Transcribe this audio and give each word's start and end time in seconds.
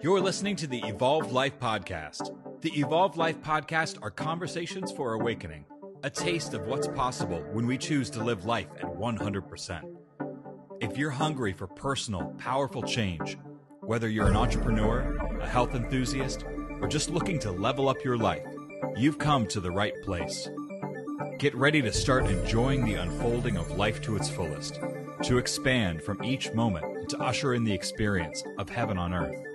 You're 0.00 0.20
listening 0.20 0.54
to 0.56 0.68
the 0.68 0.78
Evolved 0.86 1.32
Life 1.32 1.58
Podcast. 1.58 2.32
The 2.60 2.70
Evolved 2.78 3.16
Life 3.16 3.40
Podcast 3.40 3.98
are 4.00 4.12
conversations 4.12 4.92
for 4.92 5.14
awakening, 5.14 5.64
a 6.04 6.10
taste 6.10 6.54
of 6.54 6.68
what's 6.68 6.86
possible 6.86 7.44
when 7.50 7.66
we 7.66 7.76
choose 7.76 8.08
to 8.10 8.22
live 8.22 8.44
life 8.44 8.68
at 8.78 8.84
100%. 8.84 9.96
If 10.80 10.96
you're 10.96 11.10
hungry 11.10 11.52
for 11.52 11.66
personal, 11.66 12.32
powerful 12.38 12.84
change, 12.84 13.38
whether 13.80 14.08
you're 14.08 14.28
an 14.28 14.36
entrepreneur, 14.36 15.16
a 15.40 15.48
health 15.48 15.74
enthusiast, 15.74 16.44
or 16.80 16.86
just 16.86 17.10
looking 17.10 17.40
to 17.40 17.50
level 17.50 17.88
up 17.88 18.04
your 18.04 18.16
life, 18.16 18.46
you've 18.96 19.18
come 19.18 19.48
to 19.48 19.58
the 19.58 19.72
right 19.72 20.00
place. 20.04 20.48
Get 21.40 21.56
ready 21.56 21.82
to 21.82 21.92
start 21.92 22.26
enjoying 22.26 22.84
the 22.84 22.94
unfolding 22.94 23.56
of 23.56 23.72
life 23.72 24.00
to 24.02 24.14
its 24.14 24.30
fullest, 24.30 24.78
to 25.24 25.38
expand 25.38 26.04
from 26.04 26.22
each 26.22 26.52
moment 26.52 26.84
and 26.84 27.08
to 27.08 27.18
usher 27.18 27.54
in 27.54 27.64
the 27.64 27.74
experience 27.74 28.44
of 28.58 28.68
heaven 28.68 28.96
on 28.96 29.12
earth. 29.12 29.47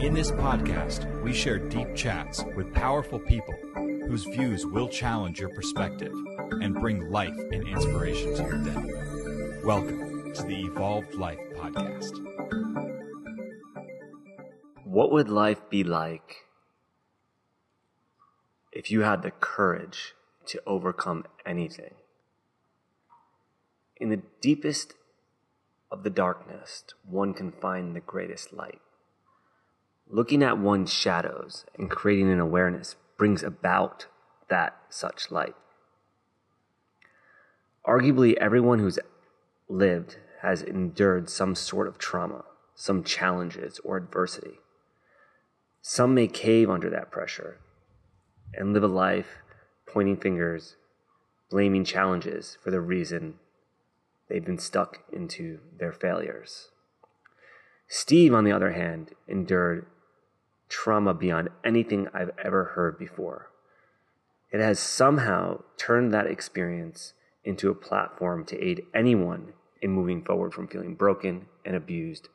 In 0.00 0.12
this 0.12 0.32
podcast, 0.32 1.22
we 1.22 1.32
share 1.32 1.58
deep 1.58 1.94
chats 1.94 2.42
with 2.56 2.74
powerful 2.74 3.20
people 3.20 3.54
whose 3.74 4.24
views 4.24 4.66
will 4.66 4.88
challenge 4.88 5.38
your 5.38 5.50
perspective 5.50 6.12
and 6.60 6.74
bring 6.74 7.10
life 7.12 7.38
and 7.52 7.68
inspiration 7.68 8.34
to 8.34 8.42
your 8.42 8.64
day. 8.64 9.62
Welcome 9.64 10.34
to 10.34 10.42
the 10.42 10.64
Evolved 10.64 11.14
Life 11.14 11.38
Podcast. 11.54 12.12
What 14.84 15.12
would 15.12 15.28
life 15.28 15.60
be 15.70 15.84
like 15.84 16.46
if 18.72 18.90
you 18.90 19.02
had 19.02 19.22
the 19.22 19.30
courage 19.30 20.14
to 20.46 20.60
overcome 20.66 21.24
anything? 21.46 21.94
In 23.98 24.08
the 24.08 24.22
deepest 24.40 24.94
of 25.92 26.02
the 26.02 26.10
darkness, 26.10 26.82
one 27.08 27.32
can 27.34 27.52
find 27.52 27.94
the 27.94 28.00
greatest 28.00 28.52
light. 28.52 28.80
Looking 30.08 30.42
at 30.42 30.58
one's 30.58 30.92
shadows 30.92 31.64
and 31.78 31.90
creating 31.90 32.30
an 32.30 32.40
awareness 32.40 32.96
brings 33.16 33.42
about 33.42 34.06
that 34.48 34.76
such 34.88 35.30
light. 35.30 35.56
Arguably, 37.86 38.34
everyone 38.34 38.78
who's 38.78 38.98
lived 39.68 40.16
has 40.42 40.62
endured 40.62 41.28
some 41.28 41.54
sort 41.54 41.88
of 41.88 41.98
trauma, 41.98 42.44
some 42.74 43.02
challenges 43.02 43.80
or 43.82 43.96
adversity. 43.96 44.58
Some 45.80 46.14
may 46.14 46.28
cave 46.28 46.70
under 46.70 46.90
that 46.90 47.10
pressure 47.10 47.58
and 48.52 48.72
live 48.72 48.84
a 48.84 48.88
life 48.88 49.42
pointing 49.86 50.16
fingers, 50.16 50.76
blaming 51.50 51.84
challenges 51.84 52.56
for 52.62 52.70
the 52.70 52.80
reason 52.80 53.38
they've 54.28 54.44
been 54.44 54.58
stuck 54.58 55.00
into 55.12 55.60
their 55.78 55.92
failures. 55.92 56.68
Steve, 57.86 58.34
on 58.34 58.44
the 58.44 58.52
other 58.52 58.72
hand, 58.72 59.12
endured 59.28 59.86
trauma 60.74 61.14
beyond 61.14 61.48
anything 61.64 62.08
I've 62.12 62.32
ever 62.44 62.64
heard 62.74 62.98
before. 62.98 63.50
It 64.50 64.60
has 64.60 64.80
somehow 64.80 65.62
turned 65.76 66.12
that 66.12 66.26
experience 66.26 67.14
into 67.44 67.70
a 67.70 67.74
platform 67.74 68.44
to 68.46 68.60
aid 68.60 68.82
anyone 68.92 69.52
in 69.80 69.92
moving 69.92 70.22
forward 70.22 70.52
from 70.52 70.66
feeling 70.66 70.96
broken 70.96 71.46
and 71.64 71.76
abused 71.76 72.28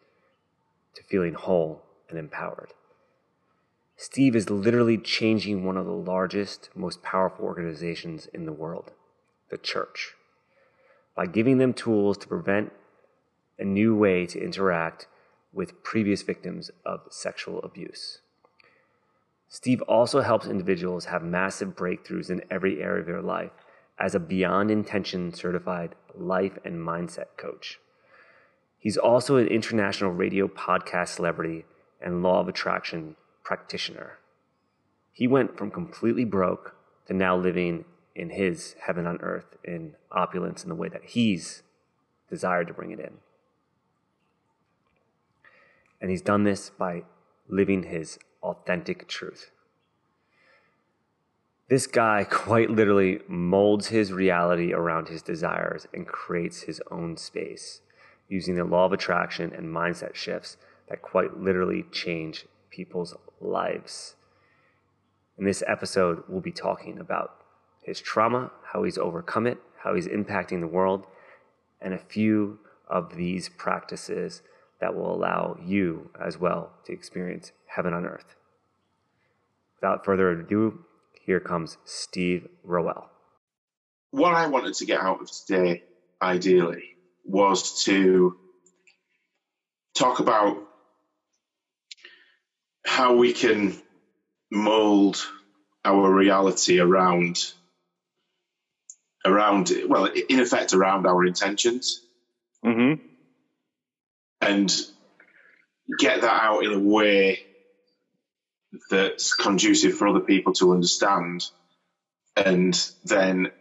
to 0.95 1.03
feeling 1.03 1.33
whole 1.33 1.83
and 2.09 2.17
empowered. 2.17 2.69
Steve 3.97 4.37
is 4.37 4.49
literally 4.49 4.97
changing 4.97 5.65
one 5.65 5.75
of 5.75 5.85
the 5.85 5.91
largest, 5.91 6.69
most 6.73 7.03
powerful 7.03 7.43
organizations 7.43 8.27
in 8.33 8.45
the 8.45 8.53
world, 8.53 8.91
the 9.49 9.57
church, 9.57 10.13
by 11.13 11.27
giving 11.27 11.57
them 11.57 11.73
tools 11.73 12.17
to 12.17 12.27
prevent 12.27 12.71
a 13.59 13.65
new 13.65 13.93
way 13.93 14.25
to 14.25 14.41
interact 14.41 15.07
with 15.51 15.83
previous 15.83 16.21
victims 16.21 16.71
of 16.85 17.01
sexual 17.09 17.61
abuse. 17.63 18.19
Steve 19.51 19.81
also 19.83 20.21
helps 20.21 20.45
individuals 20.45 21.05
have 21.05 21.23
massive 21.23 21.75
breakthroughs 21.75 22.29
in 22.29 22.43
every 22.51 22.81
area 22.83 23.01
of 23.01 23.07
their 23.07 23.21
life 23.21 23.51
as 23.97 24.13
a 24.13 24.19
beyond 24.19 24.69
intention 24.69 25.33
certified 25.33 25.95
life 26.13 26.59
and 26.63 26.75
mindset 26.75 27.35
coach. 27.35 27.79
He's 28.77 28.95
also 28.95 29.37
an 29.37 29.47
international 29.47 30.11
radio 30.11 30.47
podcast 30.47 31.09
celebrity 31.09 31.65
and 31.99 32.21
law 32.21 32.39
of 32.39 32.47
attraction 32.47 33.15
practitioner. 33.43 34.19
He 35.11 35.27
went 35.27 35.57
from 35.57 35.71
completely 35.71 36.25
broke 36.25 36.75
to 37.07 37.13
now 37.13 37.35
living 37.35 37.85
in 38.15 38.29
his 38.29 38.75
heaven 38.85 39.07
on 39.07 39.19
earth 39.21 39.57
in 39.63 39.95
opulence 40.11 40.63
in 40.63 40.69
the 40.69 40.75
way 40.75 40.89
that 40.89 41.03
he's 41.03 41.63
desired 42.29 42.67
to 42.67 42.73
bring 42.73 42.91
it 42.91 42.99
in. 42.99 43.15
And 45.99 46.11
he's 46.11 46.21
done 46.21 46.43
this 46.43 46.69
by 46.69 47.03
living 47.49 47.83
his 47.83 48.19
authentic 48.49 49.07
truth. 49.07 49.51
This 51.69 51.85
guy 51.87 52.23
quite 52.29 52.69
literally 52.69 53.19
molds 53.27 53.87
his 53.87 54.11
reality 54.11 54.73
around 54.73 55.07
his 55.07 55.21
desires 55.21 55.87
and 55.93 56.07
creates 56.07 56.61
his 56.61 56.81
own 56.91 57.17
space 57.17 57.81
using 58.27 58.55
the 58.55 58.63
law 58.63 58.85
of 58.85 58.93
attraction 58.93 59.53
and 59.53 59.67
mindset 59.67 60.15
shifts 60.15 60.57
that 60.87 61.01
quite 61.01 61.39
literally 61.39 61.85
change 61.91 62.45
people's 62.69 63.15
lives. 63.39 64.15
In 65.37 65.45
this 65.45 65.63
episode, 65.67 66.23
we'll 66.27 66.41
be 66.41 66.51
talking 66.51 66.99
about 66.99 67.35
his 67.81 68.01
trauma, 68.01 68.51
how 68.73 68.83
he's 68.83 68.97
overcome 68.97 69.47
it, 69.47 69.57
how 69.83 69.95
he's 69.95 70.07
impacting 70.07 70.59
the 70.59 70.67
world, 70.67 71.05
and 71.81 71.93
a 71.93 71.97
few 71.97 72.59
of 72.87 73.15
these 73.15 73.49
practices 73.49 74.41
that 74.81 74.95
will 74.95 75.13
allow 75.13 75.57
you 75.63 76.09
as 76.19 76.37
well 76.37 76.71
to 76.85 76.93
experience 76.93 77.51
heaven 77.67 77.93
on 77.93 78.05
earth. 78.05 78.35
Without 79.81 80.03
further 80.03 80.31
ado, 80.31 80.83
here 81.25 81.39
comes 81.39 81.77
Steve 81.85 82.47
Rowell. 82.63 83.09
What 84.11 84.33
I 84.33 84.47
wanted 84.47 84.73
to 84.75 84.85
get 84.85 84.99
out 84.99 85.21
of 85.21 85.31
today, 85.31 85.83
ideally, 86.21 86.83
was 87.23 87.83
to 87.85 88.35
talk 89.95 90.19
about 90.19 90.57
how 92.85 93.15
we 93.15 93.31
can 93.31 93.77
mold 94.51 95.25
our 95.85 96.11
reality 96.13 96.79
around 96.79 97.53
around 99.25 99.71
well 99.87 100.05
in 100.05 100.39
effect 100.39 100.73
around 100.73 101.05
our 101.05 101.25
intentions 101.25 102.01
Mm-hmm. 102.65 103.01
and 104.41 104.69
get 105.97 106.19
that 106.21 106.43
out 106.43 106.65
in 106.65 106.73
a 106.73 106.79
way 106.79 107.39
that's 108.89 109.33
conducive 109.33 109.95
for 109.97 110.07
other 110.07 110.19
people 110.21 110.53
to 110.53 110.73
understand 110.73 111.43
and 112.35 112.79
then 113.03 113.51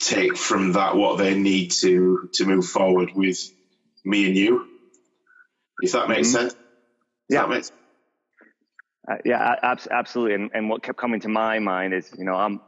take 0.00 0.36
from 0.36 0.72
that 0.72 0.96
what 0.96 1.18
they 1.18 1.34
need 1.38 1.70
to 1.72 2.28
to 2.34 2.44
move 2.46 2.66
forward 2.66 3.10
with 3.14 3.38
me 4.04 4.26
and 4.26 4.36
you 4.36 4.66
if 5.82 5.92
that 5.92 6.08
makes 6.08 6.28
Mhm. 6.28 6.32
sense 6.32 6.54
Yeah. 7.28 7.42
that 7.42 7.48
make 7.48 7.64
sense? 7.64 7.72
Uh, 9.10 9.16
yeah, 9.24 9.54
a- 9.54 9.66
abs- 9.66 9.88
absolutely. 9.90 10.34
And, 10.34 10.50
and 10.54 10.68
what 10.68 10.82
kept 10.82 10.98
coming 10.98 11.20
to 11.20 11.28
my 11.28 11.58
mind 11.60 11.94
is, 11.94 12.10
you 12.18 12.24
know, 12.24 12.34
I'm, 12.34 12.60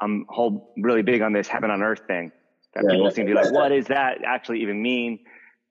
I'm 0.00 0.26
whole 0.28 0.72
really 0.78 1.02
big 1.02 1.22
on 1.22 1.32
this 1.32 1.48
heaven 1.48 1.70
on 1.70 1.82
earth 1.82 2.02
thing 2.06 2.32
that 2.74 2.84
Yeah, 2.84 2.90
people 2.90 3.06
yeah. 3.06 3.10
seem 3.10 3.26
to 3.26 3.32
be 3.32 3.34
like, 3.34 3.52
what 3.52 3.70
does 3.70 3.86
that 3.86 4.18
actually 4.26 4.62
even 4.62 4.82
mean? 4.82 5.20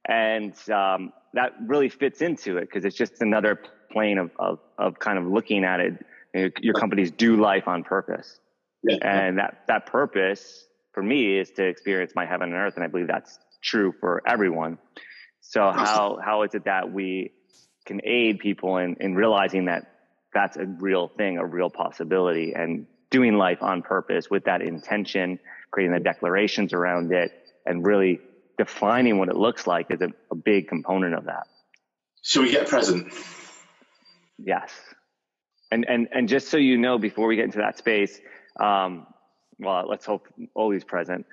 And, 0.08 0.54
um, 0.72 1.12
that 1.34 1.52
really 1.68 1.90
fits 1.90 2.22
into 2.22 2.58
it 2.58 2.62
because 2.62 2.86
it's 2.86 2.96
just 2.98 3.22
another 3.22 3.60
plane 3.92 4.18
of, 4.18 4.32
of, 4.38 4.60
of 4.78 5.00
kind 5.00 5.18
of 5.18 5.26
looking 5.26 5.64
at 5.64 5.80
it. 5.80 6.06
You 6.34 6.52
your 6.62 6.74
companies 6.74 7.12
do 7.12 7.38
life 7.38 7.68
on 7.68 7.84
purpose. 7.84 8.40
yeah 8.84 8.98
And 9.02 9.40
that, 9.40 9.64
that 9.68 9.88
purpose 9.88 10.66
for 10.94 11.02
me 11.02 11.38
is 11.38 11.52
to 11.52 11.66
experience 11.66 12.14
my 12.16 12.26
heaven 12.26 12.50
and 12.50 12.58
earth. 12.58 12.76
And 12.76 12.84
I 12.84 12.88
believe 12.88 13.08
that's 13.08 13.40
true 13.64 13.94
for 14.00 14.22
everyone. 14.28 14.78
So 15.42 15.62
how, 15.62 16.20
how 16.24 16.44
is 16.44 16.54
it 16.54 16.66
that 16.66 16.92
we 16.92 17.32
can 17.86 18.02
aid 18.04 18.40
people 18.40 18.78
in, 18.78 18.98
in 19.00 19.16
realizing 19.16 19.66
that 19.66 19.92
that's 20.34 20.58
a 20.58 20.66
real 20.66 21.08
thing, 21.08 21.38
a 21.38 21.46
real 21.46 21.70
possibility 21.70 22.54
and 22.54 22.86
doing 23.10 23.36
life 23.36 23.64
on 23.64 23.82
purpose 23.82 24.30
with 24.30 24.44
that 24.46 24.62
intention, 24.62 25.40
creating 25.72 25.94
the 25.94 26.00
declarations 26.00 26.74
around 26.74 27.12
it 27.14 27.32
and 27.66 27.86
really 27.86 28.20
defining 28.58 29.18
what 29.18 29.30
it 29.30 29.36
looks 29.36 29.66
like 29.66 29.88
is 29.90 30.02
a, 30.02 30.10
a 30.32 30.36
big 30.36 30.68
component 30.68 31.14
of 31.14 31.26
that. 31.26 31.48
Shall 32.22 32.44
we 32.44 32.52
get 32.52 32.68
present? 32.68 33.14
Yes. 34.38 34.72
And, 35.72 35.86
and, 35.90 36.08
and 36.14 36.30
just 36.30 36.48
so 36.48 36.58
you 36.58 36.78
know, 36.78 36.98
before 36.98 37.28
we 37.28 37.36
get 37.36 37.46
into 37.46 37.58
that 37.58 37.78
space, 37.78 38.20
um, 38.60 39.08
well, 39.60 39.86
let's 39.88 40.06
hope 40.06 40.28
Oli's 40.56 40.84
present. 40.84 41.26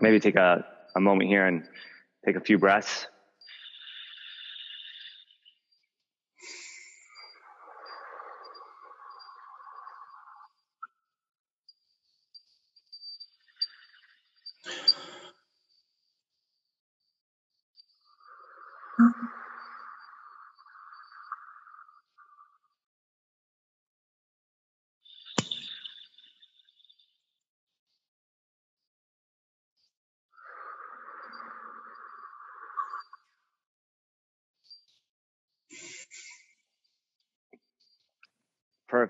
Maybe 0.00 0.20
take 0.20 0.36
a, 0.36 0.64
a 0.94 1.00
moment 1.00 1.30
here 1.30 1.46
and 1.46 1.64
take 2.24 2.36
a 2.36 2.40
few 2.40 2.58
breaths. 2.58 3.06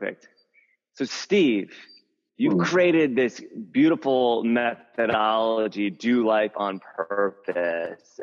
Perfect. 0.00 0.29
So, 0.94 1.05
Steve, 1.05 1.75
you've 2.38 2.55
Hmm. 2.55 2.62
created 2.62 3.14
this 3.14 3.43
beautiful 3.70 4.43
methodology, 4.44 5.91
Do 5.91 6.26
Life 6.26 6.52
on 6.56 6.81
Purpose. 6.81 8.19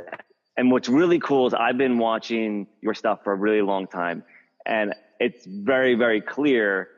And 0.57 0.71
what's 0.71 0.89
really 0.89 1.19
cool 1.19 1.45
is 1.45 1.53
I've 1.53 1.77
been 1.77 1.99
watching 1.99 2.65
your 2.81 2.95
stuff 2.95 3.23
for 3.23 3.33
a 3.33 3.35
really 3.35 3.61
long 3.61 3.85
time. 3.85 4.23
And 4.65 4.95
it's 5.19 5.45
very, 5.45 5.93
very 5.93 6.19
clear 6.19 6.89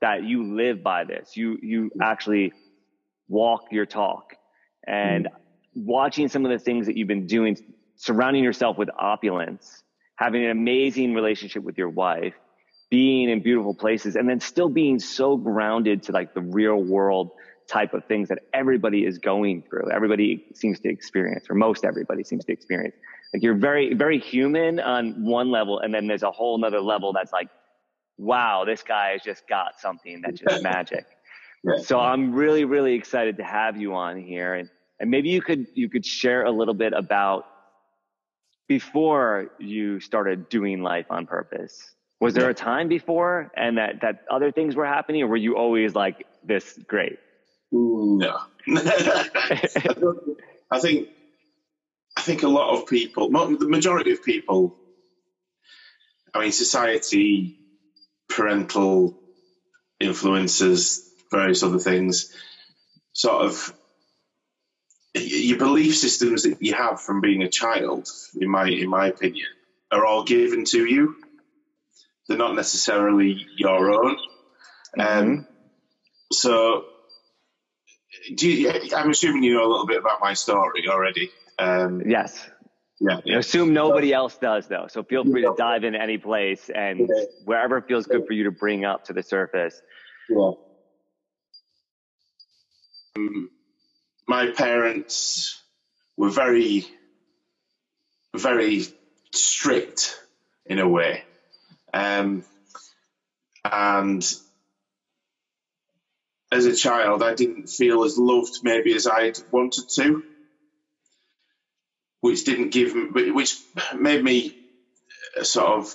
that 0.00 0.22
you 0.22 0.54
live 0.54 0.84
by 0.84 1.02
this. 1.02 1.36
You, 1.36 1.58
you 1.60 1.90
actually 2.00 2.52
walk 3.28 3.72
your 3.72 3.86
talk. 3.86 4.34
And 4.86 5.28
watching 5.74 6.28
some 6.28 6.44
of 6.44 6.52
the 6.52 6.60
things 6.60 6.86
that 6.86 6.96
you've 6.96 7.08
been 7.08 7.26
doing, 7.26 7.56
surrounding 7.96 8.44
yourself 8.44 8.78
with 8.78 8.88
opulence, 8.96 9.82
having 10.14 10.44
an 10.44 10.52
amazing 10.52 11.12
relationship 11.12 11.64
with 11.64 11.76
your 11.76 11.88
wife, 11.88 12.34
being 12.90 13.28
in 13.28 13.42
beautiful 13.42 13.74
places, 13.74 14.16
and 14.16 14.28
then 14.28 14.40
still 14.40 14.68
being 14.68 14.98
so 14.98 15.36
grounded 15.36 16.04
to 16.04 16.12
like 16.12 16.34
the 16.34 16.40
real 16.40 16.76
world 16.76 17.30
type 17.68 17.92
of 17.92 18.04
things 18.06 18.28
that 18.28 18.38
everybody 18.54 19.04
is 19.04 19.18
going 19.18 19.62
through. 19.68 19.90
Everybody 19.90 20.46
seems 20.54 20.80
to 20.80 20.88
experience, 20.88 21.46
or 21.50 21.54
most 21.54 21.84
everybody 21.84 22.24
seems 22.24 22.44
to 22.46 22.52
experience. 22.52 22.96
Like 23.32 23.42
you're 23.42 23.54
very, 23.54 23.92
very 23.92 24.18
human 24.18 24.80
on 24.80 25.24
one 25.24 25.50
level, 25.50 25.80
and 25.80 25.92
then 25.92 26.06
there's 26.06 26.22
a 26.22 26.30
whole 26.30 26.58
nother 26.58 26.80
level 26.80 27.12
that's 27.12 27.32
like, 27.32 27.48
wow, 28.16 28.64
this 28.64 28.82
guy 28.82 29.12
has 29.12 29.22
just 29.22 29.46
got 29.46 29.78
something 29.78 30.22
that's 30.22 30.40
just 30.40 30.62
magic. 30.62 31.04
Yeah. 31.62 31.82
So 31.82 32.00
I'm 32.00 32.32
really, 32.32 32.64
really 32.64 32.94
excited 32.94 33.36
to 33.36 33.44
have 33.44 33.76
you 33.76 33.94
on 33.94 34.22
here, 34.22 34.54
and 34.54 34.70
and 34.98 35.10
maybe 35.10 35.28
you 35.28 35.42
could 35.42 35.66
you 35.74 35.88
could 35.88 36.06
share 36.06 36.44
a 36.44 36.50
little 36.50 36.74
bit 36.74 36.92
about 36.94 37.46
before 38.66 39.50
you 39.58 40.00
started 40.00 40.48
doing 40.48 40.82
life 40.82 41.06
on 41.10 41.26
purpose. 41.26 41.94
Was 42.20 42.34
there 42.34 42.44
Yeah. 42.44 42.50
a 42.50 42.54
time 42.54 42.88
before, 42.88 43.50
and 43.56 43.78
that 43.78 44.00
that 44.02 44.16
other 44.30 44.50
things 44.50 44.74
were 44.74 44.86
happening, 44.86 45.22
or 45.22 45.28
were 45.28 45.36
you 45.36 45.56
always 45.56 45.94
like 45.94 46.26
this 46.42 46.76
great? 46.88 47.18
No. 47.70 48.36
I 48.66 49.68
I 50.70 50.80
think 50.80 51.08
I 52.16 52.20
think 52.22 52.42
a 52.42 52.48
lot 52.48 52.74
of 52.76 52.86
people, 52.86 53.30
the 53.30 53.68
majority 53.68 54.10
of 54.12 54.22
people, 54.24 54.76
I 56.34 56.40
mean, 56.40 56.52
society, 56.52 57.56
parental 58.28 59.16
influences, 60.00 61.08
various 61.30 61.62
other 61.62 61.78
things, 61.78 62.32
sort 63.12 63.44
of 63.44 63.72
your 65.14 65.58
belief 65.58 65.96
systems 65.96 66.42
that 66.42 66.60
you 66.60 66.74
have 66.74 67.00
from 67.00 67.20
being 67.20 67.42
a 67.42 67.48
child, 67.48 68.08
in 68.40 68.50
my 68.50 68.68
in 68.68 68.88
my 68.88 69.06
opinion, 69.08 69.46
are 69.92 70.04
all 70.04 70.24
given 70.24 70.64
to 70.64 70.84
you. 70.84 71.14
They're 72.28 72.36
not 72.38 72.54
necessarily 72.54 73.46
your 73.56 73.90
own. 73.90 74.16
Um, 74.98 75.46
so 76.32 76.84
do 78.36 78.48
you, 78.50 78.72
I'm 78.94 79.10
assuming 79.10 79.42
you 79.42 79.54
know 79.54 79.66
a 79.66 79.70
little 79.70 79.86
bit 79.86 79.98
about 79.98 80.20
my 80.20 80.34
story 80.34 80.88
already. 80.88 81.30
Um, 81.58 82.02
Yes. 82.06 82.48
yeah, 83.00 83.20
yeah. 83.24 83.38
assume 83.38 83.72
nobody 83.72 84.12
else 84.12 84.36
does 84.36 84.66
though. 84.68 84.86
So 84.88 85.02
feel 85.02 85.24
free 85.24 85.42
to 85.42 85.54
dive 85.56 85.84
in 85.84 85.94
any 85.94 86.18
place 86.18 86.70
and 86.74 87.08
wherever 87.44 87.80
feels 87.80 88.06
good 88.06 88.26
for 88.26 88.32
you 88.32 88.44
to 88.44 88.50
bring 88.50 88.84
up 88.84 89.04
to 89.04 89.12
the 89.12 89.22
surface. 89.22 89.80
yeah. 90.28 90.50
Um, 93.16 93.50
my 94.28 94.50
parents 94.50 95.60
were 96.16 96.28
very, 96.30 96.86
very 98.36 98.84
strict 99.34 100.20
in 100.66 100.78
a 100.78 100.86
way, 100.88 101.24
um, 101.94 102.44
and 103.70 104.24
as 106.52 106.66
a 106.66 106.76
child, 106.76 107.22
I 107.22 107.34
didn't 107.34 107.68
feel 107.68 108.04
as 108.04 108.18
loved 108.18 108.60
maybe 108.62 108.94
as 108.94 109.06
I'd 109.06 109.36
wanted 109.50 109.86
to, 109.96 110.24
which 112.20 112.44
didn't 112.44 112.70
give, 112.70 112.94
me- 112.94 113.30
which 113.32 113.56
made 113.96 114.24
me 114.24 114.56
uh, 115.38 115.44
sort 115.44 115.68
of 115.68 115.94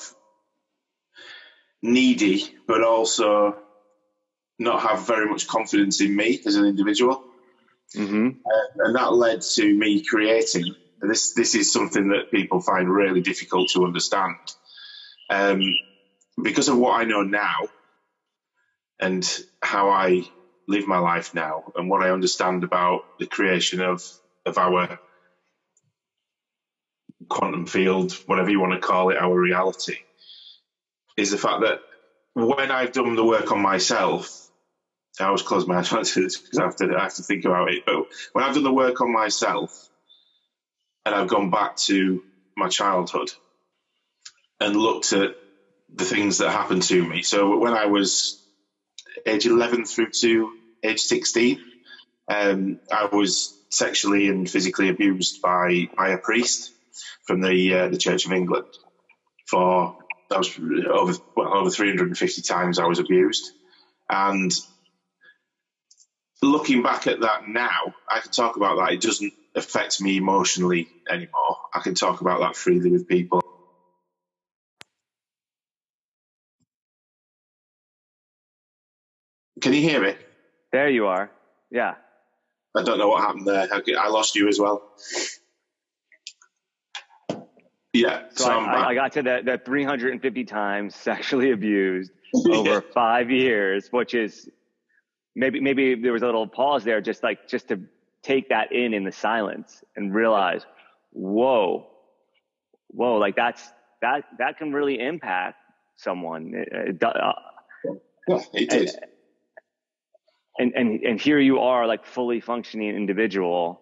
needy, 1.83 2.45
but 2.67 2.83
also 2.83 3.55
not 4.59 4.81
have 4.81 5.07
very 5.07 5.27
much 5.29 5.47
confidence 5.47 6.01
in 6.01 6.15
me 6.15 6.41
as 6.45 6.55
an 6.55 6.65
individual, 6.65 7.23
hmm 7.95 8.29
and 8.77 8.95
that 8.95 9.13
led 9.13 9.41
to 9.55 9.75
me 9.75 10.03
creating. 10.07 10.75
This 11.01 11.33
this 11.33 11.55
is 11.55 11.71
something 11.71 12.09
that 12.09 12.31
people 12.31 12.61
find 12.61 12.89
really 12.89 13.21
difficult 13.21 13.69
to 13.73 13.85
understand, 13.85 14.35
um, 15.33 15.61
because 16.43 16.69
of 16.69 16.77
what 16.77 16.99
I 17.01 17.05
know 17.05 17.23
now, 17.23 17.57
and 18.99 19.27
how 19.63 19.89
I 19.89 20.23
live 20.67 20.87
my 20.87 20.99
life 20.99 21.31
now, 21.33 21.63
and 21.75 21.89
what 21.89 22.03
I 22.03 22.11
understand 22.11 22.63
about 22.63 23.01
the 23.19 23.27
creation 23.27 23.81
of 23.81 24.01
of 24.45 24.57
our 24.57 24.99
quantum 27.29 27.67
field, 27.67 28.13
whatever 28.27 28.49
you 28.51 28.59
want 28.61 28.73
to 28.73 28.79
call 28.87 29.09
it, 29.11 29.17
our 29.17 29.39
reality, 29.39 29.97
is 31.17 31.31
the 31.31 31.37
fact 31.39 31.61
that 31.61 31.79
when 32.35 32.71
I've 32.71 32.93
done 32.93 33.15
the 33.15 33.25
work 33.25 33.51
on 33.51 33.61
myself, 33.61 34.29
I 35.19 35.25
always 35.25 35.43
close 35.43 35.67
my 35.67 35.77
eyes 35.93 36.13
because 36.13 36.41
I 36.59 36.63
have 36.65 36.75
to 36.77 36.95
I 36.97 37.03
have 37.03 37.15
to 37.15 37.23
think 37.23 37.45
about 37.45 37.71
it. 37.73 37.83
But 37.85 38.03
when 38.33 38.45
I've 38.45 38.55
done 38.55 38.63
the 38.63 38.73
work 38.73 39.01
on 39.01 39.13
myself, 39.13 39.71
and 41.05 41.15
I've 41.15 41.29
gone 41.29 41.49
back 41.49 41.75
to 41.87 42.23
my 42.57 42.69
childhood 42.69 43.29
and 44.63 44.77
looked 44.77 45.11
at 45.11 45.35
the 45.93 46.05
things 46.05 46.37
that 46.37 46.49
happened 46.49 46.83
to 46.83 47.07
me. 47.07 47.21
So 47.21 47.57
when 47.57 47.73
I 47.73 47.87
was 47.87 48.41
age 49.25 49.45
11 49.45 49.85
through 49.85 50.11
to 50.21 50.53
age 50.81 51.01
16, 51.01 51.59
um, 52.29 52.79
I 52.91 53.05
was 53.05 53.59
sexually 53.69 54.29
and 54.29 54.49
physically 54.49 54.89
abused 54.89 55.41
by 55.41 55.89
by 55.97 56.09
a 56.09 56.17
priest 56.17 56.71
from 57.27 57.41
the 57.41 57.73
uh, 57.73 57.87
the 57.89 57.97
Church 57.97 58.25
of 58.25 58.31
England 58.31 58.67
for 59.47 59.97
that 60.29 60.39
was 60.39 60.57
over 60.57 61.13
well, 61.35 61.57
over 61.57 61.69
350 61.69 62.41
times 62.43 62.79
I 62.79 62.87
was 62.87 62.99
abused, 62.99 63.51
and 64.09 64.51
looking 66.41 66.81
back 66.81 67.07
at 67.07 67.21
that 67.21 67.47
now, 67.47 67.93
I 68.09 68.19
can 68.21 68.31
talk 68.31 68.55
about 68.55 68.77
that. 68.77 68.93
It 68.93 69.01
doesn't 69.01 69.33
affect 69.55 70.01
me 70.01 70.17
emotionally 70.17 70.87
anymore. 71.09 71.57
I 71.73 71.81
can 71.81 71.95
talk 71.95 72.21
about 72.21 72.39
that 72.39 72.55
freely 72.55 72.91
with 72.91 73.07
people. 73.07 73.42
Can 79.63 79.71
you 79.71 79.79
hear 79.81 80.01
me? 80.01 80.13
There 80.73 80.89
you 80.89 81.07
are. 81.07 81.31
Yeah. 81.71 81.95
I 82.75 82.83
don't 82.83 82.97
know 82.97 83.07
what 83.07 83.21
happened 83.21 83.47
there. 83.47 83.65
I 83.97 84.09
lost 84.09 84.35
you 84.35 84.49
as 84.49 84.59
well. 84.59 84.91
Yeah, 87.93 88.23
So, 88.33 88.45
so, 88.45 88.51
I, 88.51 88.87
I, 88.89 88.93
got 88.93 89.13
to 89.13 89.21
that, 89.21 89.45
the 89.45 89.61
350 89.63 90.43
times 90.43 90.95
sexually 90.95 91.51
abused 91.51 92.11
over 92.51 92.81
five 92.93 93.29
years, 93.31 93.87
which 93.89 94.13
is 94.13 94.49
maybe 95.33 95.61
maybe 95.61 95.95
there 95.95 96.11
was 96.11 96.23
a 96.23 96.25
little 96.25 96.47
pause 96.47 96.83
there, 96.83 96.99
just 96.99 97.23
like 97.23 97.47
just 97.47 97.69
to 97.69 97.79
take 98.21 98.49
that 98.49 98.73
in 98.73 98.93
in 98.93 99.05
the 99.05 99.11
silence 99.13 99.81
and 99.95 100.13
realize, 100.13 100.65
whoa, 101.11 101.87
whoa, 102.87 103.15
like 103.15 103.37
that's 103.37 103.65
that 104.01 104.23
that 104.39 104.57
can 104.57 104.73
really 104.73 104.99
impact 104.99 105.55
someone. 105.95 106.53
It- 106.53 106.97
it 106.99 107.03
uh, 107.03 107.33
Yeah, 108.27 108.39
it 108.53 108.69
did. 108.69 108.89
And 110.57 110.73
and 110.75 111.01
and 111.01 111.21
here 111.21 111.39
you 111.39 111.59
are, 111.59 111.87
like 111.87 112.05
fully 112.05 112.39
functioning 112.39 112.95
individual. 112.95 113.81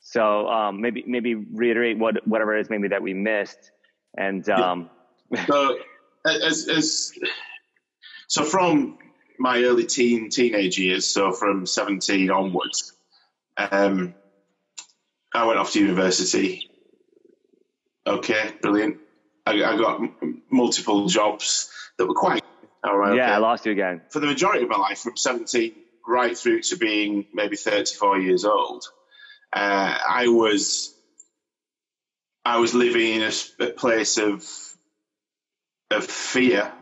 So 0.00 0.48
um, 0.48 0.80
maybe 0.80 1.04
maybe 1.06 1.34
reiterate 1.34 1.98
what 1.98 2.26
whatever 2.26 2.56
it 2.56 2.60
is 2.60 2.70
maybe 2.70 2.88
that 2.88 3.02
we 3.02 3.14
missed, 3.14 3.70
and 4.16 4.48
um, 4.48 4.90
So, 5.46 5.78
as, 6.24 6.68
as 6.68 7.12
so 8.28 8.44
from 8.44 8.98
my 9.38 9.62
early 9.62 9.86
teen 9.86 10.30
teenage 10.30 10.78
years, 10.78 11.06
so 11.06 11.32
from 11.32 11.66
17 11.66 12.30
onwards, 12.30 12.92
um, 13.56 14.14
I 15.34 15.46
went 15.46 15.58
off 15.58 15.72
to 15.72 15.80
university. 15.80 16.70
Okay, 18.06 18.52
brilliant. 18.62 18.98
I, 19.44 19.52
I 19.52 19.76
got 19.76 20.00
m- 20.00 20.42
multiple 20.50 21.06
jobs 21.06 21.70
that 21.98 22.06
were 22.06 22.14
quite 22.14 22.42
all 22.84 22.96
right. 22.96 23.16
yeah, 23.16 23.30
I 23.30 23.32
okay. 23.34 23.40
lost 23.40 23.66
you 23.66 23.72
again. 23.72 24.02
for 24.10 24.20
the 24.20 24.26
majority 24.26 24.62
of 24.62 24.68
my 24.68 24.76
life, 24.76 24.98
from 24.98 25.16
17 25.16 25.74
right 26.06 26.36
through 26.36 26.62
to 26.62 26.76
being 26.76 27.26
maybe 27.32 27.56
34 27.56 28.20
years 28.20 28.44
old, 28.44 28.84
uh, 29.52 29.98
I 30.08 30.28
was 30.28 30.94
I 32.44 32.58
was 32.58 32.74
living 32.74 33.20
in 33.20 33.22
a 33.22 33.70
place 33.70 34.18
of 34.18 34.44
of 35.90 36.04
fear, 36.04 36.72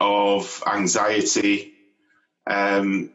of 0.00 0.62
anxiety, 0.66 1.74
um, 2.46 3.10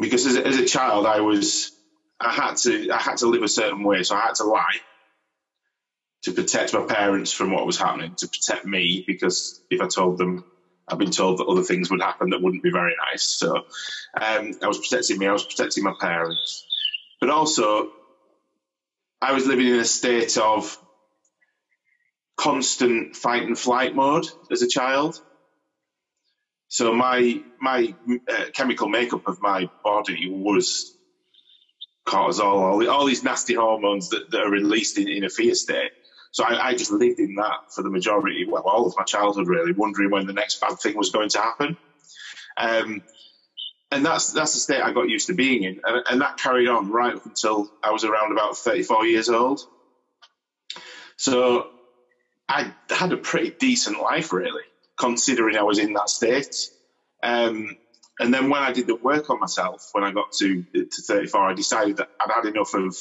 because 0.00 0.26
as, 0.26 0.36
as 0.36 0.58
a 0.58 0.66
child, 0.66 1.06
I 1.06 1.20
was 1.20 1.72
I 2.20 2.30
had 2.30 2.56
to 2.58 2.90
I 2.90 2.98
had 2.98 3.18
to 3.18 3.26
live 3.28 3.42
a 3.42 3.48
certain 3.48 3.82
way, 3.84 4.02
so 4.02 4.16
I 4.16 4.20
had 4.20 4.36
to 4.36 4.44
lie 4.44 4.78
to 6.24 6.32
protect 6.32 6.74
my 6.74 6.84
parents 6.84 7.32
from 7.32 7.52
what 7.52 7.66
was 7.66 7.78
happening, 7.78 8.14
to 8.18 8.28
protect 8.28 8.66
me, 8.66 9.04
because 9.06 9.62
if 9.70 9.80
I 9.80 9.88
told 9.88 10.18
them 10.18 10.44
I've 10.90 10.98
been 10.98 11.10
told 11.10 11.38
that 11.38 11.46
other 11.46 11.62
things 11.62 11.90
would 11.90 12.02
happen 12.02 12.30
that 12.30 12.42
wouldn't 12.42 12.62
be 12.62 12.70
very 12.70 12.94
nice. 13.10 13.22
So 13.22 13.56
um, 13.56 14.52
I 14.62 14.66
was 14.66 14.78
protecting 14.78 15.18
me, 15.18 15.26
I 15.26 15.32
was 15.32 15.44
protecting 15.44 15.84
my 15.84 15.94
parents. 16.00 16.66
But 17.20 17.30
also, 17.30 17.90
I 19.22 19.32
was 19.32 19.46
living 19.46 19.68
in 19.68 19.78
a 19.78 19.84
state 19.84 20.36
of 20.38 20.76
constant 22.36 23.14
fight 23.14 23.42
and 23.42 23.58
flight 23.58 23.94
mode 23.94 24.26
as 24.50 24.62
a 24.62 24.68
child. 24.68 25.20
So 26.68 26.94
my 26.94 27.42
my 27.60 27.94
uh, 28.28 28.44
chemical 28.54 28.88
makeup 28.88 29.28
of 29.28 29.40
my 29.42 29.68
body 29.84 30.28
was 30.30 30.96
cortisol, 32.06 32.40
all, 32.40 32.88
all 32.88 33.04
these 33.04 33.22
nasty 33.22 33.54
hormones 33.54 34.08
that, 34.10 34.30
that 34.30 34.40
are 34.40 34.50
released 34.50 34.98
in, 34.98 35.08
in 35.08 35.24
a 35.24 35.28
fear 35.28 35.54
state. 35.54 35.92
So 36.32 36.44
I, 36.44 36.68
I, 36.68 36.74
just 36.74 36.92
lived 36.92 37.18
in 37.18 37.34
that 37.36 37.72
for 37.74 37.82
the 37.82 37.90
majority, 37.90 38.46
well, 38.46 38.62
all 38.62 38.86
of 38.86 38.94
my 38.96 39.02
childhood, 39.02 39.48
really, 39.48 39.72
wondering 39.72 40.10
when 40.10 40.26
the 40.26 40.32
next 40.32 40.60
bad 40.60 40.78
thing 40.78 40.96
was 40.96 41.10
going 41.10 41.28
to 41.30 41.38
happen. 41.38 41.76
Um, 42.56 43.02
and 43.90 44.06
that's 44.06 44.32
that's 44.32 44.54
the 44.54 44.60
state 44.60 44.80
I 44.80 44.92
got 44.92 45.08
used 45.08 45.26
to 45.26 45.34
being 45.34 45.64
in, 45.64 45.80
and, 45.84 46.04
and, 46.08 46.20
that 46.20 46.36
carried 46.36 46.68
on 46.68 46.90
right 46.90 47.16
up 47.16 47.26
until 47.26 47.68
I 47.82 47.90
was 47.90 48.04
around 48.04 48.30
about 48.30 48.56
34 48.56 49.06
years 49.06 49.28
old. 49.28 49.60
So 51.16 51.68
I 52.48 52.72
had 52.88 53.12
a 53.12 53.16
pretty 53.16 53.50
decent 53.50 54.00
life, 54.00 54.32
really, 54.32 54.62
considering 54.96 55.56
I 55.56 55.62
was 55.62 55.78
in 55.78 55.94
that 55.94 56.08
state. 56.08 56.70
Um, 57.22 57.76
and 58.20 58.32
then 58.32 58.50
when 58.50 58.62
I 58.62 58.72
did 58.72 58.86
the 58.86 58.94
work 58.94 59.30
on 59.30 59.40
myself, 59.40 59.88
when 59.92 60.04
I 60.04 60.12
got 60.12 60.32
to 60.38 60.62
to 60.62 61.02
34, 61.02 61.40
I 61.40 61.54
decided 61.54 61.96
that 61.96 62.10
I'd 62.20 62.32
had 62.32 62.46
enough 62.46 62.74
of 62.74 62.96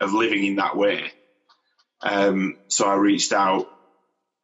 of 0.00 0.12
living 0.12 0.44
in 0.44 0.56
that 0.56 0.76
way. 0.76 1.12
Um, 2.02 2.56
so 2.68 2.86
I 2.86 2.94
reached 2.94 3.32
out. 3.32 3.66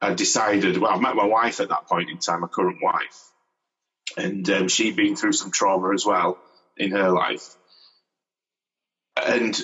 I 0.00 0.14
decided. 0.14 0.78
Well, 0.78 0.92
I 0.92 0.98
met 0.98 1.16
my 1.16 1.26
wife 1.26 1.60
at 1.60 1.68
that 1.70 1.86
point 1.88 2.10
in 2.10 2.18
time, 2.18 2.40
my 2.40 2.48
current 2.48 2.78
wife, 2.82 3.32
and 4.16 4.48
um, 4.50 4.68
she'd 4.68 4.96
been 4.96 5.16
through 5.16 5.32
some 5.32 5.50
trauma 5.50 5.92
as 5.94 6.04
well 6.04 6.38
in 6.76 6.92
her 6.92 7.10
life. 7.10 7.56
And 9.16 9.58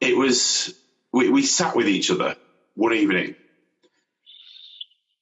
it 0.00 0.16
was 0.16 0.74
we, 1.12 1.30
we 1.30 1.42
sat 1.42 1.76
with 1.76 1.88
each 1.88 2.10
other 2.10 2.36
one 2.74 2.94
evening, 2.94 3.36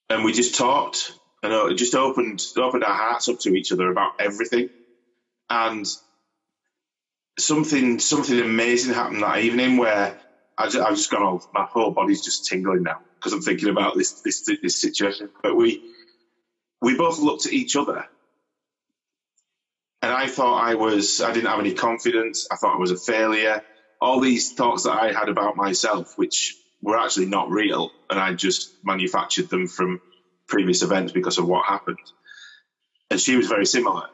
and 0.09 0.25
we 0.25 0.33
just 0.33 0.57
talked 0.57 1.13
and 1.43 1.53
it 1.53 1.75
just 1.77 1.95
opened 1.95 2.43
opened 2.57 2.85
our 2.85 2.95
hearts 2.95 3.29
up 3.29 3.39
to 3.41 3.55
each 3.55 3.73
other 3.73 3.91
about 3.91 4.13
everything. 4.19 4.69
And 5.49 5.87
something 7.39 7.99
something 7.99 8.39
amazing 8.41 8.95
happened 8.95 9.23
that 9.23 9.39
evening 9.41 9.77
where 9.77 10.19
I 10.61 10.65
just, 10.69 10.79
I've 10.79 10.97
just 10.97 11.11
gone, 11.11 11.23
oh, 11.23 11.41
my 11.55 11.65
whole 11.65 11.93
body's 11.93 12.25
just 12.25 12.47
tingling 12.47 12.85
now 12.85 12.99
because 13.19 13.33
I'm 13.33 13.43
thinking 13.43 13.71
about 13.71 13.97
this 13.97 14.23
this 14.23 14.45
this 14.63 14.81
situation. 14.81 15.31
But 15.43 15.57
we 15.57 15.83
we 16.83 16.97
both 16.97 17.19
looked 17.19 17.47
at 17.47 17.53
each 17.53 17.77
other, 17.77 18.05
and 20.03 20.13
I 20.13 20.29
thought 20.29 20.63
I 20.63 20.75
was 20.77 21.21
I 21.23 21.33
didn't 21.33 21.51
have 21.51 21.61
any 21.61 21.75
confidence. 21.75 22.49
I 22.53 22.57
thought 22.57 22.77
I 22.77 22.81
was 22.81 22.93
a 22.93 22.99
failure. 22.99 23.63
All 24.01 24.21
these 24.21 24.53
thoughts 24.55 24.85
that 24.85 24.93
I 24.93 25.13
had 25.13 25.29
about 25.31 25.57
myself, 25.57 26.15
which 26.17 26.57
were 26.83 26.99
actually 26.99 27.27
not 27.27 27.51
real, 27.51 27.91
and 28.11 28.21
I 28.21 28.35
just 28.35 28.75
manufactured 28.85 29.51
them 29.51 29.69
from 29.69 30.01
previous 30.49 30.83
events 30.83 31.13
because 31.13 31.39
of 31.39 31.47
what 31.47 31.67
happened. 31.67 31.99
And 33.11 33.21
she 33.21 33.37
was 33.37 33.49
very 33.49 33.67
similar. 33.67 34.09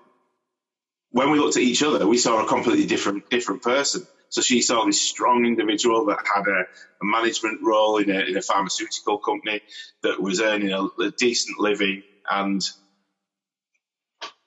When 1.17 1.31
we 1.31 1.39
looked 1.39 1.57
at 1.57 1.63
each 1.63 1.83
other, 1.83 2.07
we 2.07 2.19
saw 2.19 2.45
a 2.45 2.47
completely 2.47 2.85
different 2.85 3.31
different 3.31 3.63
person. 3.63 4.07
So 4.29 4.43
she 4.43 4.61
saw 4.61 4.85
this 4.85 5.01
strong 5.01 5.47
individual 5.47 6.05
that 6.07 6.19
had 6.19 6.47
a, 6.47 6.61
a 6.61 7.05
management 7.05 7.63
role 7.63 7.97
in 7.97 8.11
a, 8.11 8.21
in 8.21 8.37
a, 8.37 8.43
pharmaceutical 8.43 9.17
company 9.17 9.63
that 10.03 10.21
was 10.21 10.43
earning 10.43 10.73
a, 10.73 10.83
a, 11.01 11.11
decent 11.13 11.59
living 11.59 12.03
and 12.31 12.61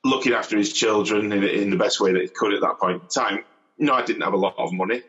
looking 0.04 0.34
after 0.34 0.60
his 0.60 0.72
children 0.72 1.32
in, 1.32 1.44
in 1.44 1.70
the 1.72 1.76
best 1.76 2.00
way 2.00 2.14
that 2.14 2.22
he 2.22 2.28
could 2.28 2.54
at 2.54 2.62
that 2.62 2.78
point 2.78 3.02
in 3.02 3.08
time. 3.08 3.44
Know, 3.80 3.96
I 3.96 4.04
didn't 4.06 4.22
have 4.22 4.34
a 4.34 4.38
lot 4.38 4.54
of 4.60 4.72
money. 4.72 5.02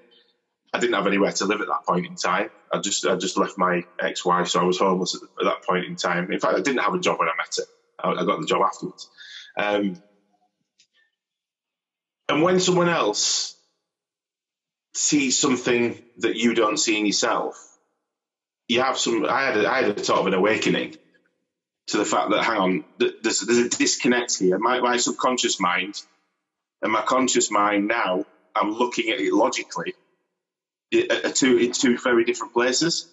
I 0.72 0.78
didn't 0.78 0.94
have 0.94 1.06
anywhere 1.06 1.32
to 1.32 1.44
live 1.44 1.60
at 1.60 1.66
that 1.66 1.84
point 1.86 2.06
in 2.06 2.14
time. 2.14 2.48
I 2.72 2.78
just 2.78 3.04
I 3.04 3.16
just 3.16 3.36
left 3.36 3.58
my 3.58 3.84
ex-wife, 3.98 4.48
so 4.48 4.60
I 4.60 4.64
was 4.64 4.78
homeless 4.78 5.14
at, 5.14 5.22
at 5.22 5.44
that 5.44 5.62
point 5.68 5.84
in 5.84 5.96
time. 5.96 6.32
In 6.32 6.40
fact, 6.40 6.54
I 6.54 6.62
didn't 6.62 6.80
have 6.80 6.94
a 6.94 7.00
job 7.00 7.18
when 7.18 7.28
I 7.28 7.32
met 7.36 7.54
her. 7.58 7.64
I, 8.02 8.22
I 8.22 8.24
got 8.24 8.40
the 8.40 8.46
job 8.46 8.62
afterwards. 8.62 9.10
Um, 9.58 10.02
and 12.30 12.42
when 12.42 12.60
someone 12.60 12.88
else 12.88 13.56
sees 14.94 15.38
something 15.38 16.00
that 16.18 16.36
you 16.36 16.54
don't 16.54 16.76
see 16.76 16.98
in 16.98 17.06
yourself, 17.06 17.56
you 18.68 18.80
have 18.80 18.98
some. 18.98 19.24
I 19.24 19.42
had 19.42 19.56
a, 19.56 19.70
I 19.70 19.82
had 19.82 19.98
a 19.98 20.04
sort 20.04 20.20
of 20.20 20.26
an 20.28 20.34
awakening 20.34 20.96
to 21.88 21.98
the 21.98 22.04
fact 22.04 22.30
that 22.30 22.44
hang 22.44 22.56
on, 22.56 22.84
there's, 22.98 23.40
there's 23.40 23.58
a 23.58 23.68
disconnect 23.68 24.38
here. 24.38 24.58
My, 24.58 24.80
my 24.80 24.96
subconscious 24.96 25.58
mind 25.58 26.00
and 26.82 26.92
my 26.92 27.02
conscious 27.02 27.50
mind 27.50 27.88
now, 27.88 28.24
I'm 28.54 28.70
looking 28.70 29.10
at 29.10 29.20
it 29.20 29.32
logically 29.32 29.94
are 30.94 31.32
two 31.32 31.56
in 31.56 31.72
two 31.72 31.98
very 31.98 32.24
different 32.24 32.52
places. 32.52 33.08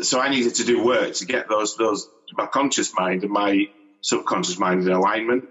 So 0.00 0.20
I 0.20 0.28
needed 0.28 0.56
to 0.56 0.64
do 0.64 0.84
work 0.84 1.14
to 1.14 1.26
get 1.26 1.48
those 1.48 1.76
those 1.76 2.08
my 2.34 2.46
conscious 2.46 2.92
mind 2.94 3.22
and 3.22 3.32
my 3.32 3.66
subconscious 4.02 4.58
mind 4.58 4.86
in 4.86 4.92
alignment. 4.92 5.48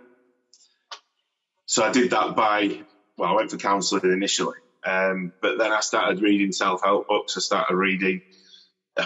So 1.65 1.83
I 1.83 1.91
did 1.91 2.11
that 2.11 2.35
by 2.35 2.81
well, 3.17 3.31
I 3.31 3.33
went 3.33 3.51
for 3.51 3.57
counselling 3.57 4.11
initially, 4.11 4.57
um, 4.85 5.33
but 5.41 5.57
then 5.57 5.71
I 5.71 5.79
started 5.79 6.21
reading 6.21 6.51
self 6.51 6.81
help 6.83 7.07
books. 7.07 7.37
I 7.37 7.41
started 7.41 7.75
reading. 7.75 8.21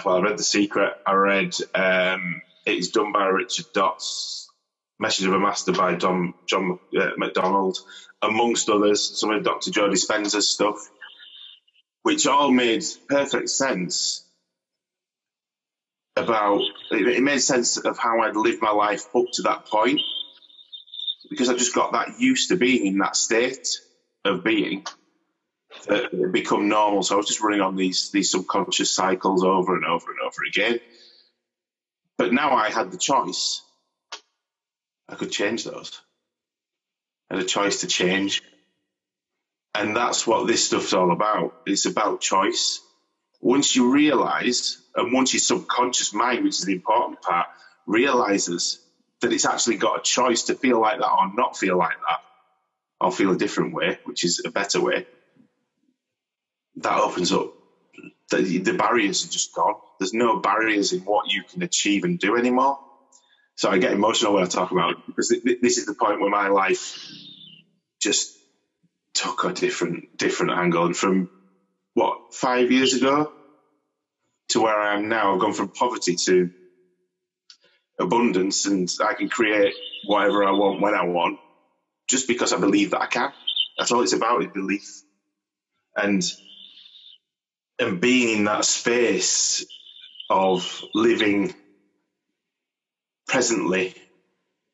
Well, 0.04 0.16
I 0.16 0.20
read 0.20 0.38
The 0.38 0.44
Secret. 0.44 0.94
I 1.06 1.12
read 1.12 1.54
um, 1.74 2.42
It's 2.66 2.88
Done 2.88 3.12
by 3.12 3.26
Richard 3.26 3.66
Dotts, 3.74 4.46
Message 4.98 5.26
of 5.26 5.32
a 5.32 5.38
Master 5.40 5.72
by 5.72 5.94
Don, 5.94 6.34
John 6.46 6.78
uh, 6.98 7.10
McDonald, 7.16 7.78
amongst 8.22 8.68
others. 8.68 9.18
Some 9.18 9.30
of 9.30 9.42
Dr. 9.42 9.70
Joe 9.70 9.88
Dispenza's 9.88 10.50
stuff 10.50 10.78
which 12.02 12.26
all 12.26 12.50
made 12.50 12.82
perfect 13.08 13.48
sense 13.50 14.26
about 16.16 16.60
it 16.90 17.22
made 17.22 17.38
sense 17.38 17.76
of 17.78 17.98
how 17.98 18.20
I'd 18.20 18.36
lived 18.36 18.62
my 18.62 18.72
life 18.72 19.04
up 19.14 19.26
to 19.34 19.42
that 19.42 19.66
point 19.66 20.00
because 21.30 21.48
I 21.48 21.54
just 21.54 21.74
got 21.74 21.92
that 21.92 22.20
used 22.20 22.50
to 22.50 22.56
being 22.56 22.86
in 22.86 22.98
that 22.98 23.16
state 23.16 23.68
of 24.24 24.44
being 24.44 24.84
that 25.86 26.12
it 26.12 26.32
become 26.32 26.68
normal. 26.68 27.02
So 27.02 27.14
I 27.14 27.16
was 27.16 27.26
just 27.26 27.40
running 27.40 27.60
on 27.60 27.76
these 27.76 28.10
these 28.10 28.30
subconscious 28.30 28.90
cycles 28.90 29.44
over 29.44 29.76
and 29.76 29.84
over 29.84 30.10
and 30.10 30.20
over 30.20 30.42
again. 30.46 30.80
But 32.18 32.32
now 32.32 32.54
I 32.54 32.70
had 32.70 32.90
the 32.90 32.98
choice. 32.98 33.62
I 35.08 35.14
could 35.14 35.30
change 35.30 35.64
those. 35.64 35.98
I 37.30 37.36
had 37.36 37.44
a 37.44 37.48
choice 37.48 37.80
to 37.80 37.86
change 37.86 38.42
and 39.74 39.96
that's 39.96 40.26
what 40.26 40.46
this 40.46 40.64
stuff's 40.66 40.92
all 40.92 41.12
about. 41.12 41.54
It's 41.66 41.86
about 41.86 42.20
choice. 42.20 42.80
Once 43.40 43.74
you 43.74 43.92
realize, 43.92 44.78
and 44.94 45.12
once 45.12 45.32
your 45.32 45.40
subconscious 45.40 46.12
mind, 46.12 46.44
which 46.44 46.58
is 46.58 46.64
the 46.64 46.74
important 46.74 47.22
part, 47.22 47.46
realizes 47.86 48.80
that 49.22 49.32
it's 49.32 49.46
actually 49.46 49.76
got 49.76 49.98
a 50.00 50.02
choice 50.02 50.44
to 50.44 50.56
feel 50.56 50.80
like 50.80 50.98
that 50.98 51.10
or 51.10 51.32
not 51.34 51.56
feel 51.56 51.78
like 51.78 51.96
that, 52.08 52.18
or 53.06 53.12
feel 53.12 53.32
a 53.32 53.38
different 53.38 53.74
way, 53.74 53.98
which 54.04 54.24
is 54.24 54.42
a 54.44 54.50
better 54.50 54.80
way, 54.82 55.06
that 56.76 57.00
opens 57.00 57.32
up. 57.32 57.52
The, 58.30 58.58
the 58.58 58.74
barriers 58.74 59.24
are 59.24 59.28
just 59.30 59.52
gone. 59.54 59.74
There's 59.98 60.14
no 60.14 60.40
barriers 60.40 60.92
in 60.92 61.00
what 61.00 61.28
you 61.30 61.44
can 61.52 61.62
achieve 61.62 62.04
and 62.04 62.18
do 62.18 62.36
anymore. 62.36 62.78
So 63.56 63.70
I 63.70 63.78
get 63.78 63.92
emotional 63.92 64.34
when 64.34 64.44
I 64.44 64.46
talk 64.46 64.72
about 64.72 64.92
it 64.92 64.96
because 65.06 65.28
this 65.62 65.78
is 65.78 65.86
the 65.86 65.94
point 65.94 66.20
where 66.20 66.30
my 66.30 66.48
life 66.48 66.96
just 68.02 68.38
took 69.14 69.44
a 69.44 69.52
different 69.52 70.06
different 70.16 70.52
angle. 70.52 70.86
And 70.86 70.96
from 70.96 71.30
what 71.94 72.18
five 72.32 72.70
years 72.72 72.94
ago 72.94 73.32
to 74.50 74.60
where 74.62 74.78
I 74.78 74.94
am 74.96 75.08
now, 75.08 75.34
I've 75.34 75.40
gone 75.40 75.54
from 75.54 75.70
poverty 75.70 76.16
to 76.26 76.50
abundance, 78.00 78.66
and 78.66 78.88
I 79.04 79.14
can 79.14 79.30
create 79.30 79.74
whatever 80.06 80.44
I 80.44 80.52
want 80.52 80.82
when 80.82 80.94
I 80.94 81.04
want, 81.04 81.40
just 82.08 82.28
because 82.28 82.52
I 82.52 82.58
believe 82.60 82.92
that 82.92 83.02
I 83.02 83.06
can. 83.06 83.32
That's 83.78 83.92
all 83.92 84.02
it's 84.02 84.14
about 84.14 84.42
is 84.42 84.50
belief, 84.52 85.02
and 85.96 86.22
and 87.80 88.00
being 88.00 88.38
in 88.40 88.44
that 88.46 88.64
space 88.66 89.66
of 90.30 90.82
living 90.94 91.54
presently 93.28 93.94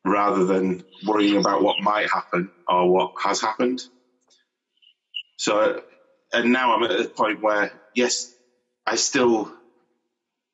rather 0.05 0.45
than 0.45 0.83
worrying 1.05 1.37
about 1.37 1.63
what 1.63 1.77
might 1.81 2.09
happen 2.11 2.49
or 2.67 2.91
what 2.91 3.11
has 3.23 3.41
happened. 3.41 3.79
So, 5.37 5.81
and 6.33 6.53
now 6.53 6.75
I'm 6.75 6.83
at 6.83 6.99
a 6.99 7.09
point 7.09 7.41
where, 7.41 7.71
yes, 7.95 8.35
I 8.87 8.95
still 8.95 9.51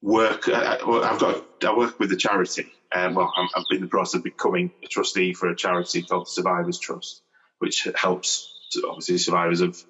work. 0.03 0.47
I, 0.47 0.77
have 1.07 1.19
got. 1.19 1.45
I 1.65 1.75
work 1.75 1.99
with 1.99 2.11
a 2.11 2.17
charity. 2.17 2.71
Um, 2.93 3.15
well, 3.15 3.33
i 3.35 3.47
have 3.55 3.65
been 3.69 3.77
in 3.77 3.83
the 3.83 3.89
process 3.89 4.19
of 4.19 4.23
becoming 4.23 4.71
a 4.83 4.87
trustee 4.87 5.33
for 5.33 5.49
a 5.49 5.55
charity 5.55 6.03
called 6.03 6.27
Survivors 6.27 6.77
Trust, 6.77 7.23
which 7.57 7.87
helps 7.95 8.49
obviously 8.87 9.17
survivors 9.17 9.61
of 9.61 9.81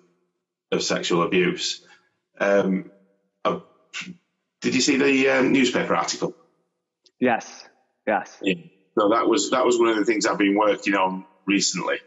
of 0.71 0.81
sexual 0.81 1.23
abuse. 1.23 1.85
Um, 2.39 2.91
did 4.61 4.75
you 4.75 4.81
see 4.81 4.95
the 4.95 5.29
um, 5.29 5.51
newspaper 5.51 5.93
article? 5.93 6.33
Yes. 7.19 7.65
Yes. 8.07 8.37
Yeah. 8.41 8.55
So 8.97 9.09
that 9.09 9.27
was 9.27 9.51
that 9.51 9.65
was 9.65 9.77
one 9.77 9.89
of 9.89 9.97
the 9.97 10.05
things 10.05 10.25
I've 10.25 10.37
been 10.37 10.55
working 10.55 10.95
on 10.95 11.25
recently. 11.45 11.97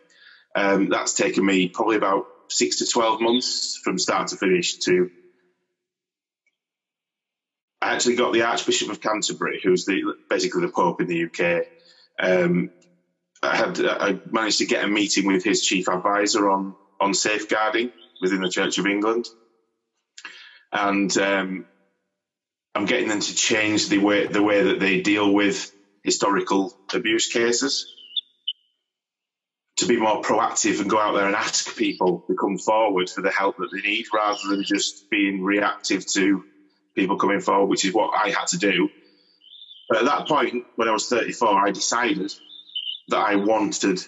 Um, 0.55 0.89
that's 0.89 1.13
taken 1.13 1.45
me 1.45 1.69
probably 1.69 1.97
about 1.97 2.25
six 2.49 2.79
to 2.79 2.87
twelve 2.87 3.21
months 3.21 3.79
from 3.85 3.99
start 3.99 4.29
to 4.29 4.37
finish 4.37 4.79
to. 4.79 5.11
I 7.87 7.95
actually 7.95 8.17
got 8.17 8.33
the 8.33 8.43
Archbishop 8.43 8.91
of 8.91 9.01
Canterbury, 9.01 9.61
who's 9.63 9.85
the 9.85 10.15
basically 10.29 10.63
the 10.63 10.73
Pope 10.73 11.01
in 11.01 11.07
the 11.07 11.27
UK. 11.27 11.63
Um, 12.19 12.71
I 13.45 13.55
had 13.55 13.81
I 13.81 14.19
managed 14.29 14.59
to 14.59 14.67
get 14.67 14.85
a 14.85 14.89
meeting 14.89 15.29
with 15.29 15.45
his 15.45 15.63
chief 15.63 15.89
advisor 15.89 16.51
on 16.51 16.75
on 16.99 17.15
safeguarding 17.15 17.93
within 18.21 18.41
the 18.41 18.49
Church 18.49 18.79
of 18.79 18.87
England, 18.87 19.27
and 20.73 21.17
um, 21.17 21.67
I'm 22.75 22.87
getting 22.87 23.09
them 23.09 23.21
to 23.21 23.35
change 23.37 23.89
the 23.89 23.99
way 23.99 24.27
the 24.27 24.43
way 24.43 24.65
that 24.65 24.81
they 24.81 25.01
deal 25.01 25.33
with 25.33 25.71
historical 26.03 26.73
abuse 26.93 27.29
cases 27.29 27.87
to 29.77 29.87
be 29.87 29.97
more 29.97 30.23
proactive 30.23 30.81
and 30.81 30.91
go 30.91 30.99
out 30.99 31.15
there 31.15 31.27
and 31.27 31.37
ask 31.37 31.77
people 31.77 32.25
to 32.29 32.35
come 32.35 32.59
forward 32.59 33.09
for 33.09 33.23
the 33.23 33.31
help 33.31 33.55
that 33.59 33.69
they 33.73 33.89
need 33.89 34.07
rather 34.13 34.41
than 34.49 34.65
just 34.65 35.07
being 35.09 35.45
reactive 35.45 36.05
to 36.15 36.43
people 36.97 37.17
coming 37.17 37.41
forward, 37.41 37.67
which 37.67 37.85
is 37.85 37.95
what 37.95 38.11
I 38.15 38.31
had 38.31 38.49
to 38.49 38.59
do. 38.59 38.89
But 39.89 39.99
at 39.99 40.05
that 40.07 40.27
point, 40.27 40.65
when 40.75 40.89
I 40.89 40.93
was 40.93 41.09
34, 41.09 41.69
I 41.69 41.71
decided 41.71 42.33
that 43.09 43.19
I 43.19 43.37
wanted 43.37 44.01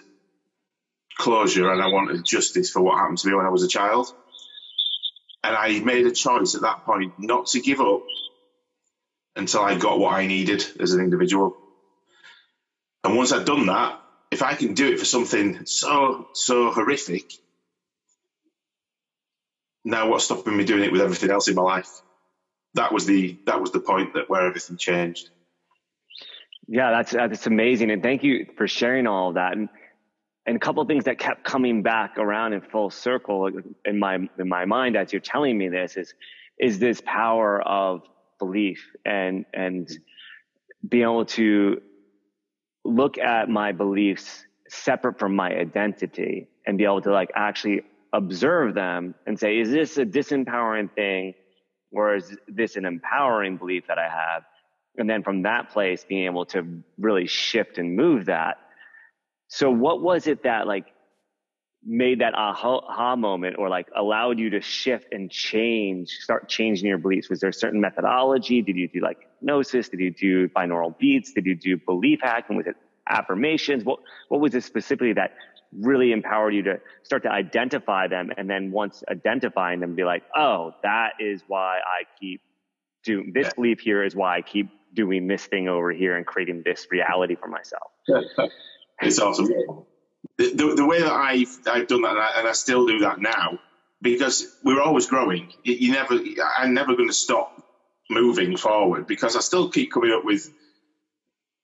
closure 1.17 1.71
and 1.71 1.83
I 1.83 1.87
wanted 1.87 2.25
justice 2.25 2.71
for 2.71 2.81
what 2.81 2.99
happened 2.99 3.19
to 3.19 3.29
me 3.29 3.35
when 3.35 3.47
I 3.47 3.51
was 3.51 3.63
a 3.63 3.69
child. 3.69 4.09
And 5.45 5.55
I 5.55 5.79
made 5.81 6.07
a 6.07 6.13
choice 6.13 6.55
at 6.57 6.63
that 6.63 6.85
point 6.85 7.15
not 7.19 7.47
to 7.49 7.61
give 7.61 7.81
up 7.81 8.03
until 9.37 9.61
I 9.61 9.79
got 9.79 10.01
what 10.01 10.15
I 10.15 10.27
needed 10.27 10.65
as 10.81 10.93
an 10.93 11.01
individual. 11.01 11.57
And 13.05 13.17
once 13.17 13.33
I'd 13.33 13.47
done 13.47 13.67
that, 13.67 14.01
if 14.33 14.43
I 14.43 14.55
can 14.55 14.75
do 14.75 14.89
it 14.93 14.99
for 14.99 15.05
something 15.05 15.65
so, 15.65 16.29
so 16.35 16.71
horrific, 16.71 17.25
now 19.85 20.11
what's 20.11 20.25
stopping 20.25 20.57
me 20.57 20.65
doing 20.65 20.83
it 20.83 20.93
with 20.93 21.01
everything 21.01 21.31
else 21.31 21.49
in 21.49 21.55
my 21.55 21.63
life? 21.63 21.89
That 22.75 22.93
was 22.93 23.07
the, 23.07 23.39
that 23.47 23.61
was 23.61 23.73
the 23.73 23.81
point 23.81 24.15
that 24.15 24.29
where 24.29 24.47
everything 24.47 24.77
changed. 24.77 25.31
Yeah, 26.67 26.91
that's, 26.91 27.13
that's 27.13 27.47
amazing. 27.47 27.91
And 27.91 28.03
thank 28.03 28.23
you 28.23 28.47
for 28.57 28.69
sharing 28.69 29.07
all 29.07 29.31
of 29.31 29.35
that. 29.37 29.57
And, 29.57 29.69
and 30.47 30.57
a 30.57 30.61
couple 30.61 30.83
of 30.83 30.89
things 30.89 31.05
that 31.05 31.19
kept 31.19 31.45
coming 31.45 31.83
back 31.83 32.19
around 32.19 32.53
in 32.53 32.61
full 32.61 32.91
circle 32.91 33.51
in 33.85 33.99
my, 33.99 34.17
in 34.17 34.49
my 34.49 34.65
mind 34.65 34.97
as 34.97 35.13
you're 35.13 35.21
telling 35.21 35.57
me 35.57 35.69
this 35.69 35.97
is, 35.97 36.15
is 36.59 36.79
this 36.79 37.01
power 37.05 37.61
of 37.63 38.03
belief 38.39 38.85
and, 39.05 39.47
and 39.55 39.91
being 40.87 41.05
able 41.05 41.25
to 41.25 41.81
look 42.85 43.19
at 43.19 43.49
my 43.49 43.73
beliefs 43.73 44.45
separate 44.69 45.19
from 45.19 45.35
my 45.35 45.51
identity 45.51 46.49
and 46.67 46.79
be 46.79 46.85
able 46.85 47.01
to 47.03 47.11
like 47.11 47.31
actually 47.35 47.83
observe 48.13 48.75
them 48.75 49.15
and 49.27 49.39
say, 49.39 49.59
is 49.59 49.71
this 49.71 49.99
a 49.99 50.05
disempowering 50.05 50.93
thing 50.95 51.35
or 51.93 52.17
is 52.17 52.37
this 52.47 52.77
an 52.77 52.85
empowering 52.85 53.57
belief 53.57 53.87
that 53.89 53.99
I 53.99 54.09
have? 54.09 54.45
And 54.97 55.09
then 55.09 55.23
from 55.23 55.43
that 55.43 55.71
place, 55.71 56.05
being 56.05 56.27
able 56.27 56.47
to 56.47 56.83
really 56.99 57.27
shift 57.27 57.79
and 57.79 57.97
move 57.97 58.27
that. 58.27 58.59
So 59.49 59.71
what 59.71 60.03
was 60.03 60.27
it 60.27 60.43
that 60.43 60.67
like 60.67 60.87
made 61.85 62.21
that 62.21 62.35
aha 62.35 63.17
moment 63.17 63.57
or 63.59 63.69
like 63.69 63.89
allowed 63.97 64.39
you 64.39 64.51
to 64.51 64.61
shift 64.61 65.13
and 65.13 65.31
change, 65.31 66.11
start 66.11 66.49
changing 66.49 66.89
your 66.89 66.99
beliefs? 66.99 67.31
Was 67.31 67.41
there 67.41 67.51
a 67.51 67.55
certain 67.55 67.81
methodology? 67.81 68.61
Did 68.61 68.77
you 68.77 68.89
do 68.89 69.01
like 69.01 69.19
hypnosis? 69.41 69.89
Did 69.89 70.01
you 70.01 70.11
do 70.11 70.49
binaural 70.49 70.99
beats? 70.99 71.33
Did 71.33 71.47
you 71.47 71.55
do 71.55 71.77
belief 71.77 72.19
hacking? 72.23 72.57
Was 72.57 72.67
it 72.67 72.77
affirmations? 73.09 73.85
What, 73.85 74.01
what 74.29 74.41
was 74.41 74.55
it 74.55 74.65
specifically 74.65 75.13
that 75.15 75.33
really 75.73 76.13
empowered 76.13 76.55
you 76.55 76.63
to 76.65 76.81
start 77.03 77.23
to 77.25 77.31
identify 77.31 78.09
them? 78.09 78.31
And 78.37 78.49
then 78.49 78.71
once 78.71 79.03
identifying 79.11 79.81
them, 79.81 79.95
be 79.95 80.05
like, 80.05 80.23
oh, 80.37 80.75
that 80.83 81.15
is 81.21 81.43
why 81.47 81.79
I 81.79 82.05
keep 82.21 82.41
doing 83.05 83.33
this 83.35 83.53
belief 83.55 83.81
here 83.81 84.03
is 84.03 84.15
why 84.15 84.37
I 84.37 84.43
keep 84.43 84.69
doing 84.95 85.27
this 85.27 85.47
thing 85.47 85.69
over 85.69 85.93
here 85.93 86.17
and 86.17 86.27
creating 86.27 86.63
this 86.65 86.87
reality 86.91 87.37
for 87.37 87.49
myself. 87.49 87.91
it's 89.01 89.19
awesome 89.19 89.49
the, 90.37 90.55
the, 90.55 90.75
the, 90.77 90.87
way 90.87 91.01
that 91.01 91.13
I've, 91.13 91.59
I've 91.67 91.87
done 91.89 92.03
that, 92.03 92.13
and 92.13 92.21
I, 92.21 92.31
and 92.39 92.49
I, 92.49 92.53
still 92.53 92.87
do 92.87 93.01
that 93.01 93.21
now, 93.21 93.59
because 94.01 94.57
we're 94.65 94.81
always 94.81 95.07
growing. 95.07 95.53
You, 95.65 95.75
you 95.75 95.93
never, 95.93 96.19
I'm 96.57 96.75
never 96.75 96.95
going 96.95 97.09
to 97.09 97.15
stop 97.15 97.63
moving 98.09 98.57
forward 98.57 99.07
because 99.07 99.37
I 99.37 99.41
still 99.41 99.71
keep 99.71 99.93
coming 99.93 100.13
up 100.13 100.25
with. 100.25 100.49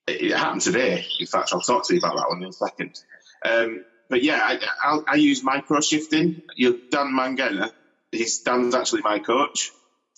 It 0.07 0.37
happened 0.37 0.61
today. 0.61 1.03
In 1.19 1.25
fact, 1.25 1.49
I'll 1.51 1.61
talk 1.61 1.87
to 1.87 1.93
you 1.93 1.99
about 1.99 2.15
that 2.17 2.29
one 2.29 2.43
in 2.43 2.49
a 2.49 2.53
second. 2.53 2.99
Um, 3.43 3.83
but 4.09 4.23
yeah, 4.23 4.59
I, 4.83 4.99
I, 5.07 5.15
use 5.15 5.43
micro 5.43 5.81
shifting. 5.81 6.41
You 6.55 6.81
Dan 6.89 7.07
Mangena, 7.07 7.71
he's 8.11 8.39
Dan's 8.41 8.75
actually 8.75 9.01
my 9.01 9.19
coach, 9.19 9.71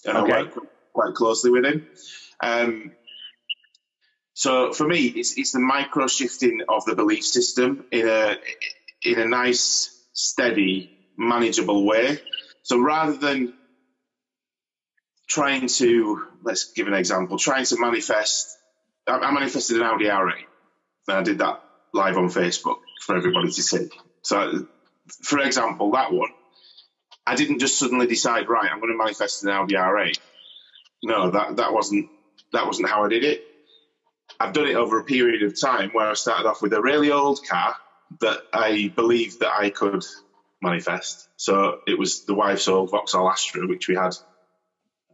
and 0.06 0.18
okay. 0.18 0.34
I 0.34 0.44
work 0.44 0.68
quite 0.94 1.14
closely 1.14 1.52
with 1.52 1.66
him. 1.66 1.88
Um, 2.42 2.92
so 4.34 4.74
for 4.74 4.88
me, 4.88 5.06
it's, 5.06 5.38
it's 5.38 5.54
the 5.54 5.60
micro 5.60 6.08
shifting 6.08 6.62
of 6.68 6.86
the 6.86 6.96
belief 6.96 7.26
system 7.26 7.86
in 7.92 8.08
a 8.08 8.38
in 9.04 9.20
a 9.20 9.26
nice, 9.26 10.06
steady, 10.14 10.98
manageable 11.18 11.86
way. 11.86 12.20
So 12.64 12.80
rather 12.80 13.14
than 13.14 13.54
trying 15.28 15.68
to 15.68 16.28
let's 16.44 16.74
give 16.74 16.88
an 16.88 16.94
example, 16.94 17.38
trying 17.38 17.66
to 17.66 17.80
manifest, 17.80 18.58
I, 19.08 19.32
manifested 19.32 19.78
an 19.78 19.84
Audi 19.84 20.06
R8, 20.06 20.34
and 21.08 21.18
I 21.18 21.24
did 21.24 21.40
that 21.40 21.64
live 21.94 22.18
on 22.18 22.28
Facebook 22.28 22.80
for 23.02 23.16
everybody 23.16 23.52
to 23.52 23.64
see. 23.64 23.90
So, 24.22 24.68
for 25.22 25.40
example, 25.40 25.92
that 25.92 26.12
one, 26.12 26.30
I 27.26 27.36
didn't 27.36 27.60
just 27.60 27.78
suddenly 27.78 28.08
decide, 28.08 28.50
right, 28.50 28.70
I'm 28.72 28.80
going 28.80 28.92
to 28.92 28.98
manifest 28.98 29.44
an 29.44 29.50
R8. 29.50 30.20
No, 31.04 31.32
that 31.32 31.58
that 31.58 31.74
wasn't 31.74 32.10
that 32.54 32.66
wasn't 32.66 32.90
how 32.90 33.06
I 33.06 33.10
did 33.10 33.24
it. 33.24 33.44
I've 34.40 34.54
done 34.54 34.68
it 34.68 34.76
over 34.76 35.00
a 35.00 35.04
period 35.04 35.44
of 35.44 35.60
time 35.60 35.90
where 35.92 36.08
I 36.08 36.14
started 36.14 36.48
off 36.48 36.62
with 36.62 36.74
a 36.74 36.82
really 36.82 37.12
old 37.12 37.40
car 37.48 37.76
that 38.22 38.40
I 38.54 38.92
believed 38.96 39.40
that 39.40 39.52
I 39.52 39.70
could 39.70 40.04
manifest. 40.62 41.28
So 41.38 41.80
it 41.88 41.98
was 41.98 42.26
the 42.26 42.34
wife's 42.34 42.68
old 42.68 42.92
Vauxhall 42.92 43.30
Astra, 43.30 43.68
which 43.68 43.88
we 43.88 43.96
had, 43.96 44.16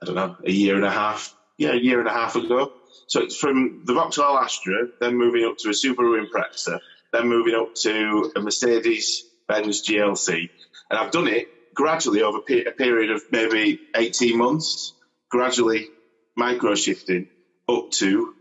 I 0.01 0.05
don't 0.05 0.15
know, 0.15 0.37
a 0.45 0.51
year 0.51 0.75
and 0.75 0.85
a 0.85 0.91
half, 0.91 1.35
yeah, 1.57 1.71
a 1.71 1.75
year 1.77 1.99
and 1.99 2.07
a 2.07 2.13
half 2.13 2.35
ago. 2.35 2.73
So 3.07 3.21
it's 3.21 3.35
from 3.35 3.83
the 3.85 3.93
Vauxhall 3.93 4.37
Astra, 4.37 4.87
then 4.99 5.17
moving 5.17 5.45
up 5.45 5.57
to 5.59 5.69
a 5.69 5.73
Subaru 5.73 6.25
Impreza, 6.25 6.79
then 7.13 7.29
moving 7.29 7.55
up 7.55 7.75
to 7.75 8.31
a 8.35 8.41
Mercedes 8.41 9.23
Benz 9.47 9.87
GLC. 9.87 10.49
And 10.89 10.99
I've 10.99 11.11
done 11.11 11.27
it 11.27 11.47
gradually 11.73 12.21
over 12.23 12.39
a 12.39 12.71
period 12.71 13.11
of 13.11 13.21
maybe 13.31 13.79
18 13.95 14.37
months, 14.37 14.93
gradually 15.29 15.87
micro 16.35 16.75
shifting 16.75 17.27
up 17.69 17.91
to 17.91 18.33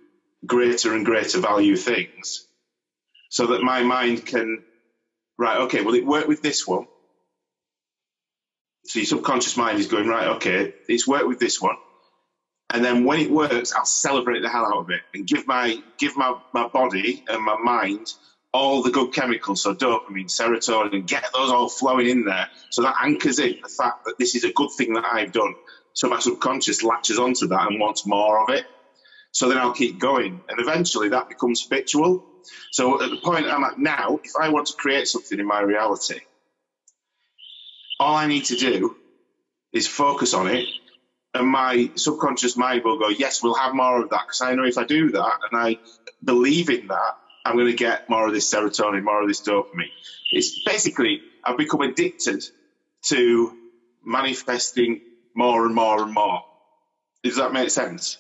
greater 0.45 0.95
and 0.95 1.05
greater 1.05 1.39
value 1.39 1.77
things 1.77 2.47
so 3.31 3.49
that 3.49 3.63
my 3.63 3.83
mind 3.83 4.27
can, 4.27 4.63
right, 5.39 5.63
okay, 5.63 5.83
well, 5.83 5.95
it 5.95 6.07
worked 6.07 6.29
with 6.29 6.43
this 6.43 6.67
one. 6.67 6.87
So 8.85 8.99
your 8.99 9.07
subconscious 9.07 9.57
mind 9.57 9.79
is 9.79 9.87
going, 9.87 10.09
right, 10.09 10.29
okay, 10.37 10.75
it's 10.89 11.07
worked 11.07 11.29
with 11.29 11.39
this 11.39 11.61
one. 11.61 11.77
And 12.73 12.85
then 12.85 13.05
when 13.05 13.21
it 13.21 13.31
works, 13.31 13.73
I'll 13.73 13.85
celebrate 13.85 14.41
the 14.41 14.49
hell 14.49 14.67
out 14.67 14.81
of 14.81 14.91
it 14.91 15.03
and 15.15 15.27
give 15.27 15.47
my, 15.47 15.79
give 15.99 16.17
my, 16.17 16.39
my 16.53 16.69
body 16.69 17.23
and 17.29 17.45
my 17.45 17.57
mind 17.63 18.07
all 18.53 18.83
the 18.83 18.91
good 18.91 19.13
chemicals, 19.13 19.63
so 19.63 19.75
dopamine, 19.75 20.27
serotonin, 20.27 21.07
get 21.07 21.25
those 21.33 21.51
all 21.51 21.69
flowing 21.69 22.09
in 22.09 22.25
there. 22.25 22.49
So 22.71 22.83
that 22.83 22.97
anchors 23.03 23.39
in 23.39 23.57
the 23.63 23.69
fact 23.69 24.05
that 24.05 24.19
this 24.19 24.35
is 24.35 24.45
a 24.45 24.53
good 24.53 24.71
thing 24.77 24.93
that 24.95 25.05
I've 25.11 25.33
done. 25.33 25.55
So 25.95 26.09
my 26.09 26.19
subconscious 26.21 26.83
latches 26.83 27.19
onto 27.19 27.49
that 27.49 27.71
and 27.71 27.81
wants 27.81 28.07
more 28.07 28.43
of 28.43 28.55
it. 28.55 28.67
So 29.31 29.49
then 29.49 29.59
I'll 29.59 29.73
keep 29.73 29.99
going. 29.99 30.43
And 30.49 30.61
eventually 30.61 31.09
that 31.11 31.29
becomes 31.29 31.63
habitual. 31.63 32.25
So 32.73 33.03
at 33.03 33.11
the 33.11 33.17
point 33.17 33.47
I'm 33.47 33.65
at 33.65 33.79
now, 33.79 34.19
if 34.23 34.33
I 34.39 34.51
want 34.51 34.67
to 34.67 34.75
create 34.75 35.09
something 35.09 35.39
in 35.39 35.47
my 35.47 35.61
reality, 35.61 36.21
all 37.99 38.17
I 38.17 38.27
need 38.27 38.45
to 38.47 38.57
do 38.57 38.97
is 39.73 39.87
focus 39.87 40.35
on 40.35 40.49
it. 40.49 40.67
And 41.35 41.49
my 41.49 41.91
subconscious 41.95 42.59
mind 42.59 42.83
will 42.85 42.99
go, 42.99 43.09
yes, 43.09 43.43
we'll 43.43 43.55
have 43.55 43.75
more 43.75 44.03
of 44.03 44.11
that. 44.11 44.25
Because 44.27 44.43
I 44.43 44.55
know 44.55 44.65
if 44.65 44.77
I 44.77 44.85
do 44.85 45.13
that 45.13 45.39
and 45.51 45.59
I 45.59 45.79
believe 46.23 46.69
in 46.69 46.89
that, 46.89 47.15
I'm 47.45 47.57
going 47.57 47.67
to 47.67 47.77
get 47.77 48.09
more 48.09 48.27
of 48.27 48.33
this 48.33 48.53
serotonin, 48.53 49.03
more 49.03 49.23
of 49.23 49.29
this 49.29 49.41
dopamine. 49.41 49.91
It's 50.31 50.63
basically, 50.65 51.21
I've 51.45 51.59
become 51.59 51.81
addicted 51.81 52.45
to 53.07 53.57
manifesting 54.05 55.01
more 55.35 55.67
and 55.67 55.75
more 55.75 56.03
and 56.03 56.13
more. 56.13 56.43
Does 57.25 57.37
that 57.37 57.53
make 57.53 57.71
sense? 57.71 58.19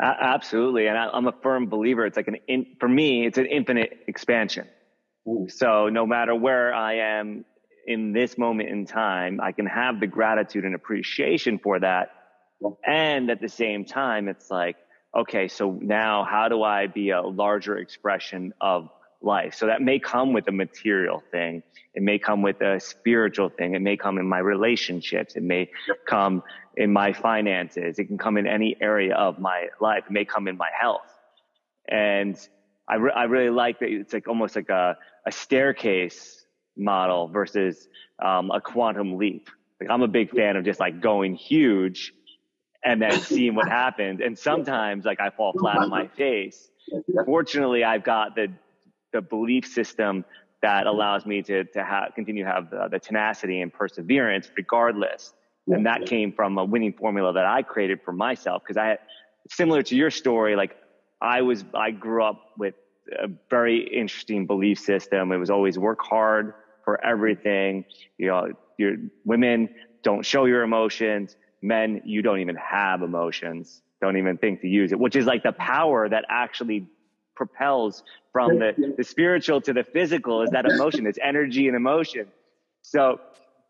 Uh, 0.00 0.12
absolutely. 0.20 0.86
And 0.86 0.96
I, 0.96 1.16
am 1.16 1.26
a 1.26 1.34
firm 1.42 1.68
believer. 1.68 2.06
It's 2.06 2.16
like 2.16 2.28
an, 2.28 2.36
in, 2.46 2.76
for 2.80 2.88
me, 2.88 3.26
it's 3.26 3.38
an 3.38 3.46
infinite 3.46 4.04
expansion. 4.06 4.66
Ooh. 5.28 5.48
So 5.48 5.88
no 5.88 6.06
matter 6.06 6.34
where 6.34 6.72
I 6.74 7.18
am 7.18 7.44
in 7.86 8.12
this 8.12 8.38
moment 8.38 8.68
in 8.68 8.86
time, 8.86 9.40
I 9.42 9.52
can 9.52 9.66
have 9.66 10.00
the 10.00 10.06
gratitude 10.06 10.64
and 10.64 10.74
appreciation 10.74 11.58
for 11.58 11.80
that. 11.80 12.10
Yeah. 12.60 12.70
And 12.86 13.30
at 13.30 13.40
the 13.40 13.48
same 13.48 13.84
time, 13.84 14.28
it's 14.28 14.50
like, 14.50 14.76
okay, 15.16 15.48
so 15.48 15.78
now 15.80 16.24
how 16.24 16.48
do 16.48 16.62
I 16.62 16.86
be 16.86 17.10
a 17.10 17.22
larger 17.22 17.78
expression 17.78 18.52
of 18.60 18.88
life? 19.20 19.54
So 19.54 19.66
that 19.66 19.82
may 19.82 19.98
come 19.98 20.32
with 20.32 20.46
a 20.48 20.52
material 20.52 21.22
thing. 21.30 21.62
It 21.94 22.02
may 22.02 22.18
come 22.18 22.42
with 22.42 22.60
a 22.60 22.78
spiritual 22.78 23.48
thing. 23.48 23.74
It 23.74 23.82
may 23.82 23.96
come 23.96 24.18
in 24.18 24.28
my 24.28 24.38
relationships. 24.38 25.34
It 25.34 25.42
may 25.42 25.70
come 26.06 26.42
in 26.76 26.92
my 26.92 27.12
finances. 27.12 27.98
It 27.98 28.04
can 28.04 28.18
come 28.18 28.36
in 28.36 28.46
any 28.46 28.76
area 28.80 29.14
of 29.14 29.38
my 29.38 29.68
life. 29.80 30.04
It 30.06 30.12
may 30.12 30.24
come 30.24 30.46
in 30.46 30.56
my 30.56 30.70
health. 30.78 31.12
And 31.88 32.38
I, 32.88 32.96
re- 32.96 33.12
I 33.14 33.24
really 33.24 33.50
like 33.50 33.80
that 33.80 33.88
it's 33.88 34.12
like 34.12 34.28
almost 34.28 34.56
like 34.56 34.68
a, 34.68 34.96
a 35.26 35.32
staircase 35.32 36.44
model 36.76 37.28
versus 37.28 37.88
um, 38.22 38.50
a 38.50 38.60
quantum 38.60 39.16
leap. 39.16 39.48
Like 39.80 39.90
I'm 39.90 40.02
a 40.02 40.08
big 40.08 40.30
fan 40.30 40.56
of 40.56 40.64
just 40.64 40.80
like 40.80 41.00
going 41.00 41.34
huge 41.34 42.12
and 42.84 43.00
then 43.00 43.20
seeing 43.20 43.54
what 43.54 43.68
happens. 43.68 44.20
And 44.24 44.38
sometimes 44.38 45.04
like 45.04 45.20
I 45.20 45.30
fall 45.30 45.52
flat 45.52 45.78
on 45.78 45.90
my 45.90 46.06
face. 46.08 46.70
Fortunately, 47.24 47.84
I've 47.84 48.04
got 48.04 48.34
the, 48.34 48.48
the 49.12 49.20
belief 49.20 49.66
system 49.66 50.24
that 50.62 50.86
allows 50.86 51.24
me 51.24 51.42
to, 51.42 51.64
to 51.64 51.84
have, 51.84 52.14
continue 52.14 52.44
to 52.44 52.50
have 52.50 52.70
the, 52.70 52.88
the 52.90 52.98
tenacity 52.98 53.60
and 53.60 53.72
perseverance 53.72 54.50
regardless. 54.56 55.32
And 55.66 55.84
that 55.84 56.06
came 56.06 56.32
from 56.32 56.56
a 56.56 56.64
winning 56.64 56.94
formula 56.94 57.34
that 57.34 57.44
I 57.44 57.62
created 57.62 58.00
for 58.02 58.12
myself. 58.12 58.62
Cause 58.66 58.78
I, 58.78 58.86
had, 58.86 58.98
similar 59.50 59.82
to 59.82 59.96
your 59.96 60.10
story, 60.10 60.56
like 60.56 60.74
I 61.20 61.42
was, 61.42 61.62
I 61.74 61.90
grew 61.90 62.24
up 62.24 62.52
with 62.56 62.74
a 63.12 63.28
very 63.50 63.80
interesting 63.80 64.46
belief 64.46 64.78
system. 64.78 65.30
It 65.30 65.36
was 65.36 65.50
always 65.50 65.78
work 65.78 66.00
hard 66.02 66.54
for 66.84 67.04
everything. 67.04 67.84
You 68.16 68.28
know, 68.28 68.52
your 68.78 68.96
women 69.24 69.68
don't 70.02 70.24
show 70.24 70.46
your 70.46 70.62
emotions 70.62 71.36
men, 71.62 72.02
you 72.04 72.22
don't 72.22 72.40
even 72.40 72.56
have 72.56 73.02
emotions, 73.02 73.82
don't 74.00 74.16
even 74.16 74.38
think 74.38 74.60
to 74.60 74.68
use 74.68 74.92
it, 74.92 74.98
which 74.98 75.16
is 75.16 75.26
like 75.26 75.42
the 75.42 75.52
power 75.52 76.08
that 76.08 76.24
actually 76.28 76.86
propels 77.34 78.02
from 78.32 78.58
the, 78.58 78.74
the 78.96 79.04
spiritual 79.04 79.60
to 79.60 79.72
the 79.72 79.84
physical 79.84 80.42
is 80.42 80.50
that 80.50 80.66
emotion, 80.66 81.06
it's 81.06 81.18
energy 81.22 81.68
and 81.68 81.76
emotion. 81.76 82.26
So 82.82 83.20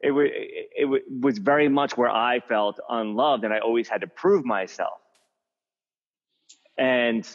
it, 0.00 0.08
w- 0.08 0.30
it, 0.32 0.84
w- 0.84 1.04
was 1.20 1.38
very 1.38 1.68
much 1.68 1.96
where 1.96 2.10
I 2.10 2.40
felt 2.40 2.80
unloved 2.88 3.44
and 3.44 3.52
I 3.52 3.58
always 3.58 3.88
had 3.88 4.00
to 4.00 4.06
prove 4.06 4.44
myself. 4.44 4.98
And 6.76 7.28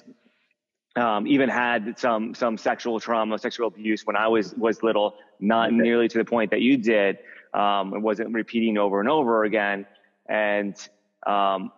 um, 0.95 1.27
even 1.27 1.49
had 1.49 1.97
some 1.97 2.35
some 2.35 2.57
sexual 2.57 2.99
trauma, 2.99 3.37
sexual 3.39 3.67
abuse 3.67 4.05
when 4.05 4.15
I 4.15 4.27
was 4.27 4.53
was 4.53 4.83
little, 4.83 5.15
not 5.39 5.73
nearly 5.73 6.07
to 6.07 6.17
the 6.19 6.25
point 6.25 6.51
that 6.51 6.61
you 6.61 6.77
did. 6.77 7.17
Um, 7.53 7.93
it 7.93 7.99
wasn't 7.99 8.31
repeating 8.33 8.77
over 8.77 8.99
and 8.99 9.09
over 9.09 9.43
again 9.43 9.85
and 10.27 10.75
um, 11.25 11.71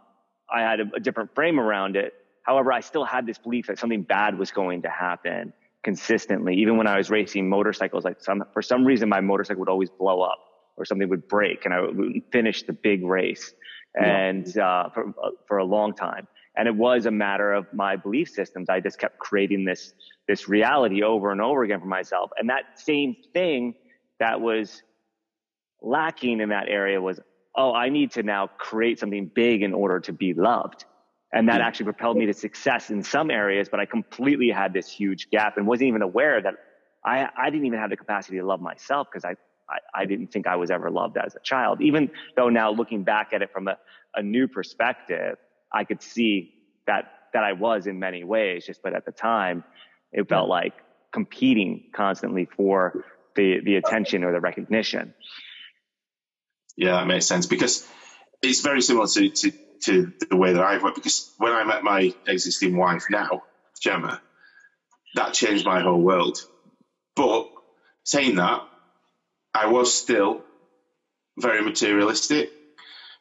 I 0.52 0.62
had 0.62 0.80
a, 0.80 0.86
a, 0.96 1.00
different 1.00 1.34
frame 1.36 1.60
around 1.60 1.96
it. 1.96 2.14
However, 2.44 2.72
I 2.72 2.80
still 2.80 3.06
had 3.06 3.26
this 3.26 3.38
belief 3.38 3.68
that 3.68 3.80
something 3.80 4.04
bad 4.04 4.38
was 4.38 4.52
going 4.52 4.84
to 4.84 4.90
happen 4.90 5.54
consistently. 5.84 6.56
Even 6.56 6.78
when 6.78 6.88
I 6.88 6.98
was 6.98 7.10
racing 7.10 7.50
motorcycles, 7.50 8.04
like 8.04 8.22
some 8.22 8.44
for 8.54 8.62
some 8.62 8.86
reason 8.86 9.10
my 9.10 9.22
motorcycle 9.22 9.60
would 9.62 9.70
always 9.70 9.90
blow 9.90 10.22
up 10.22 10.40
or 10.78 10.86
something 10.86 11.10
would 11.10 11.28
break, 11.28 11.66
and 11.66 11.74
I 11.74 11.82
would 11.82 12.22
finish 12.32 12.64
the 12.64 12.74
big 12.74 13.04
race, 13.04 13.54
and 13.96 14.58
uh, 14.58 14.90
for 14.90 15.14
for 15.48 15.58
a 15.58 15.66
long 15.66 15.94
time. 15.94 16.28
And 16.58 16.68
it 16.70 16.76
was 16.76 17.06
a 17.06 17.12
matter 17.12 17.52
of 17.52 17.66
my 17.74 17.98
belief 17.98 18.30
systems. 18.30 18.70
I 18.70 18.80
just 18.80 19.00
kept 19.00 19.20
creating 19.20 19.66
this 19.66 19.94
this 20.28 20.48
reality 20.48 21.04
over 21.04 21.32
and 21.32 21.42
over 21.42 21.64
again 21.64 21.80
for 21.80 21.88
myself, 21.88 22.32
and 22.38 22.50
that 22.50 22.80
same 22.80 23.16
thing 23.34 23.76
that 24.20 24.40
was 24.40 24.82
lacking 25.82 26.40
in 26.42 26.50
that 26.50 26.68
area 26.68 27.00
was 27.00 27.20
oh, 27.56 27.74
I 27.74 27.90
need 27.90 28.12
to 28.12 28.24
now 28.24 28.48
create 28.48 29.00
something 29.00 29.32
big 29.34 29.62
in 29.62 29.74
order 29.74 30.00
to 30.02 30.14
be 30.14 30.34
loved. 30.34 30.86
And 31.32 31.50
that 31.50 31.62
actually 31.62 31.86
propelled 31.86 32.18
me 32.18 32.28
to 32.28 32.34
success 32.34 32.90
in 32.90 33.04
some 33.04 33.30
areas, 33.30 33.68
but 33.70 33.80
I 33.80 33.86
completely 33.86 34.50
had 34.50 34.74
this 34.74 34.90
huge 34.90 35.30
gap 35.30 35.58
and 35.58 35.68
wasn't 35.68 35.90
even 35.90 36.02
aware 36.02 36.42
that 36.42 36.56
I, 37.04 37.28
I 37.38 37.50
didn't 37.50 37.66
even 37.66 37.80
have 37.80 37.90
the 37.90 37.98
capacity 37.98 38.38
to 38.38 38.46
love 38.46 38.62
myself 38.62 39.08
because 39.12 39.26
I, 39.26 39.36
I, 39.70 40.02
I, 40.02 40.06
didn't 40.06 40.28
think 40.28 40.48
I 40.48 40.56
was 40.56 40.72
ever 40.72 40.90
loved 40.90 41.18
as 41.18 41.36
a 41.36 41.40
child. 41.40 41.82
Even 41.82 42.10
though 42.36 42.50
now 42.50 42.72
looking 42.72 43.04
back 43.04 43.32
at 43.34 43.42
it 43.42 43.52
from 43.52 43.68
a, 43.68 43.78
a 44.16 44.24
new 44.24 44.48
perspective, 44.48 45.38
I 45.74 45.84
could 45.84 46.02
see 46.02 46.54
that, 46.88 47.12
that 47.34 47.44
I 47.44 47.54
was 47.54 47.86
in 47.86 48.00
many 48.00 48.24
ways, 48.24 48.66
just, 48.66 48.82
but 48.82 48.96
at 48.96 49.06
the 49.06 49.12
time 49.12 49.64
it 50.14 50.30
felt 50.30 50.48
like 50.48 50.74
competing 51.12 51.86
constantly 51.94 52.48
for 52.58 53.04
the, 53.36 53.60
the 53.64 53.76
attention 53.76 54.24
or 54.24 54.32
the 54.32 54.40
recognition. 54.40 55.14
Yeah, 56.78 56.92
that 56.92 57.08
makes 57.08 57.26
sense 57.26 57.46
because 57.46 57.88
it's 58.42 58.62
very 58.62 58.82
similar 58.82 59.08
to, 59.08 59.30
to, 59.30 59.52
to 59.84 60.14
the 60.30 60.36
way 60.36 60.54
that 60.54 60.64
I've 60.64 60.84
worked. 60.84 60.96
Because 60.96 61.32
when 61.38 61.54
I 61.54 61.64
met 61.64 61.84
my 61.84 62.14
existing 62.28 62.76
wife 62.76 63.06
now, 63.10 63.44
Gemma, 63.82 64.22
that 65.16 65.34
changed 65.34 65.66
my 65.66 65.82
whole 65.82 66.02
world. 66.02 66.38
But 67.16 67.50
saying 68.04 68.36
that, 68.36 68.62
I 69.54 69.68
was 69.68 69.94
still 69.94 70.42
very 71.38 71.62
materialistic. 71.62 72.52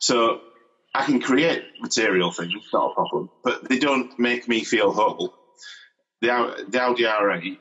So 0.00 0.40
I 0.94 1.04
can 1.04 1.20
create 1.20 1.64
material 1.80 2.30
things, 2.30 2.68
not 2.72 2.90
a 2.90 2.94
problem, 2.94 3.30
but 3.42 3.68
they 3.68 3.78
don't 3.78 4.18
make 4.18 4.48
me 4.48 4.64
feel 4.64 4.92
whole. 4.92 5.34
The, 6.20 6.66
the 6.68 6.80
Audi 6.80 7.04
R8, 7.04 7.58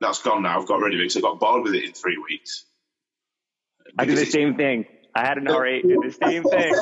that's 0.00 0.22
gone 0.22 0.42
now. 0.42 0.60
I've 0.60 0.66
got 0.66 0.80
rid 0.80 0.94
of 0.94 1.00
it 1.00 1.04
because 1.04 1.16
I 1.16 1.20
got 1.20 1.40
bored 1.40 1.62
with 1.62 1.74
it 1.74 1.84
in 1.84 1.92
three 1.92 2.18
weeks. 2.18 2.64
I 3.98 4.04
do 4.04 4.14
the 4.14 4.26
same 4.26 4.56
thing. 4.56 4.84
I 5.16 5.26
had 5.26 5.38
an 5.38 5.46
R8 5.46 5.82
do 5.82 6.02
the 6.04 6.12
same 6.12 6.42
thing. 6.42 6.74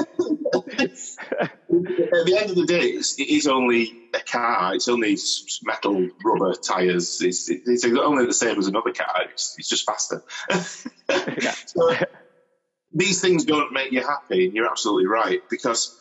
At 1.41 2.27
the 2.27 2.37
end 2.37 2.51
of 2.51 2.57
the 2.57 2.67
day, 2.67 2.89
it's, 2.89 3.19
it 3.21 3.29
is 3.29 3.47
only 3.47 4.09
a 4.13 4.19
car. 4.19 4.75
It's 4.75 4.89
only 4.89 5.17
metal 5.63 6.09
rubber 6.25 6.55
tires. 6.55 7.21
It's, 7.23 7.49
it's 7.49 7.85
only 7.85 8.27
the 8.27 8.35
same 8.35 8.59
as 8.59 8.67
another 8.67 8.93
car. 8.93 9.27
It's, 9.31 9.55
it's 9.57 9.69
just 9.69 9.87
faster. 9.87 10.25
so, 11.67 11.95
these 12.93 13.21
things 13.21 13.45
don't 13.45 13.73
make 13.73 13.93
you 13.93 14.01
happy, 14.01 14.47
and 14.47 14.55
you're 14.55 14.69
absolutely 14.69 15.07
right. 15.07 15.41
Because, 15.49 15.97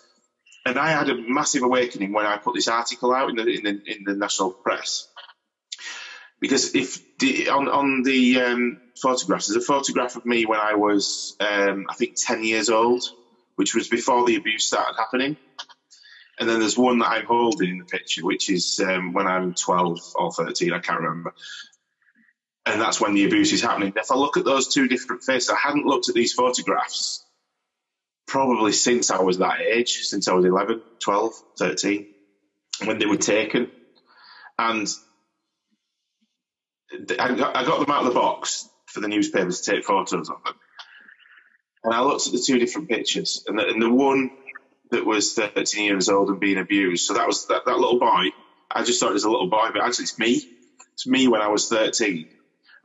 and 0.65 0.79
I 0.79 0.89
had 0.89 1.09
a 1.09 1.15
massive 1.15 1.61
awakening 1.61 2.13
when 2.13 2.25
I 2.25 2.37
put 2.37 2.55
this 2.55 2.67
article 2.67 3.13
out 3.13 3.29
in 3.29 3.35
the 3.35 3.45
in 3.47 3.63
the, 3.63 3.69
in 3.69 4.03
the 4.05 4.15
national 4.15 4.51
press. 4.51 5.07
Because 6.43 6.75
if 6.75 6.99
the, 7.17 7.49
on 7.49 7.67
on 7.67 8.03
the 8.03 8.41
um, 8.41 8.81
photographs. 8.99 9.47
There's 9.47 9.63
a 9.63 9.65
photograph 9.65 10.15
of 10.15 10.25
me 10.25 10.45
when 10.45 10.59
I 10.59 10.75
was, 10.75 11.35
um, 11.39 11.85
I 11.89 11.95
think, 11.95 12.15
10 12.15 12.43
years 12.43 12.69
old, 12.69 13.03
which 13.55 13.75
was 13.75 13.87
before 13.87 14.25
the 14.25 14.35
abuse 14.35 14.65
started 14.65 14.95
happening. 14.97 15.37
And 16.39 16.49
then 16.49 16.59
there's 16.59 16.77
one 16.77 16.99
that 16.99 17.09
I'm 17.09 17.25
holding 17.25 17.69
in 17.69 17.77
the 17.79 17.85
picture, 17.85 18.25
which 18.25 18.49
is 18.49 18.79
um, 18.83 19.13
when 19.13 19.27
I'm 19.27 19.53
12 19.53 19.99
or 20.15 20.31
13, 20.31 20.73
I 20.73 20.79
can't 20.79 21.01
remember. 21.01 21.33
And 22.65 22.81
that's 22.81 22.99
when 22.99 23.13
the 23.13 23.25
abuse 23.25 23.51
is 23.51 23.61
happening. 23.61 23.93
If 23.95 24.11
I 24.11 24.15
look 24.15 24.37
at 24.37 24.45
those 24.45 24.73
two 24.73 24.87
different 24.87 25.23
faces, 25.23 25.49
I 25.49 25.57
hadn't 25.57 25.85
looked 25.85 26.09
at 26.09 26.15
these 26.15 26.33
photographs 26.33 27.23
probably 28.25 28.71
since 28.71 29.11
I 29.11 29.21
was 29.21 29.37
that 29.39 29.59
age, 29.61 29.99
since 30.03 30.27
I 30.27 30.33
was 30.33 30.45
11, 30.45 30.81
12, 30.99 31.33
13, 31.59 32.07
when 32.85 32.97
they 32.97 33.05
were 33.05 33.17
taken. 33.17 33.69
And 34.57 34.87
I 36.91 37.35
got, 37.35 37.79
them 37.79 37.89
out 37.89 38.05
of 38.05 38.13
the 38.13 38.19
box 38.19 38.69
for 38.85 38.99
the 38.99 39.07
newspapers 39.07 39.61
to 39.61 39.71
take 39.71 39.85
photos 39.85 40.29
of 40.29 40.43
them. 40.43 40.53
And 41.83 41.93
I 41.93 42.01
looked 42.01 42.27
at 42.27 42.33
the 42.33 42.39
two 42.39 42.59
different 42.59 42.89
pictures, 42.89 43.43
and 43.47 43.57
the, 43.57 43.67
and 43.67 43.81
the 43.81 43.89
one 43.89 44.31
that 44.91 45.05
was 45.05 45.33
13 45.33 45.85
years 45.85 46.07
old 46.07 46.29
and 46.29 46.39
being 46.39 46.57
abused. 46.57 47.05
So 47.05 47.15
that 47.15 47.27
was 47.27 47.47
that, 47.47 47.65
that 47.65 47.77
little 47.77 47.99
boy. 47.99 48.27
I 48.71 48.83
just 48.83 48.99
thought 48.99 49.09
it 49.09 49.13
was 49.13 49.23
a 49.23 49.29
little 49.29 49.49
boy, 49.49 49.69
but 49.73 49.81
actually 49.81 50.03
it's 50.03 50.19
me. 50.19 50.41
It's 50.93 51.07
me 51.07 51.27
when 51.27 51.41
I 51.41 51.47
was 51.47 51.67
13. 51.67 52.27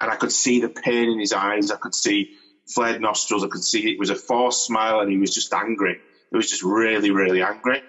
And 0.00 0.10
I 0.10 0.16
could 0.16 0.32
see 0.32 0.60
the 0.60 0.68
pain 0.68 1.10
in 1.10 1.18
his 1.18 1.32
eyes. 1.32 1.70
I 1.70 1.76
could 1.76 1.94
see 1.94 2.36
flared 2.66 3.00
nostrils. 3.00 3.44
I 3.44 3.48
could 3.48 3.64
see 3.64 3.90
it 3.90 3.98
was 3.98 4.10
a 4.10 4.14
forced 4.14 4.64
smile 4.64 5.00
and 5.00 5.10
he 5.10 5.18
was 5.18 5.34
just 5.34 5.52
angry. 5.52 5.98
He 6.30 6.36
was 6.36 6.50
just 6.50 6.62
really, 6.62 7.10
really 7.10 7.42
angry. 7.42 7.82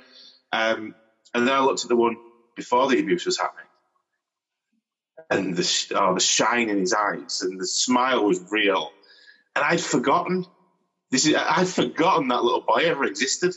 Um, 0.52 0.95
and 1.34 1.48
then 1.48 1.54
I 1.54 1.62
looked 1.62 1.84
at 1.84 1.89
the 1.89 1.95
one 1.95 2.17
before 2.56 2.89
the 2.89 3.00
abuse 3.00 3.26
was 3.26 3.38
happening 3.38 3.68
and 5.30 5.56
the, 5.56 5.94
oh, 5.96 6.15
the 6.15 6.20
shine 6.20 6.70
in 6.70 6.80
his 6.80 6.94
eyes 6.94 7.42
and 7.42 7.60
the 7.60 7.68
smile 7.68 8.26
was 8.26 8.52
real. 8.52 8.89
And 9.56 9.63
I'd 9.63 9.82
forgotten 9.82 10.46
this 11.12 11.26
is 11.26 11.36
I'd 11.36 11.68
forgotten 11.68 12.28
that 12.28 12.44
little 12.44 12.62
boy 12.62 12.84
ever 12.86 13.04
existed. 13.06 13.56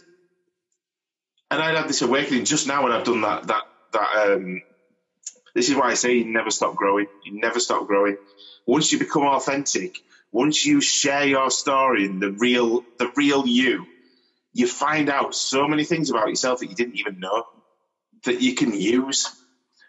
And 1.51 1.63
I'd 1.63 1.77
had 1.77 1.89
this 1.89 2.03
awakening 2.03 2.47
just 2.47 2.67
now 2.67 2.83
when 2.83 2.93
I've 2.93 3.05
done 3.05 3.21
that 3.23 3.47
that 3.49 3.63
that 3.93 4.33
um, 4.33 4.63
this 5.55 5.69
is 5.69 5.77
why 5.77 5.91
I 5.91 5.95
say 5.95 6.15
you 6.15 6.25
never 6.25 6.51
stop 6.51 6.77
growing. 6.77 7.07
You 7.25 7.39
never 7.41 7.61
stop 7.61 7.87
growing. 7.87 8.17
Once 8.67 8.91
you 8.91 8.99
become 8.99 9.25
authentic, 9.25 9.99
once 10.31 10.65
you 10.65 10.81
share 10.81 11.27
your 11.27 11.51
story 11.51 12.07
and 12.07 12.23
the 12.23 12.31
real 12.31 12.83
the 12.99 13.13
real 13.17 13.47
you, 13.47 13.85
you 14.55 14.67
find 14.67 15.11
out 15.11 15.35
so 15.35 15.69
many 15.69 15.85
things 15.85 16.09
about 16.09 16.29
yourself 16.29 16.61
that 16.61 16.71
you 16.71 16.75
didn't 16.75 16.97
even 16.97 17.21
know 17.21 17.45
that 18.25 18.41
you 18.41 18.55
can 18.55 18.73
use. 18.73 19.29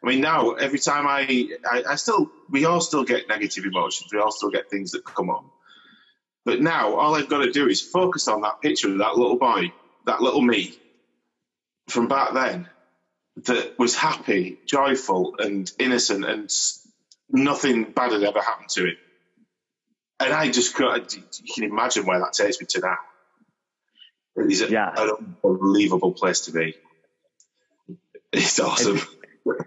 I 0.03 0.07
mean, 0.07 0.21
now 0.21 0.51
every 0.51 0.79
time 0.79 1.07
I, 1.07 1.49
I, 1.69 1.83
I 1.91 1.95
still, 1.95 2.29
we 2.49 2.65
all 2.65 2.81
still 2.81 3.05
get 3.05 3.29
negative 3.29 3.63
emotions. 3.65 4.11
We 4.11 4.19
all 4.19 4.31
still 4.31 4.49
get 4.49 4.69
things 4.69 4.91
that 4.91 5.05
come 5.05 5.29
up. 5.29 5.45
But 6.45 6.61
now 6.61 6.95
all 6.95 7.15
I've 7.15 7.29
got 7.29 7.39
to 7.39 7.51
do 7.51 7.67
is 7.69 7.81
focus 7.81 8.27
on 8.27 8.41
that 8.41 8.61
picture 8.61 8.91
of 8.91 8.97
that 8.97 9.15
little 9.17 9.37
boy, 9.37 9.71
that 10.05 10.21
little 10.21 10.41
me 10.41 10.77
from 11.87 12.07
back 12.07 12.33
then, 12.33 12.69
that 13.45 13.77
was 13.79 13.95
happy, 13.95 14.59
joyful, 14.65 15.35
and 15.39 15.71
innocent, 15.79 16.25
and 16.25 16.51
nothing 17.29 17.83
bad 17.91 18.11
had 18.11 18.23
ever 18.23 18.41
happened 18.41 18.69
to 18.69 18.85
him. 18.87 18.97
And 20.19 20.33
I 20.33 20.51
just 20.51 20.75
could, 20.75 21.13
you 21.13 21.53
can 21.53 21.63
imagine 21.63 22.05
where 22.05 22.19
that 22.19 22.33
takes 22.33 22.59
me 22.61 22.67
to 22.69 22.79
now. 22.79 22.97
It 24.35 24.51
is 24.51 24.61
yeah. 24.69 24.93
an 24.95 25.35
unbelievable 25.43 26.13
place 26.13 26.41
to 26.41 26.51
be. 26.51 26.75
It's 28.31 28.59
awesome. 28.59 28.99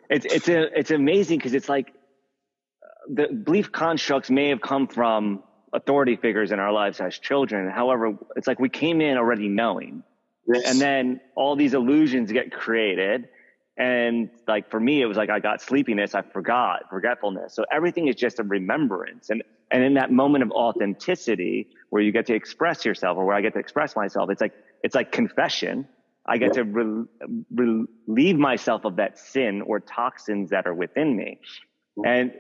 It's 0.09 0.27
it's 0.27 0.49
a, 0.49 0.79
it's 0.79 0.91
amazing 0.91 1.39
because 1.39 1.55
it's 1.55 1.69
like 1.69 1.93
the 3.09 3.29
belief 3.29 3.73
constructs 3.73 4.31
may 4.31 4.49
have 4.49 4.61
come 4.61 4.89
from 4.89 5.43
authority 5.73 6.17
figures 6.17 6.53
in 6.53 6.59
our 6.59 6.73
lives 6.73 7.01
as 7.01 7.19
children. 7.19 7.71
However, 7.71 8.17
it's 8.37 8.47
like 8.47 8.59
we 8.59 8.69
came 8.69 9.01
in 9.01 9.17
already 9.19 9.49
knowing. 9.49 10.03
Yes. 10.47 10.65
And 10.67 10.81
then 10.81 11.21
all 11.35 11.57
these 11.57 11.75
illusions 11.75 12.33
get 12.33 12.53
created. 12.53 13.29
And 13.77 14.31
like 14.49 14.71
for 14.71 14.81
me, 14.81 15.03
it 15.03 15.07
was 15.07 15.17
like 15.17 15.29
I 15.29 15.39
got 15.41 15.61
sleepiness, 15.61 16.15
I 16.15 16.23
forgot, 16.23 16.89
forgetfulness. 16.89 17.55
So 17.55 17.65
everything 17.71 18.09
is 18.09 18.15
just 18.15 18.39
a 18.39 18.43
remembrance. 18.43 19.29
And 19.31 19.43
and 19.71 19.83
in 19.83 19.95
that 19.95 20.11
moment 20.12 20.45
of 20.45 20.53
authenticity 20.53 21.69
where 21.91 22.01
you 22.01 22.12
get 22.12 22.27
to 22.27 22.35
express 22.35 22.85
yourself 22.85 23.19
or 23.19 23.25
where 23.27 23.37
I 23.37 23.41
get 23.41 23.53
to 23.55 23.59
express 23.59 23.97
myself, 23.97 24.31
it's 24.31 24.41
like 24.41 24.55
it's 24.83 24.95
like 24.95 25.12
confession. 25.12 25.89
I 26.29 26.39
get 26.39 26.55
to 26.55 26.65
re- 26.65 27.07
relieve 27.55 28.37
myself 28.37 28.85
of 28.85 28.97
that 28.97 29.19
sin 29.19 29.62
or 29.62 29.81
toxins 29.81 30.51
that 30.51 30.67
are 30.67 30.75
within 30.75 31.17
me. 31.17 31.41
And 32.05 32.33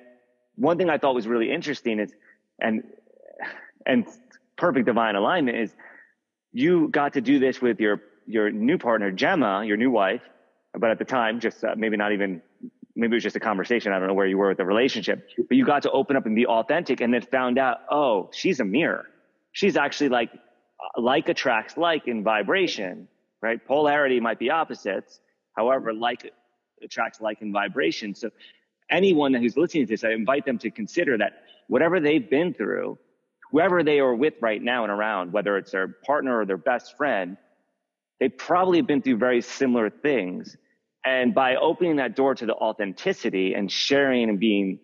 one 0.56 0.76
thing 0.76 0.90
I 0.90 0.98
thought 0.98 1.14
was 1.14 1.26
really 1.26 1.52
interesting 1.52 2.00
is, 2.00 2.12
and 2.60 2.82
and 3.84 4.06
perfect 4.56 4.86
divine 4.86 5.14
alignment 5.14 5.58
is, 5.58 5.74
you 6.52 6.88
got 6.88 7.12
to 7.14 7.20
do 7.20 7.38
this 7.38 7.60
with 7.60 7.80
your 7.80 8.02
your 8.26 8.50
new 8.50 8.78
partner 8.78 9.10
Gemma, 9.12 9.64
your 9.64 9.76
new 9.76 9.90
wife, 9.90 10.22
but 10.72 10.90
at 10.90 10.98
the 10.98 11.04
time, 11.04 11.40
just 11.40 11.62
uh, 11.64 11.74
maybe 11.76 11.96
not 11.96 12.12
even 12.12 12.42
maybe 12.96 13.12
it 13.12 13.16
was 13.16 13.22
just 13.22 13.36
a 13.36 13.40
conversation. 13.40 13.92
I 13.92 13.98
don't 13.98 14.08
know 14.08 14.14
where 14.14 14.26
you 14.26 14.38
were 14.38 14.48
with 14.48 14.58
the 14.58 14.64
relationship, 14.64 15.28
but 15.36 15.56
you 15.56 15.64
got 15.64 15.82
to 15.82 15.90
open 15.90 16.16
up 16.16 16.26
and 16.26 16.34
be 16.34 16.46
authentic 16.46 17.00
and 17.00 17.12
then 17.12 17.22
found 17.22 17.58
out, 17.58 17.78
oh, 17.90 18.30
she's 18.32 18.58
a 18.58 18.64
mirror. 18.64 19.04
She's 19.52 19.76
actually 19.76 20.08
like, 20.08 20.30
like 20.96 21.28
attracts 21.28 21.76
like 21.76 22.08
in 22.08 22.24
vibration, 22.24 23.08
right? 23.46 23.64
Polarity 23.64 24.18
might 24.20 24.38
be 24.38 24.50
opposites. 24.50 25.20
However, 25.56 25.92
like 25.92 26.30
attracts 26.82 27.20
like 27.20 27.40
in 27.40 27.52
vibration. 27.52 28.14
So 28.14 28.30
anyone 28.90 29.32
who's 29.32 29.56
listening 29.56 29.86
to 29.86 29.92
this, 29.92 30.04
I 30.04 30.10
invite 30.10 30.44
them 30.44 30.58
to 30.58 30.70
consider 30.70 31.16
that 31.18 31.44
whatever 31.68 32.00
they've 32.00 32.28
been 32.28 32.52
through, 32.52 32.98
whoever 33.50 33.82
they 33.82 34.00
are 34.00 34.14
with 34.14 34.34
right 34.40 34.60
now 34.60 34.82
and 34.82 34.92
around, 34.92 35.32
whether 35.32 35.56
it's 35.56 35.70
their 35.70 35.88
partner 36.04 36.40
or 36.40 36.44
their 36.44 36.56
best 36.56 36.96
friend, 36.96 37.36
they 38.18 38.28
probably 38.28 38.78
have 38.78 38.86
been 38.86 39.02
through 39.02 39.18
very 39.18 39.40
similar 39.40 39.90
things. 39.90 40.56
And 41.04 41.34
by 41.34 41.54
opening 41.54 41.96
that 41.96 42.16
door 42.16 42.34
to 42.34 42.46
the 42.46 42.54
authenticity 42.54 43.54
and 43.54 43.70
sharing 43.70 44.28
and 44.28 44.40
being 44.40 44.80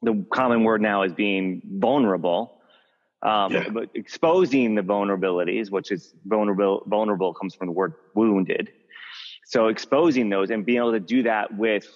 the 0.00 0.24
common 0.32 0.64
word 0.64 0.80
now 0.80 1.02
is 1.02 1.12
being 1.12 1.62
vulnerable, 1.64 2.61
um, 3.22 3.52
yeah. 3.52 3.68
but 3.68 3.88
exposing 3.94 4.74
the 4.74 4.82
vulnerabilities, 4.82 5.70
which 5.70 5.90
is 5.90 6.14
vulnerable, 6.26 6.82
vulnerable 6.86 7.32
comes 7.32 7.54
from 7.54 7.68
the 7.68 7.72
word 7.72 7.94
wounded. 8.14 8.72
So 9.44 9.68
exposing 9.68 10.28
those 10.28 10.50
and 10.50 10.64
being 10.64 10.78
able 10.78 10.92
to 10.92 11.00
do 11.00 11.22
that 11.24 11.56
with, 11.56 11.86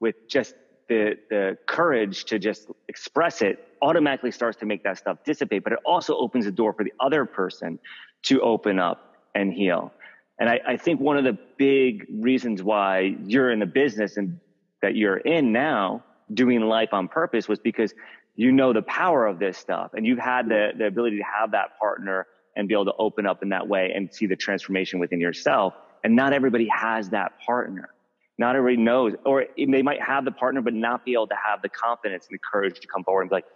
with 0.00 0.28
just 0.28 0.54
the, 0.88 1.18
the 1.30 1.58
courage 1.66 2.24
to 2.26 2.38
just 2.38 2.68
express 2.88 3.42
it 3.42 3.66
automatically 3.82 4.30
starts 4.30 4.58
to 4.58 4.66
make 4.66 4.82
that 4.84 4.98
stuff 4.98 5.18
dissipate, 5.24 5.64
but 5.64 5.72
it 5.72 5.78
also 5.84 6.16
opens 6.16 6.44
the 6.44 6.52
door 6.52 6.72
for 6.72 6.84
the 6.84 6.92
other 7.00 7.24
person 7.24 7.78
to 8.22 8.40
open 8.40 8.78
up 8.78 9.16
and 9.34 9.52
heal. 9.52 9.92
And 10.38 10.48
I, 10.48 10.60
I 10.66 10.76
think 10.76 11.00
one 11.00 11.16
of 11.16 11.24
the 11.24 11.36
big 11.56 12.06
reasons 12.10 12.62
why 12.62 13.16
you're 13.24 13.50
in 13.50 13.58
the 13.58 13.66
business 13.66 14.16
and 14.16 14.38
that 14.82 14.94
you're 14.94 15.18
in 15.18 15.52
now 15.52 16.04
doing 16.34 16.60
life 16.60 16.90
on 16.92 17.08
purpose 17.08 17.48
was 17.48 17.58
because 17.58 17.94
you 18.38 18.52
know 18.52 18.72
the 18.72 18.82
power 18.82 19.26
of 19.26 19.40
this 19.40 19.58
stuff 19.58 19.90
and 19.94 20.06
you've 20.06 20.20
had 20.20 20.48
the, 20.48 20.70
the 20.78 20.86
ability 20.86 21.18
to 21.18 21.24
have 21.24 21.50
that 21.50 21.76
partner 21.78 22.24
and 22.54 22.68
be 22.68 22.74
able 22.74 22.84
to 22.84 22.94
open 22.96 23.26
up 23.26 23.42
in 23.42 23.48
that 23.48 23.66
way 23.66 23.92
and 23.94 24.14
see 24.14 24.26
the 24.26 24.36
transformation 24.36 25.00
within 25.00 25.20
yourself. 25.20 25.74
And 26.04 26.14
not 26.14 26.32
everybody 26.32 26.68
has 26.72 27.10
that 27.10 27.32
partner. 27.44 27.90
Not 28.38 28.54
everybody 28.54 28.80
knows, 28.80 29.14
or 29.26 29.46
they 29.56 29.82
might 29.82 30.00
have 30.00 30.24
the 30.24 30.30
partner, 30.30 30.62
but 30.62 30.72
not 30.72 31.04
be 31.04 31.14
able 31.14 31.26
to 31.26 31.34
have 31.34 31.62
the 31.62 31.68
confidence 31.68 32.28
and 32.30 32.38
the 32.38 32.40
courage 32.40 32.78
to 32.78 32.86
come 32.86 33.02
forward 33.02 33.22
and 33.22 33.30
be 33.30 33.34
like, 33.34 33.46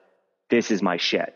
this 0.51 0.73
is 0.73 0.83
my 0.83 0.97
shit. 0.97 1.33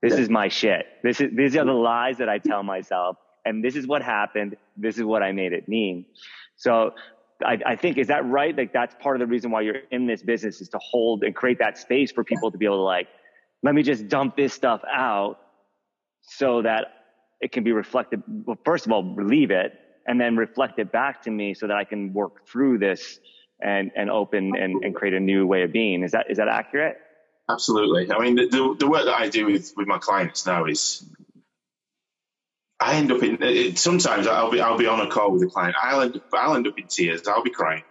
This 0.00 0.14
yeah. 0.14 0.20
is 0.20 0.30
my 0.30 0.46
shit. 0.46 0.86
This 1.02 1.20
is, 1.20 1.34
these 1.34 1.56
are 1.56 1.64
the 1.64 1.72
lies 1.72 2.18
that 2.18 2.28
I 2.28 2.38
tell 2.38 2.62
myself 2.62 3.16
and 3.44 3.64
this 3.64 3.74
is 3.74 3.88
what 3.88 4.02
happened. 4.02 4.56
This 4.76 4.98
is 4.98 5.02
what 5.02 5.24
I 5.24 5.32
made 5.32 5.52
it 5.52 5.68
mean. 5.68 6.06
So 6.54 6.92
I, 7.44 7.58
I, 7.64 7.76
think, 7.76 7.98
is 7.98 8.08
that 8.08 8.26
right? 8.26 8.56
Like 8.56 8.72
that's 8.72 8.94
part 9.00 9.16
of 9.16 9.20
the 9.20 9.26
reason 9.26 9.50
why 9.50 9.60
you're 9.62 9.82
in 9.90 10.06
this 10.06 10.22
business 10.22 10.60
is 10.60 10.68
to 10.70 10.78
hold 10.78 11.22
and 11.22 11.34
create 11.34 11.58
that 11.58 11.78
space 11.78 12.10
for 12.10 12.24
people 12.24 12.50
to 12.50 12.58
be 12.58 12.64
able 12.64 12.78
to 12.78 12.82
like, 12.82 13.08
let 13.62 13.74
me 13.74 13.82
just 13.82 14.08
dump 14.08 14.36
this 14.36 14.52
stuff 14.52 14.82
out 14.90 15.38
so 16.22 16.62
that 16.62 16.86
it 17.40 17.52
can 17.52 17.64
be 17.64 17.72
reflected. 17.72 18.22
Well, 18.26 18.58
first 18.64 18.86
of 18.86 18.92
all, 18.92 19.02
relieve 19.02 19.50
it 19.50 19.72
and 20.06 20.20
then 20.20 20.36
reflect 20.36 20.78
it 20.78 20.90
back 20.90 21.22
to 21.22 21.30
me 21.30 21.54
so 21.54 21.66
that 21.66 21.76
I 21.76 21.84
can 21.84 22.12
work 22.12 22.46
through 22.46 22.78
this 22.78 23.20
and, 23.60 23.90
and 23.96 24.10
open 24.10 24.56
and, 24.56 24.84
and 24.84 24.94
create 24.94 25.14
a 25.14 25.20
new 25.20 25.46
way 25.46 25.62
of 25.62 25.72
being. 25.72 26.02
Is 26.02 26.12
that, 26.12 26.30
is 26.30 26.38
that 26.38 26.48
accurate? 26.48 26.98
Absolutely. 27.48 28.10
I 28.12 28.18
mean, 28.18 28.36
the, 28.36 28.76
the 28.78 28.88
work 28.88 29.04
that 29.04 29.14
I 29.14 29.28
do 29.28 29.46
with, 29.46 29.72
with 29.76 29.86
my 29.86 29.98
clients 29.98 30.46
now 30.46 30.66
is 30.66 31.04
I 32.80 32.96
end 32.96 33.12
up 33.12 33.22
in 33.22 33.38
it, 33.42 33.78
sometimes 33.78 34.26
I'll 34.26 34.50
be 34.50 34.60
I'll 34.60 34.78
be 34.78 34.86
on 34.86 35.00
a 35.00 35.08
call 35.10 35.32
with 35.32 35.42
a 35.42 35.48
client. 35.48 35.76
I'll 35.82 36.02
end 36.02 36.16
up, 36.16 36.22
I'll 36.32 36.56
end 36.56 36.66
up 36.66 36.74
in 36.78 36.86
tears. 36.88 37.22
I'll 37.26 37.42
be 37.42 37.50
crying 37.50 37.84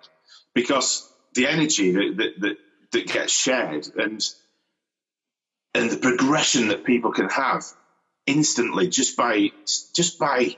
because 0.55 1.11
the 1.35 1.47
energy 1.47 1.91
that, 1.93 2.15
that 2.17 2.31
that, 2.41 2.57
that 2.93 3.07
gets 3.07 3.33
shared 3.33 3.87
and 3.95 4.21
and 5.75 5.91
the 5.91 5.97
progression 5.97 6.69
that 6.69 6.85
people 6.85 7.11
can 7.13 7.29
have 7.29 7.63
instantly 8.27 8.89
just 8.89 9.17
by 9.17 9.51
just 9.95 10.19
by 10.19 10.57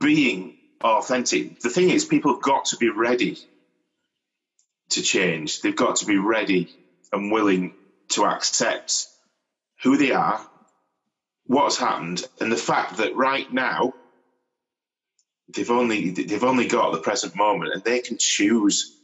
being 0.00 0.58
authentic. 0.82 1.60
The 1.60 1.70
thing 1.70 1.90
is, 1.90 2.04
people 2.06 2.34
have 2.34 2.42
got 2.42 2.66
to 2.66 2.78
be 2.78 2.90
ready 2.90 3.38
to 4.90 5.02
change. 5.02 5.60
They've 5.62 5.76
got 5.76 5.96
to 5.98 6.06
be 6.06 6.18
ready 6.18 6.70
and 7.12 7.32
willing 7.32 7.74
to 8.10 8.24
accept 8.26 9.08
who 9.82 9.98
they 9.98 10.12
are 10.12 10.40
what's 11.50 11.78
happened 11.78 12.24
and 12.40 12.52
the 12.52 12.56
fact 12.56 12.98
that 12.98 13.16
right 13.16 13.52
now 13.52 13.92
they've 15.52 15.72
only 15.72 16.10
they've 16.10 16.44
only 16.44 16.68
got 16.68 16.92
the 16.92 17.00
present 17.00 17.34
moment 17.34 17.74
and 17.74 17.82
they 17.82 17.98
can 17.98 18.16
choose 18.18 18.96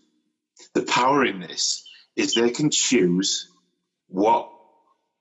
the 0.72 0.82
power 0.82 1.24
in 1.24 1.40
this 1.40 1.84
is 2.14 2.34
they 2.34 2.50
can 2.50 2.70
choose 2.70 3.50
what 4.06 4.48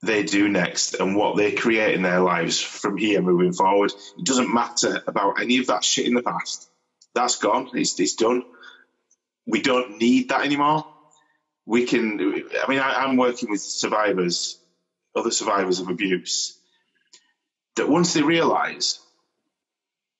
they 0.03 0.21
do 0.21 0.47
next 0.47 0.93
and 0.93 1.15
what 1.15 1.35
they 1.35 1.51
create 1.53 1.95
in 1.95 2.03
their 2.03 2.19
lives 2.19 2.61
from 2.61 2.95
here 2.95 3.23
moving 3.23 3.53
forward. 3.53 3.91
It 4.19 4.23
doesn't 4.23 4.53
matter 4.53 5.01
about 5.07 5.41
any 5.41 5.57
of 5.57 5.65
that 5.67 5.83
shit 5.83 6.05
in 6.05 6.13
the 6.13 6.21
past. 6.21 6.69
That's 7.15 7.37
gone. 7.39 7.71
It's, 7.73 7.99
it's 7.99 8.13
done. 8.13 8.43
We 9.47 9.63
don't 9.63 9.97
need 9.97 10.29
that 10.29 10.45
anymore. 10.45 10.85
We 11.65 11.87
can, 11.87 12.19
I 12.21 12.69
mean, 12.69 12.77
I, 12.77 13.03
I'm 13.03 13.17
working 13.17 13.49
with 13.49 13.61
survivors, 13.61 14.59
other 15.15 15.31
survivors 15.31 15.79
of 15.79 15.89
abuse, 15.89 16.59
that 17.75 17.89
once 17.89 18.13
they 18.13 18.21
realize 18.21 18.99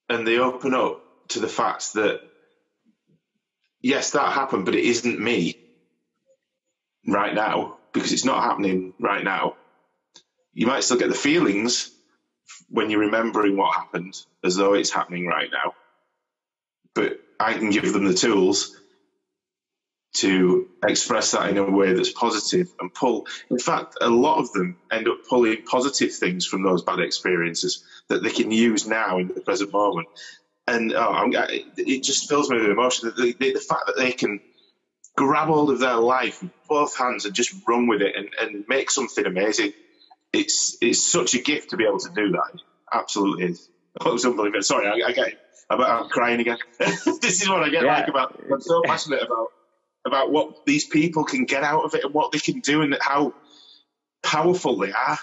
and 0.10 0.28
they 0.28 0.38
open 0.38 0.74
up 0.74 1.02
to 1.30 1.40
the 1.40 1.48
fact 1.48 1.94
that 1.94 2.22
yes, 3.82 4.12
that 4.12 4.34
happened, 4.34 4.66
but 4.66 4.76
it 4.76 4.84
isn't 4.84 5.20
me 5.20 5.56
right 7.08 7.34
now 7.34 7.78
because 7.94 8.12
it's 8.12 8.26
not 8.26 8.44
happening 8.44 8.94
right 9.00 9.24
now. 9.24 9.56
You 10.54 10.68
might 10.68 10.84
still 10.84 10.98
get 10.98 11.10
the 11.10 11.16
feelings 11.16 11.92
when 12.70 12.90
you're 12.90 13.02
remembering 13.02 13.58
what 13.58 13.76
happened 13.76 14.16
as 14.44 14.56
though 14.56 14.74
it's 14.74 14.92
happening 14.92 15.28
right 15.28 15.50
now. 15.52 15.74
But 16.94 17.20
I 17.40 17.54
can 17.54 17.70
give 17.70 17.92
them 17.94 18.06
the 18.06 18.14
tools 18.14 18.76
to 20.16 20.68
express 20.88 21.32
that 21.32 21.50
in 21.50 21.58
a 21.58 21.70
way 21.70 21.94
that's 21.94 22.12
positive 22.12 22.74
and 22.80 22.94
pull. 22.94 23.28
In 23.50 23.60
fact, 23.60 23.98
a 24.02 24.10
lot 24.10 24.40
of 24.40 24.52
them 24.54 24.78
end 24.92 25.08
up 25.08 25.20
pulling 25.28 25.64
positive 25.64 26.14
things 26.14 26.46
from 26.46 26.64
those 26.64 26.84
bad 26.84 27.00
experiences 27.00 27.84
that 28.08 28.24
they 28.24 28.30
can 28.30 28.52
use 28.52 28.88
now 28.88 29.18
in 29.18 29.28
the 29.28 29.42
present 29.42 29.74
moment. 29.74 30.08
And 30.68 30.94
oh, 30.94 31.30
it 31.78 32.04
just 32.04 32.30
fills 32.30 32.50
me 32.50 32.58
with 32.58 32.70
emotion. 32.70 33.12
The, 33.16 33.36
the, 33.38 33.54
the, 33.54 33.60
fact 33.60 33.84
that 33.88 33.98
they 33.98 34.12
can 34.12 34.40
grab 35.16 35.48
hold 35.48 35.70
of 35.70 35.80
their 35.80 35.98
life 35.98 36.42
with 36.42 36.52
both 36.68 36.98
hands 36.98 37.26
and 37.26 37.36
just 37.36 37.54
run 37.68 37.88
with 37.88 38.02
it 38.02 38.16
and, 38.16 38.30
and 38.42 38.66
make 38.68 38.90
something 38.90 39.26
amazing. 39.26 39.74
It's 40.34 40.78
it's 40.82 41.06
such 41.06 41.36
a 41.36 41.42
gift 41.42 41.70
to 41.70 41.78
be 41.78 41.86
able 41.86 42.00
to 42.00 42.10
do 42.16 42.32
that. 42.32 42.56
It 42.56 42.62
absolutely 42.92 43.46
is. 43.46 43.70
It 43.98 44.12
was 44.12 44.26
unbelievable. 44.26 44.62
Sorry, 44.62 44.88
I, 44.88 45.08
I 45.08 45.12
get. 45.14 45.40
I'm 45.70 46.10
crying 46.10 46.42
again. 46.42 46.58
this 46.80 47.42
is 47.42 47.48
what 47.48 47.64
I 47.64 47.70
get 47.70 47.84
yeah. 47.84 47.94
like 47.94 48.08
about. 48.10 48.44
I'm 48.52 48.60
so 48.60 48.82
passionate 48.86 49.24
about 49.24 49.52
about 50.06 50.32
what 50.32 50.66
these 50.66 50.86
people 50.88 51.24
can 51.26 51.46
get 51.46 51.64
out 51.64 51.84
of 51.86 51.96
it 51.96 52.04
and 52.04 52.14
what 52.14 52.32
they 52.32 52.40
can 52.40 52.60
do 52.62 52.82
and 52.82 52.98
how 53.02 53.34
powerful 54.24 54.78
they 54.78 54.92
are 54.92 55.20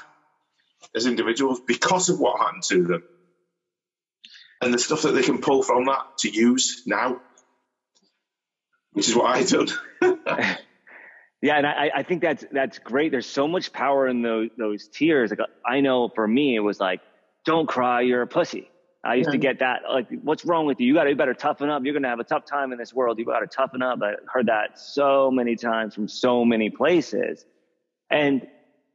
as 0.96 1.06
individuals 1.06 1.60
because 1.66 2.08
of 2.08 2.18
what 2.20 2.40
happened 2.40 2.62
to 2.64 2.84
them 2.84 3.02
and 4.62 4.74
the 4.74 4.78
stuff 4.78 5.02
that 5.02 5.12
they 5.12 5.22
can 5.22 5.40
pull 5.40 5.62
from 5.62 5.86
that 5.86 6.02
to 6.18 6.30
use 6.30 6.82
now. 6.86 7.20
which 8.92 9.08
is 9.08 9.16
what 9.16 9.26
I 9.36 9.44
done. 9.44 9.68
yeah, 11.42 11.56
and 11.56 11.66
I, 11.66 11.90
I 11.96 12.02
think 12.04 12.22
that's 12.22 12.44
that's 12.52 12.78
great. 12.80 13.12
There's 13.12 13.26
so 13.26 13.48
much 13.48 13.72
power 13.72 14.08
in 14.08 14.22
those 14.22 14.50
those 14.58 14.88
tears. 14.88 15.30
Like 15.30 15.40
I 15.66 15.80
know 15.80 16.10
for 16.14 16.26
me, 16.26 16.56
it 16.56 16.60
was 16.60 16.80
like, 16.80 17.00
"Don't 17.46 17.68
cry, 17.68 18.02
you're 18.02 18.22
a 18.22 18.28
pussy." 18.28 18.71
I 19.04 19.14
used 19.14 19.28
yeah. 19.28 19.32
to 19.32 19.38
get 19.38 19.58
that 19.58 19.82
like, 19.90 20.08
"What's 20.22 20.44
wrong 20.44 20.66
with 20.66 20.80
you? 20.80 20.86
You 20.86 20.94
got 20.94 21.04
to 21.04 21.10
you 21.10 21.16
better 21.16 21.34
toughen 21.34 21.68
up. 21.68 21.84
You're 21.84 21.94
gonna 21.94 22.08
have 22.08 22.20
a 22.20 22.24
tough 22.24 22.44
time 22.44 22.72
in 22.72 22.78
this 22.78 22.94
world. 22.94 23.18
You 23.18 23.24
got 23.24 23.40
to 23.40 23.46
toughen 23.46 23.82
up." 23.82 24.00
I 24.02 24.14
heard 24.26 24.46
that 24.46 24.78
so 24.78 25.30
many 25.30 25.56
times 25.56 25.94
from 25.94 26.08
so 26.08 26.44
many 26.44 26.70
places, 26.70 27.44
and 28.10 28.46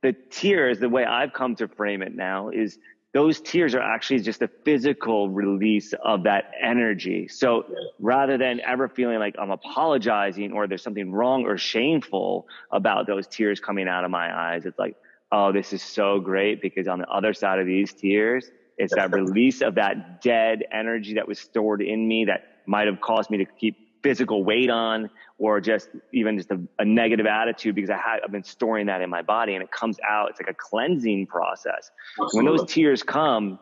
the 0.02 0.13
tears, 0.30 0.80
the 0.80 0.89
way 0.89 1.04
I've 1.04 1.34
come 1.34 1.56
to 1.56 1.67
frame 1.67 2.02
it 2.02 2.15
now, 2.15 2.50
is 2.50 2.80
those 3.13 3.41
tears 3.41 3.74
are 3.74 3.82
actually 3.82 4.20
just 4.20 4.41
a 4.41 4.48
physical 4.63 5.30
release 5.30 5.93
of 6.04 6.24
that 6.24 6.52
energy. 6.62 7.28
So 7.28 7.65
rather 8.00 8.38
than 8.38 8.60
ever 8.62 8.88
feeling 8.88 9.17
like 9.17 9.36
I'm 9.39 9.50
apologizing 9.50 10.52
or 10.52 10.67
there's 10.67 10.84
something 10.84 11.12
wrong 11.12 11.46
or 11.46 11.58
shameful 11.58 12.48
about 12.72 13.08
those 13.08 13.26
tears 13.28 13.60
coming 13.60 13.88
out 13.88 14.04
of 14.04 14.12
my 14.12 14.54
eyes, 14.54 14.65
it's 14.65 14.78
like, 14.78 14.96
oh, 15.32 15.52
this 15.52 15.74
is 15.74 15.82
so 15.82 16.20
great 16.20 16.62
because 16.62 16.88
on 16.88 17.00
the 17.00 17.08
other 17.08 17.34
side 17.34 17.60
of 17.60 17.65
these 17.65 17.93
tears, 17.93 18.52
it's 18.78 18.94
that 18.96 19.12
release 19.12 19.62
of 19.62 19.76
that 19.76 20.22
dead 20.22 20.63
energy 20.72 21.16
that 21.16 21.28
was 21.28 21.40
stored 21.40 21.82
in 21.82 22.08
me 22.08 22.26
that 22.26 22.44
might 22.68 22.88
have 22.88 23.02
caused 23.02 23.30
me 23.30 23.38
to 23.38 23.46
keep 23.46 23.76
physical 24.04 24.44
weight 24.44 24.70
on 24.70 25.10
or 25.40 25.60
just 25.60 25.90
even 26.13 26.38
just 26.38 26.52
a, 26.52 26.62
a 26.80 26.86
negative 26.86 27.26
attitude 27.26 27.76
because 27.76 27.90
I 27.90 27.98
have, 27.98 28.22
I've 28.24 28.32
been 28.32 28.44
storing 28.44 28.86
that 28.88 29.02
in 29.02 29.10
my 29.10 29.22
body 29.22 29.56
and 29.56 29.63
it 29.63 29.72
comes 29.72 29.98
out. 30.08 30.30
It's 30.30 30.40
like 30.40 30.50
a 30.50 30.56
cleansing 30.58 31.28
process. 31.28 31.92
Absolutely. 32.22 32.38
When 32.38 32.58
those 32.58 32.72
tears 32.72 33.04
come 33.04 33.60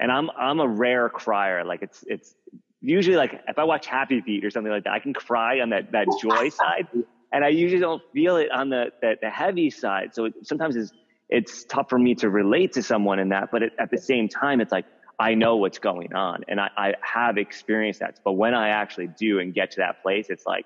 and 0.00 0.10
I'm, 0.10 0.30
I'm 0.36 0.60
a 0.60 0.68
rare 0.68 1.08
crier. 1.08 1.64
Like 1.64 1.82
it's, 1.82 2.04
it's 2.06 2.34
usually 2.80 3.16
like 3.16 3.40
if 3.46 3.58
I 3.58 3.64
watch 3.64 3.86
Happy 3.86 4.20
Feet 4.20 4.44
or 4.44 4.50
something 4.50 4.72
like 4.72 4.84
that, 4.84 4.92
I 4.92 4.98
can 4.98 5.14
cry 5.14 5.60
on 5.60 5.70
that, 5.70 5.92
that 5.92 6.06
joy 6.20 6.48
side. 6.48 6.88
And 7.32 7.44
I 7.44 7.48
usually 7.48 7.80
don't 7.80 8.02
feel 8.12 8.36
it 8.36 8.50
on 8.50 8.70
the, 8.70 8.86
the, 9.00 9.14
the 9.22 9.30
heavy 9.30 9.70
side. 9.70 10.14
So 10.14 10.26
it, 10.26 10.34
sometimes 10.42 10.76
it's, 10.76 10.92
it's 11.28 11.64
tough 11.64 11.90
for 11.90 11.98
me 11.98 12.14
to 12.16 12.30
relate 12.30 12.72
to 12.72 12.82
someone 12.82 13.18
in 13.18 13.30
that, 13.30 13.50
but 13.50 13.62
it, 13.62 13.72
at 13.78 13.90
the 13.90 13.98
same 13.98 14.28
time, 14.28 14.60
it's 14.60 14.72
like, 14.72 14.86
I 15.18 15.34
know 15.34 15.56
what's 15.56 15.78
going 15.78 16.14
on 16.14 16.44
and 16.48 16.60
I, 16.60 16.70
I 16.76 16.94
have 17.02 17.38
experienced 17.38 18.00
that. 18.00 18.20
But 18.24 18.32
when 18.32 18.54
I 18.54 18.68
actually 18.68 19.08
do 19.08 19.40
and 19.40 19.52
get 19.52 19.72
to 19.72 19.80
that 19.80 20.02
place, 20.02 20.26
it's 20.30 20.46
like, 20.46 20.64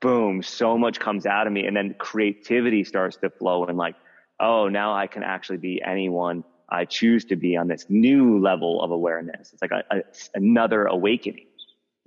boom, 0.00 0.42
so 0.42 0.78
much 0.78 0.98
comes 0.98 1.26
out 1.26 1.46
of 1.46 1.52
me. 1.52 1.66
And 1.66 1.76
then 1.76 1.94
creativity 1.98 2.84
starts 2.84 3.16
to 3.18 3.30
flow 3.30 3.64
and 3.66 3.76
like, 3.76 3.94
oh, 4.40 4.68
now 4.68 4.94
I 4.94 5.06
can 5.06 5.22
actually 5.22 5.58
be 5.58 5.82
anyone 5.84 6.44
I 6.68 6.86
choose 6.86 7.26
to 7.26 7.36
be 7.36 7.56
on 7.56 7.68
this 7.68 7.86
new 7.88 8.40
level 8.40 8.82
of 8.82 8.90
awareness. 8.90 9.52
It's 9.52 9.62
like 9.62 9.70
a, 9.70 9.84
a, 9.90 10.02
another 10.34 10.86
awakening. 10.86 11.46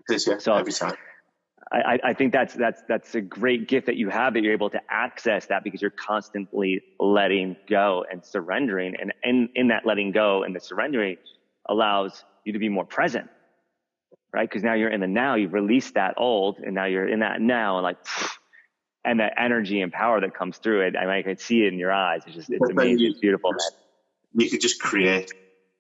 This, 0.07 0.27
yeah, 0.27 0.39
so 0.39 0.55
every 0.55 0.73
time. 0.73 0.95
I, 1.71 1.99
I 2.03 2.13
think 2.13 2.31
that's 2.31 2.53
that's 2.53 2.81
that's 2.87 3.15
a 3.15 3.21
great 3.21 3.67
gift 3.67 3.87
that 3.87 3.97
you 3.97 4.09
have 4.09 4.33
that 4.35 4.43
you're 4.43 4.53
able 4.53 4.69
to 4.69 4.79
access 4.89 5.47
that 5.47 5.63
because 5.63 5.81
you're 5.81 5.91
constantly 5.91 6.81
letting 6.99 7.57
go 7.69 8.05
and 8.09 8.23
surrendering, 8.25 8.95
and 8.99 9.13
in 9.23 9.49
in 9.55 9.67
that 9.67 9.85
letting 9.85 10.11
go 10.11 10.43
and 10.43 10.55
the 10.55 10.61
surrendering, 10.61 11.17
allows 11.67 12.23
you 12.45 12.53
to 12.53 12.59
be 12.59 12.69
more 12.69 12.85
present, 12.85 13.29
right? 14.33 14.49
Because 14.49 14.63
now 14.63 14.75
you're 14.75 14.89
in 14.89 15.01
the 15.01 15.07
now, 15.07 15.35
you've 15.35 15.53
released 15.53 15.95
that 15.95 16.15
old, 16.17 16.59
and 16.59 16.73
now 16.73 16.85
you're 16.85 17.07
in 17.07 17.19
that 17.19 17.41
now, 17.41 17.77
and 17.77 17.83
like, 17.83 17.97
and 19.03 19.19
that 19.19 19.33
energy 19.37 19.81
and 19.81 19.91
power 19.91 20.21
that 20.21 20.33
comes 20.33 20.57
through 20.57 20.87
it. 20.87 20.95
I 20.95 21.01
mean, 21.01 21.09
I 21.09 21.21
can 21.21 21.37
see 21.37 21.63
it 21.63 21.73
in 21.73 21.79
your 21.79 21.91
eyes. 21.91 22.21
It's 22.25 22.35
just, 22.35 22.49
it's 22.49 22.69
amazing. 22.69 22.99
You, 22.99 23.09
it's 23.11 23.19
beautiful. 23.19 23.53
You 24.33 24.49
could 24.49 24.61
just 24.61 24.81
create. 24.81 25.33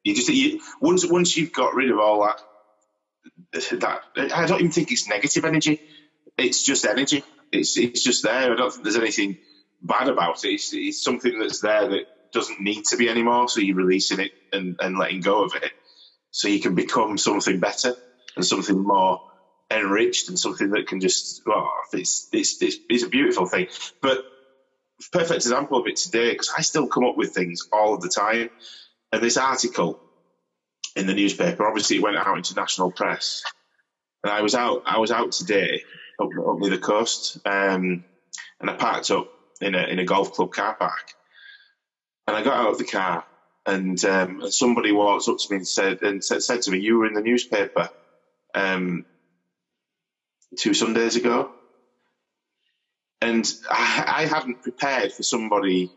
You 0.03 0.15
just 0.15 0.29
you, 0.29 0.61
once 0.81 1.05
once 1.05 1.35
you've 1.37 1.53
got 1.53 1.75
rid 1.75 1.91
of 1.91 1.99
all 1.99 2.25
that 2.25 2.41
that 3.53 4.01
I 4.15 4.45
don't 4.45 4.59
even 4.59 4.71
think 4.71 4.91
it's 4.91 5.07
negative 5.07 5.45
energy. 5.45 5.81
It's 6.37 6.63
just 6.63 6.85
energy. 6.85 7.23
It's 7.51 7.77
it's 7.77 8.03
just 8.03 8.23
there. 8.23 8.51
I 8.51 8.55
don't 8.55 8.71
think 8.71 8.83
there's 8.83 8.97
anything 8.97 9.37
bad 9.81 10.09
about 10.09 10.43
it. 10.43 10.49
It's, 10.49 10.73
it's 10.73 11.03
something 11.03 11.39
that's 11.39 11.61
there 11.61 11.87
that 11.87 12.31
doesn't 12.31 12.59
need 12.59 12.85
to 12.85 12.97
be 12.97 13.09
anymore. 13.09 13.47
So 13.47 13.61
you're 13.61 13.75
releasing 13.75 14.19
it 14.19 14.31
and, 14.51 14.75
and 14.79 14.97
letting 14.97 15.21
go 15.21 15.43
of 15.43 15.55
it 15.55 15.71
so 16.31 16.47
you 16.47 16.59
can 16.59 16.75
become 16.75 17.17
something 17.17 17.59
better 17.59 17.95
and 18.35 18.45
something 18.45 18.77
more 18.77 19.21
enriched 19.71 20.29
and 20.29 20.37
something 20.37 20.71
that 20.71 20.87
can 20.87 20.99
just, 20.99 21.41
oh, 21.47 21.69
it's, 21.93 22.29
it's, 22.31 22.61
it's, 22.61 22.77
it's 22.89 23.03
a 23.03 23.09
beautiful 23.09 23.45
thing. 23.45 23.67
But 24.01 24.23
perfect 25.11 25.35
example 25.37 25.79
of 25.79 25.87
it 25.87 25.95
today, 25.97 26.31
because 26.31 26.51
I 26.57 26.61
still 26.61 26.87
come 26.87 27.05
up 27.05 27.17
with 27.17 27.33
things 27.33 27.67
all 27.71 27.97
the 27.97 28.09
time. 28.09 28.49
And 29.11 29.21
this 29.21 29.37
article 29.37 29.99
in 30.97 31.07
the 31.07 31.13
newspaper, 31.13 31.67
obviously 31.67 31.97
it 31.97 32.03
went 32.03 32.17
out 32.17 32.37
into 32.37 32.55
national 32.55 32.91
press. 32.91 33.43
And 34.23 34.33
I 34.33 34.41
was 34.41 34.55
out, 34.55 34.81
I 34.85 34.97
was 34.97 35.11
out 35.11 35.31
today 35.31 35.83
up, 36.19 36.29
up 36.47 36.57
near 36.57 36.71
the 36.71 36.79
coast, 36.79 37.39
um, 37.45 38.03
and 38.59 38.69
I 38.69 38.73
parked 38.73 39.11
up 39.11 39.27
in 39.61 39.75
a, 39.75 39.83
in 39.83 39.99
a 39.99 40.05
golf 40.05 40.33
club 40.33 40.51
car 40.51 40.75
park. 40.75 41.13
And 42.27 42.35
I 42.35 42.43
got 42.43 42.57
out 42.57 42.71
of 42.71 42.77
the 42.77 42.83
car, 42.83 43.23
and, 43.65 44.03
um, 44.05 44.51
somebody 44.51 44.91
walks 44.91 45.27
up 45.27 45.37
to 45.37 45.47
me 45.51 45.57
and 45.57 45.67
said, 45.67 46.01
and 46.01 46.23
said, 46.23 46.41
said 46.43 46.61
to 46.63 46.71
me, 46.71 46.79
"You 46.79 46.97
were 46.97 47.05
in 47.05 47.13
the 47.13 47.21
newspaper 47.21 47.89
um, 48.53 49.05
two 50.57 50.73
Sundays 50.73 51.15
ago." 51.15 51.51
And 53.21 53.49
I, 53.69 54.03
I 54.07 54.25
hadn't 54.25 54.61
prepared 54.61 55.13
for 55.13 55.23
somebody 55.23 55.89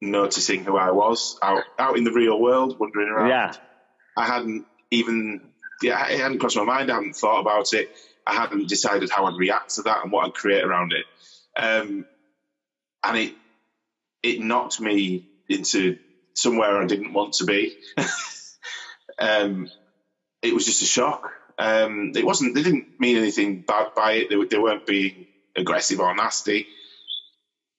noticing 0.00 0.64
who 0.64 0.76
I 0.76 0.90
was 0.90 1.38
out 1.42 1.64
out 1.78 1.96
in 1.96 2.04
the 2.04 2.12
real 2.12 2.38
world, 2.38 2.78
wandering 2.78 3.08
around. 3.08 3.28
Yeah. 3.28 3.52
I 4.16 4.26
hadn't 4.26 4.66
even 4.90 5.40
yeah, 5.82 6.06
it 6.08 6.20
hadn't 6.20 6.38
crossed 6.38 6.56
my 6.56 6.64
mind. 6.64 6.90
I 6.90 6.94
hadn't 6.94 7.16
thought 7.16 7.40
about 7.40 7.72
it. 7.72 7.90
I 8.26 8.34
hadn't 8.34 8.68
decided 8.68 9.10
how 9.10 9.26
I'd 9.26 9.36
react 9.36 9.74
to 9.74 9.82
that 9.82 10.02
and 10.02 10.12
what 10.12 10.24
I'd 10.24 10.34
create 10.34 10.64
around 10.64 10.92
it. 10.92 11.04
Um, 11.56 12.06
and 13.02 13.18
it 13.18 13.34
it 14.22 14.40
knocked 14.40 14.80
me 14.80 15.24
into 15.48 15.98
somewhere 16.34 16.80
I 16.80 16.86
didn't 16.86 17.12
want 17.12 17.34
to 17.34 17.44
be. 17.44 17.76
um, 19.18 19.68
it 20.42 20.54
was 20.54 20.64
just 20.64 20.82
a 20.82 20.86
shock. 20.86 21.30
Um, 21.58 22.12
it 22.14 22.24
wasn't. 22.24 22.54
They 22.54 22.62
didn't 22.62 22.86
mean 22.98 23.16
anything 23.16 23.62
bad 23.62 23.88
by 23.94 24.12
it. 24.12 24.30
They, 24.30 24.44
they 24.44 24.58
weren't 24.58 24.86
being 24.86 25.26
aggressive 25.54 26.00
or 26.00 26.14
nasty. 26.14 26.66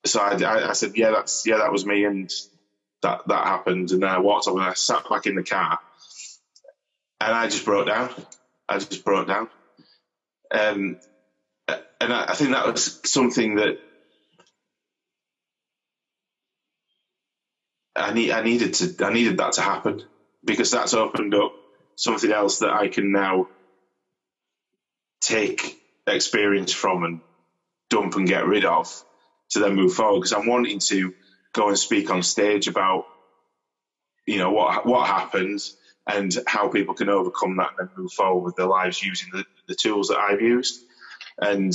So 0.06 0.20
I, 0.20 0.38
I, 0.42 0.70
I, 0.70 0.74
said, 0.74 0.92
"Yeah, 0.96 1.12
that's 1.12 1.46
yeah, 1.46 1.58
that 1.58 1.72
was 1.72 1.86
me," 1.86 2.06
and 2.06 2.30
that 3.02 3.22
that 3.28 3.46
happened. 3.46 3.92
And 3.92 4.04
then 4.04 4.10
I 4.10 4.20
walked 4.20 4.48
up 4.48 4.54
and 4.54 4.64
I 4.64 4.74
sat 4.74 5.10
back 5.10 5.26
in 5.26 5.36
the 5.36 5.44
car, 5.44 5.80
and 7.26 7.36
I 7.36 7.48
just 7.50 7.66
broke 7.66 7.88
down. 7.88 8.12
I 8.70 8.80
just 8.80 9.06
broke 9.06 9.28
down. 9.28 9.50
Um, 10.52 10.98
and 12.02 12.14
I, 12.14 12.26
I 12.30 12.36
think 12.36 12.52
that 12.52 12.68
was 12.68 13.00
something 13.06 13.56
that 13.58 13.80
I 17.96 18.14
need 18.14 18.32
I 18.32 18.44
needed 18.44 18.76
to 18.76 19.06
I 19.06 19.14
needed 19.14 19.38
that 19.40 19.54
to 19.56 19.62
happen 19.62 20.02
because 20.46 20.72
that's 20.72 20.96
opened 20.96 21.36
up 21.36 21.54
something 21.96 22.32
else 22.32 22.60
that 22.60 22.72
I 22.72 22.90
can 22.90 23.12
now 23.14 23.48
take 25.22 25.80
experience 26.08 26.74
from 26.74 27.04
and 27.04 27.22
dump 27.90 28.16
and 28.16 28.28
get 28.28 28.48
rid 28.48 28.66
of 28.66 28.88
to 29.52 29.60
then 29.60 29.76
move 29.76 29.94
forward 29.94 30.20
because 30.22 30.34
I'm 30.34 30.48
wanting 30.48 30.80
to 30.90 31.14
go 31.54 31.70
and 31.70 31.80
speak 31.80 32.12
on 32.12 32.24
stage 32.24 32.68
about 32.68 33.06
you 34.28 34.40
know 34.40 34.52
what 34.52 34.86
what 34.86 35.08
happened 35.08 35.60
and 36.08 36.36
how 36.46 36.68
people 36.70 36.94
can 36.94 37.10
overcome 37.10 37.58
that 37.58 37.72
and 37.80 37.90
move 37.98 38.12
forward 38.12 38.44
with 38.44 38.56
their 38.56 38.68
lives 38.68 39.02
using 39.02 39.30
the, 39.32 39.46
the 39.68 39.76
tools 39.76 40.10
that 40.10 40.20
I've 40.20 40.42
used. 40.42 40.84
And 41.42 41.74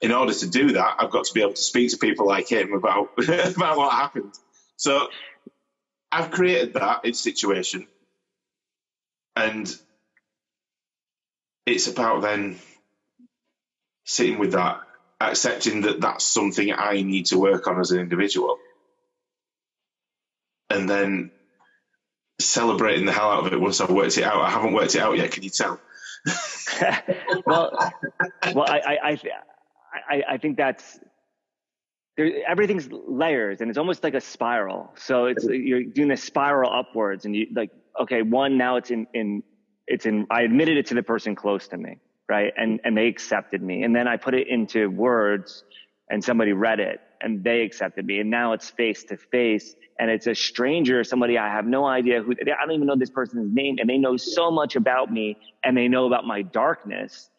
in 0.00 0.12
order 0.12 0.34
to 0.34 0.50
do 0.50 0.72
that 0.72 0.96
I've 0.98 1.10
got 1.10 1.24
to 1.24 1.34
be 1.34 1.40
able 1.40 1.54
to 1.54 1.62
speak 1.62 1.90
to 1.90 1.98
people 1.98 2.26
like 2.26 2.50
him 2.50 2.72
about 2.72 3.10
about 3.18 3.76
what 3.76 3.92
happened. 3.92 4.34
So 4.76 5.08
I've 6.10 6.30
created 6.30 6.74
that 6.74 7.16
situation, 7.16 7.86
and 9.34 9.74
it's 11.66 11.88
about 11.88 12.22
then 12.22 12.58
sitting 14.04 14.38
with 14.38 14.52
that, 14.52 14.80
accepting 15.20 15.82
that 15.82 16.00
that's 16.00 16.24
something 16.24 16.72
I 16.72 17.02
need 17.02 17.26
to 17.26 17.38
work 17.38 17.66
on 17.66 17.80
as 17.80 17.90
an 17.90 18.00
individual, 18.00 18.58
and 20.70 20.88
then 20.88 21.30
celebrating 22.38 23.06
the 23.06 23.12
hell 23.12 23.30
out 23.30 23.46
of 23.46 23.52
it 23.52 23.60
once 23.60 23.80
I've 23.80 23.90
worked 23.90 24.18
it 24.18 24.24
out. 24.24 24.40
I 24.40 24.50
haven't 24.50 24.72
worked 24.72 24.94
it 24.94 25.00
out 25.00 25.16
yet. 25.16 25.30
Can 25.30 25.42
you 25.42 25.50
tell? 25.50 25.80
well, 27.46 27.92
well, 28.54 28.66
I, 28.66 28.98
I, 29.02 29.20
I, 30.08 30.22
I 30.30 30.38
think 30.38 30.56
that's 30.56 30.98
there, 32.16 32.30
everything's 32.48 32.88
layers 32.90 33.60
and 33.60 33.70
it's 33.70 33.78
almost 33.78 34.02
like 34.02 34.14
a 34.14 34.20
spiral. 34.20 34.92
So 34.96 35.26
it's, 35.26 35.44
you're 35.44 35.84
doing 35.84 36.08
this 36.08 36.22
spiral 36.22 36.72
upwards 36.72 37.24
and 37.24 37.34
you 37.34 37.46
like, 37.54 37.70
okay, 38.00 38.22
one, 38.22 38.56
now 38.56 38.76
it's 38.76 38.90
in, 38.90 39.06
in, 39.14 39.42
it's 39.86 40.06
in, 40.06 40.26
I 40.30 40.42
admitted 40.42 40.78
it 40.78 40.86
to 40.86 40.94
the 40.94 41.02
person 41.02 41.34
close 41.34 41.68
to 41.68 41.76
me, 41.76 41.98
right? 42.28 42.52
And, 42.56 42.80
and 42.84 42.96
they 42.96 43.08
accepted 43.08 43.62
me. 43.62 43.82
And 43.82 43.94
then 43.94 44.08
I 44.08 44.16
put 44.16 44.34
it 44.34 44.48
into 44.48 44.88
words 44.88 45.64
and 46.10 46.22
somebody 46.22 46.52
read 46.52 46.80
it 46.80 47.00
and 47.20 47.42
they 47.42 47.62
accepted 47.62 48.04
me. 48.06 48.20
And 48.20 48.30
now 48.30 48.52
it's 48.52 48.70
face 48.70 49.04
to 49.04 49.16
face 49.16 49.74
and 49.98 50.10
it's 50.10 50.26
a 50.26 50.34
stranger, 50.34 51.04
somebody 51.04 51.38
I 51.38 51.48
have 51.48 51.66
no 51.66 51.86
idea 51.86 52.22
who, 52.22 52.32
I 52.32 52.64
don't 52.64 52.74
even 52.74 52.86
know 52.86 52.96
this 52.96 53.10
person's 53.10 53.54
name 53.54 53.76
and 53.78 53.88
they 53.88 53.98
know 53.98 54.16
so 54.16 54.50
much 54.50 54.76
about 54.76 55.12
me 55.12 55.36
and 55.62 55.76
they 55.76 55.88
know 55.88 56.06
about 56.06 56.26
my 56.26 56.42
darkness 56.42 57.30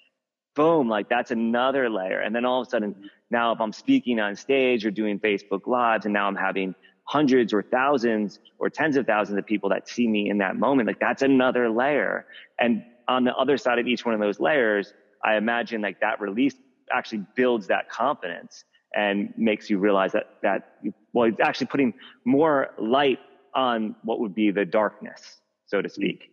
boom, 0.56 0.88
like 0.88 1.10
that's 1.10 1.32
another 1.32 1.90
layer. 1.90 2.22
And 2.22 2.34
then 2.34 2.46
all 2.46 2.62
of 2.62 2.68
a 2.68 2.70
sudden, 2.70 3.10
now 3.30 3.52
if 3.52 3.62
I'm 3.62 3.74
speaking 3.74 4.20
on 4.20 4.36
stage 4.36 4.86
or 4.86 4.92
doing 4.92 5.20
Facebook 5.20 5.68
lives 5.68 6.06
and 6.06 6.14
now 6.14 6.28
I'm 6.28 6.36
having 6.36 6.74
hundreds 7.04 7.54
or 7.54 7.62
thousands 7.62 8.40
or 8.58 8.70
tens 8.70 8.98
of 8.98 9.06
thousands 9.06 9.38
of 9.38 9.46
people 9.46 9.70
that 9.70 9.88
see 9.88 10.08
me 10.08 10.30
in 10.30 10.40
that 10.40 10.56
moment, 10.56 10.88
like 10.88 11.00
that's 11.00 11.22
another 11.22 11.70
layer. 11.70 12.26
And 12.58 12.84
on 13.08 13.26
the 13.26 13.36
other 13.36 13.58
side 13.58 13.78
of 13.78 13.86
each 13.86 14.06
one 14.06 14.16
of 14.16 14.22
those 14.22 14.40
layers, 14.40 14.94
I 15.24 15.36
imagine 15.36 15.82
like 15.82 16.00
that 16.00 16.20
release 16.20 16.56
actually 16.94 17.26
builds 17.36 17.68
that 17.68 17.90
confidence 17.90 18.64
and 18.96 19.34
makes 19.38 19.70
you 19.70 19.78
realize 19.78 20.14
that, 20.14 20.30
that, 20.42 20.76
well, 21.14 21.28
it's 21.28 21.40
actually 21.40 21.68
putting 21.68 21.94
more 22.24 22.70
light 22.78 23.20
on 23.54 23.96
what 24.04 24.20
would 24.20 24.34
be 24.34 24.52
the 24.52 24.66
darkness, 24.66 25.38
so 25.66 25.82
to 25.82 25.90
speak. 25.90 26.32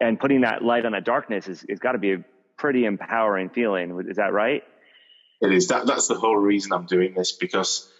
And 0.00 0.18
putting 0.18 0.42
that 0.42 0.62
light 0.62 0.86
on 0.86 0.92
that 0.92 1.04
darkness 1.04 1.48
is, 1.48 1.64
is 1.64 1.78
got 1.78 1.92
to 1.92 1.98
be 1.98 2.12
a 2.12 2.24
pretty 2.56 2.84
empowering 2.84 3.50
feeling. 3.50 3.98
Is 4.08 4.16
that 4.16 4.32
right? 4.32 4.62
It 5.40 5.52
is. 5.52 5.68
That, 5.68 5.86
that's 5.86 6.08
the 6.08 6.14
whole 6.14 6.36
reason 6.36 6.72
I'm 6.72 6.86
doing 6.86 7.14
this 7.14 7.32
because 7.32 7.90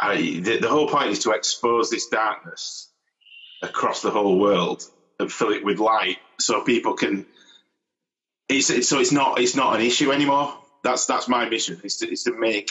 I, 0.00 0.16
the, 0.16 0.58
the 0.58 0.68
whole 0.68 0.88
point 0.88 1.10
is 1.10 1.20
to 1.20 1.32
expose 1.32 1.90
this 1.90 2.08
darkness 2.08 2.90
across 3.62 4.02
the 4.02 4.10
whole 4.10 4.38
world 4.38 4.84
and 5.18 5.30
fill 5.30 5.52
it 5.52 5.64
with 5.64 5.78
light 5.78 6.18
so 6.38 6.62
people 6.64 6.94
can 6.94 7.26
it's, 8.52 8.70
it's, 8.70 8.88
so 8.88 9.00
it's 9.00 9.12
not 9.12 9.40
it's 9.40 9.56
not 9.56 9.74
an 9.74 9.82
issue 9.82 10.12
anymore 10.12 10.54
that's 10.82 11.06
that's 11.06 11.28
my 11.28 11.48
mission 11.48 11.80
is 11.84 11.96
to, 11.98 12.10
is 12.10 12.24
to 12.24 12.32
make 12.38 12.70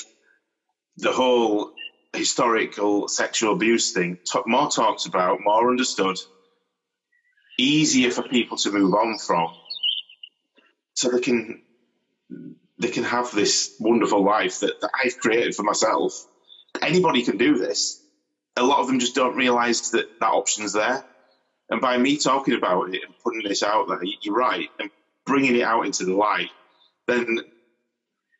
the 0.97 1.11
whole 1.11 1.71
historical 2.13 3.07
sexual 3.07 3.53
abuse 3.53 3.91
thing 3.91 4.17
t- 4.25 4.39
more 4.45 4.69
talked 4.69 5.05
about 5.05 5.39
more 5.41 5.69
understood 5.69 6.17
easier 7.57 8.11
for 8.11 8.23
people 8.23 8.57
to 8.57 8.71
move 8.71 8.93
on 8.93 9.17
from 9.17 9.49
so 10.93 11.09
they 11.09 11.21
can 11.21 11.61
they 12.79 12.89
can 12.89 13.03
have 13.03 13.31
this 13.31 13.75
wonderful 13.79 14.23
life 14.23 14.59
that, 14.59 14.81
that 14.81 14.89
I've 15.03 15.17
created 15.17 15.55
for 15.55 15.63
myself 15.63 16.25
anybody 16.81 17.23
can 17.23 17.37
do 17.37 17.57
this. 17.57 18.01
A 18.57 18.63
lot 18.63 18.79
of 18.79 18.87
them 18.87 18.99
just 18.99 19.15
don't 19.15 19.35
realize 19.35 19.91
that 19.91 20.19
that 20.19 20.25
option's 20.31 20.73
there. 20.73 21.03
And 21.69 21.81
by 21.81 21.97
me 21.97 22.17
talking 22.17 22.55
about 22.55 22.93
it 22.93 23.01
and 23.05 23.15
putting 23.23 23.43
this 23.47 23.63
out 23.63 23.87
there, 23.87 23.99
you're 24.21 24.35
right, 24.35 24.69
and 24.79 24.89
bringing 25.31 25.55
it 25.55 25.63
out 25.63 25.85
into 25.85 26.03
the 26.03 26.13
light, 26.13 26.49
then 27.07 27.39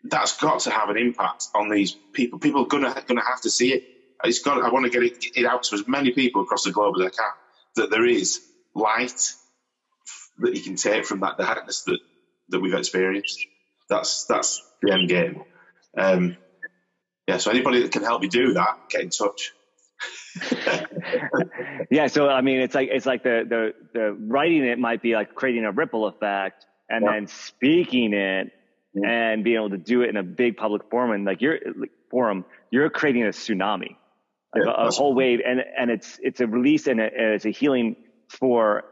that's 0.03 0.37
got 0.37 0.59
to 0.61 0.71
have 0.71 0.89
an 0.89 0.97
impact 0.97 1.47
on 1.55 1.69
these 1.69 1.95
people. 2.11 2.37
People 2.37 2.63
are 2.63 2.67
gonna 2.67 2.93
gonna 3.07 3.23
have 3.23 3.41
to 3.41 3.49
see 3.49 3.73
it. 3.73 3.83
It's 4.25 4.39
got. 4.39 4.61
I 4.61 4.69
want 4.69 4.85
to 4.85 4.91
get 4.91 5.03
it, 5.03 5.25
it 5.37 5.45
out 5.45 5.63
to 5.63 5.75
as 5.75 5.87
many 5.87 6.11
people 6.11 6.41
across 6.41 6.65
the 6.65 6.71
globe 6.71 6.95
as 6.99 7.05
I 7.07 7.09
can 7.09 7.31
that 7.77 7.89
there 7.89 8.05
is 8.05 8.41
light 8.75 9.31
that 10.39 10.53
you 10.53 10.61
can 10.61 10.75
take 10.75 11.05
from 11.05 11.21
that 11.21 11.37
darkness 11.37 11.83
that 11.83 11.99
that 12.49 12.59
we've 12.59 12.73
experienced. 12.73 13.39
That's 13.89 14.25
that's 14.25 14.61
the 14.81 14.91
end 14.91 15.07
game. 15.07 15.43
Um, 15.97 16.37
yeah, 17.27 17.37
so 17.37 17.51
anybody 17.51 17.83
that 17.83 17.91
can 17.93 18.03
help 18.03 18.21
me 18.21 18.27
do 18.27 18.53
that, 18.53 18.89
get 18.89 19.01
in 19.01 19.09
touch. 19.09 19.53
yeah, 21.91 22.07
so 22.07 22.27
I 22.27 22.41
mean, 22.41 22.59
it's 22.59 22.75
like 22.75 22.89
it's 22.91 23.05
like 23.05 23.23
the 23.23 23.45
the 23.47 23.73
the 23.93 24.11
writing 24.13 24.65
it 24.65 24.79
might 24.79 25.01
be 25.01 25.13
like 25.13 25.35
creating 25.35 25.65
a 25.65 25.71
ripple 25.71 26.07
effect, 26.07 26.65
and 26.91 27.05
yeah. 27.05 27.13
then 27.13 27.27
speaking 27.27 28.13
it 28.13 28.51
yeah. 28.93 29.09
and 29.09 29.43
being 29.43 29.55
able 29.55 29.69
to 29.69 29.77
do 29.77 30.01
it 30.01 30.09
in 30.09 30.17
a 30.17 30.23
big 30.23 30.57
public 30.57 30.83
forum, 30.89 31.11
and 31.11 31.25
like 31.25 31.41
you're 31.41 31.59
like, 31.75 31.91
forum, 32.09 32.45
you're 32.69 32.89
creating 32.89 33.23
a 33.23 33.27
tsunami, 33.29 33.95
like 34.53 34.65
yeah, 34.65 34.71
a, 34.77 34.87
a 34.87 34.91
whole 34.91 35.13
wave, 35.13 35.39
and 35.45 35.63
and 35.77 35.89
it's 35.89 36.19
it's 36.21 36.41
a 36.41 36.47
release 36.47 36.87
and, 36.87 36.99
a, 36.99 37.05
and 37.05 37.33
it's 37.33 37.45
a 37.45 37.49
healing 37.51 37.95
for 38.27 38.83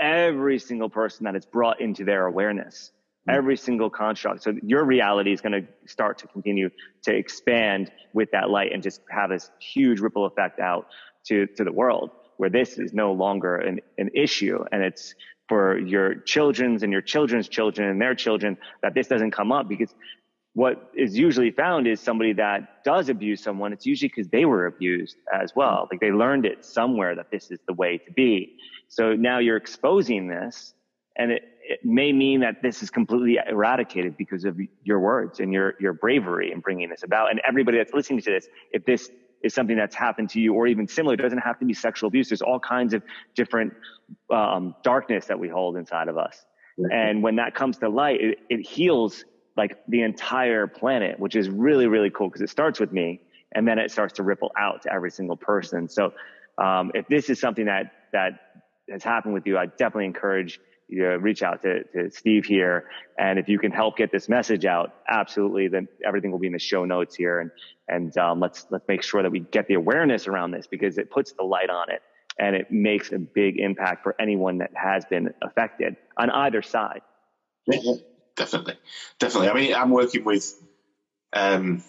every 0.00 0.58
single 0.58 0.88
person 0.88 1.24
that 1.24 1.34
it's 1.34 1.46
brought 1.46 1.80
into 1.80 2.04
their 2.04 2.26
awareness. 2.26 2.92
Mm-hmm. 3.28 3.36
every 3.36 3.56
single 3.56 3.90
construct. 3.90 4.42
So 4.42 4.54
your 4.62 4.84
reality 4.84 5.32
is 5.32 5.40
going 5.40 5.52
to 5.52 5.68
start 5.86 6.18
to 6.18 6.28
continue 6.28 6.70
to 7.02 7.14
expand 7.14 7.90
with 8.14 8.30
that 8.30 8.48
light 8.48 8.72
and 8.72 8.82
just 8.82 9.02
have 9.10 9.28
this 9.28 9.50
huge 9.58 10.00
ripple 10.00 10.24
effect 10.24 10.60
out 10.60 10.86
to, 11.26 11.46
to 11.56 11.64
the 11.64 11.72
world 11.72 12.10
where 12.38 12.48
this 12.48 12.78
is 12.78 12.94
no 12.94 13.12
longer 13.12 13.56
an, 13.56 13.80
an 13.98 14.10
issue. 14.14 14.64
And 14.72 14.82
it's 14.82 15.14
for 15.48 15.78
your 15.78 16.14
children's 16.14 16.82
and 16.82 16.92
your 16.92 17.02
children's 17.02 17.48
children 17.48 17.88
and 17.88 18.00
their 18.00 18.14
children 18.14 18.56
that 18.82 18.94
this 18.94 19.08
doesn't 19.08 19.32
come 19.32 19.52
up 19.52 19.68
because 19.68 19.94
what 20.54 20.90
is 20.94 21.16
usually 21.16 21.50
found 21.50 21.86
is 21.86 22.00
somebody 22.00 22.32
that 22.32 22.82
does 22.84 23.08
abuse 23.08 23.42
someone. 23.42 23.72
It's 23.72 23.86
usually 23.86 24.08
because 24.08 24.28
they 24.28 24.44
were 24.44 24.66
abused 24.66 25.16
as 25.32 25.54
well. 25.54 25.82
Mm-hmm. 25.82 25.88
Like 25.92 26.00
they 26.00 26.10
learned 26.10 26.46
it 26.46 26.64
somewhere 26.64 27.14
that 27.16 27.30
this 27.30 27.50
is 27.50 27.60
the 27.66 27.74
way 27.74 27.98
to 27.98 28.12
be. 28.12 28.56
So 28.88 29.14
now 29.14 29.38
you're 29.38 29.56
exposing 29.56 30.28
this 30.28 30.74
and 31.16 31.32
it, 31.32 31.42
it 31.62 31.80
may 31.84 32.12
mean 32.12 32.40
that 32.40 32.62
this 32.62 32.82
is 32.82 32.90
completely 32.90 33.38
eradicated 33.46 34.16
because 34.16 34.44
of 34.44 34.58
your 34.84 35.00
words 35.00 35.40
and 35.40 35.52
your, 35.52 35.74
your 35.80 35.92
bravery 35.92 36.52
in 36.52 36.60
bringing 36.60 36.88
this 36.88 37.02
about. 37.02 37.30
And 37.30 37.40
everybody 37.46 37.78
that's 37.78 37.92
listening 37.92 38.20
to 38.22 38.30
this, 38.30 38.48
if 38.72 38.84
this 38.84 39.10
is 39.42 39.54
something 39.54 39.76
that's 39.76 39.94
happened 39.94 40.30
to 40.30 40.40
you 40.40 40.54
or 40.54 40.66
even 40.66 40.86
similar, 40.86 41.14
it 41.14 41.18
doesn't 41.18 41.38
have 41.38 41.58
to 41.58 41.64
be 41.64 41.74
sexual 41.74 42.08
abuse. 42.08 42.28
There's 42.28 42.42
all 42.42 42.60
kinds 42.60 42.94
of 42.94 43.02
different, 43.34 43.72
um, 44.30 44.74
darkness 44.82 45.26
that 45.26 45.38
we 45.38 45.48
hold 45.48 45.76
inside 45.76 46.08
of 46.08 46.18
us. 46.18 46.44
And 46.90 47.22
when 47.22 47.36
that 47.36 47.54
comes 47.54 47.78
to 47.78 47.88
light, 47.88 48.20
it, 48.20 48.38
it 48.48 48.60
heals 48.66 49.24
like 49.56 49.78
the 49.88 50.02
entire 50.02 50.68
planet, 50.68 51.18
which 51.18 51.34
is 51.34 51.48
really, 51.48 51.88
really 51.88 52.10
cool 52.10 52.28
because 52.28 52.40
it 52.40 52.50
starts 52.50 52.78
with 52.78 52.92
me 52.92 53.20
and 53.52 53.66
then 53.66 53.78
it 53.78 53.90
starts 53.90 54.14
to 54.14 54.22
ripple 54.22 54.52
out 54.56 54.82
to 54.82 54.92
every 54.92 55.10
single 55.10 55.36
person. 55.36 55.88
So, 55.88 56.12
um, 56.56 56.92
if 56.94 57.06
this 57.08 57.30
is 57.30 57.40
something 57.40 57.66
that, 57.66 57.92
that 58.12 58.32
has 58.90 59.02
happened 59.02 59.34
with 59.34 59.46
you, 59.46 59.58
I 59.58 59.66
definitely 59.66 60.06
encourage 60.06 60.60
you 60.88 61.02
know, 61.02 61.16
reach 61.16 61.42
out 61.42 61.62
to, 61.62 61.84
to 61.84 62.10
Steve 62.10 62.46
here. 62.46 62.88
And 63.18 63.38
if 63.38 63.48
you 63.48 63.58
can 63.58 63.70
help 63.70 63.96
get 63.96 64.10
this 64.10 64.28
message 64.28 64.64
out, 64.64 64.94
absolutely, 65.08 65.68
then 65.68 65.88
everything 66.04 66.30
will 66.30 66.38
be 66.38 66.46
in 66.46 66.52
the 66.52 66.58
show 66.58 66.84
notes 66.84 67.14
here. 67.14 67.40
And, 67.40 67.50
and, 67.86 68.16
um, 68.18 68.40
let's, 68.40 68.66
let's 68.70 68.86
make 68.88 69.02
sure 69.02 69.22
that 69.22 69.30
we 69.30 69.40
get 69.40 69.68
the 69.68 69.74
awareness 69.74 70.26
around 70.26 70.52
this 70.52 70.66
because 70.66 70.98
it 70.98 71.10
puts 71.10 71.32
the 71.32 71.44
light 71.44 71.70
on 71.70 71.90
it 71.90 72.00
and 72.38 72.56
it 72.56 72.70
makes 72.70 73.12
a 73.12 73.18
big 73.18 73.58
impact 73.58 74.02
for 74.02 74.14
anyone 74.18 74.58
that 74.58 74.70
has 74.74 75.04
been 75.04 75.34
affected 75.42 75.96
on 76.16 76.30
either 76.30 76.62
side. 76.62 77.00
Yeah, 77.66 77.94
definitely. 78.36 78.78
Definitely. 79.18 79.48
I 79.50 79.54
mean, 79.54 79.74
I'm 79.74 79.90
working 79.90 80.24
with, 80.24 80.54
um, 81.32 81.82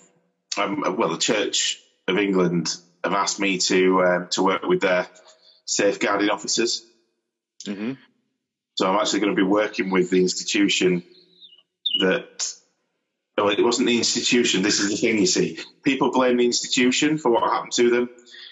um, 0.57 0.95
well, 0.97 1.09
the 1.09 1.17
Church 1.17 1.79
of 2.07 2.17
England 2.17 2.75
have 3.03 3.13
asked 3.13 3.39
me 3.39 3.59
to, 3.59 4.01
uh, 4.01 4.25
to 4.31 4.43
work 4.43 4.63
with 4.63 4.81
their 4.81 5.07
safeguarding 5.65 6.29
officers. 6.29 6.83
Mm-hmm. 7.65 7.93
So 8.79 8.87
I'm 8.87 8.97
actually 8.97 9.19
going 9.19 9.35
to 9.35 9.41
be 9.41 9.43
working 9.43 9.91
with 9.91 10.09
the 10.09 10.21
institution 10.21 11.03
that. 11.99 12.49
Well, 13.37 13.49
it 13.49 13.61
wasn't 13.61 13.89
the 13.89 13.97
institution. 13.97 14.61
This 14.61 14.79
is 14.79 14.89
the 14.89 14.95
thing 14.95 15.17
you 15.17 15.25
see. 15.25 15.59
People 15.83 16.13
blame 16.13 16.37
the 16.37 16.45
institution 16.45 17.17
for 17.17 17.29
what 17.29 17.43
happened 17.43 17.73
to 17.73 17.89
them. 17.89 18.09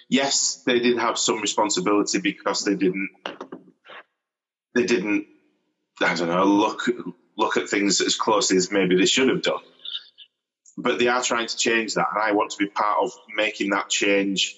Yes, 0.09 0.63
they 0.65 0.79
did 0.79 0.97
have 0.97 1.17
some 1.17 1.39
responsibility 1.39 2.19
because 2.19 2.65
they 2.65 2.75
didn't. 2.75 3.09
They 4.75 4.85
didn't. 4.85 5.27
I 6.01 6.13
don't 6.15 6.27
know. 6.27 6.43
Look 6.43 6.89
look 7.37 7.55
at 7.55 7.69
things 7.69 8.01
as 8.01 8.17
closely 8.17 8.57
as 8.57 8.69
maybe 8.69 8.97
they 8.97 9.05
should 9.05 9.29
have 9.29 9.43
done. 9.43 9.63
But 10.77 10.99
they 10.99 11.07
are 11.07 11.23
trying 11.23 11.47
to 11.47 11.55
change 11.55 11.93
that, 11.93 12.07
and 12.13 12.21
I 12.21 12.33
want 12.33 12.51
to 12.51 12.57
be 12.57 12.67
part 12.67 12.97
of 13.01 13.13
making 13.33 13.69
that 13.69 13.87
change 13.87 14.57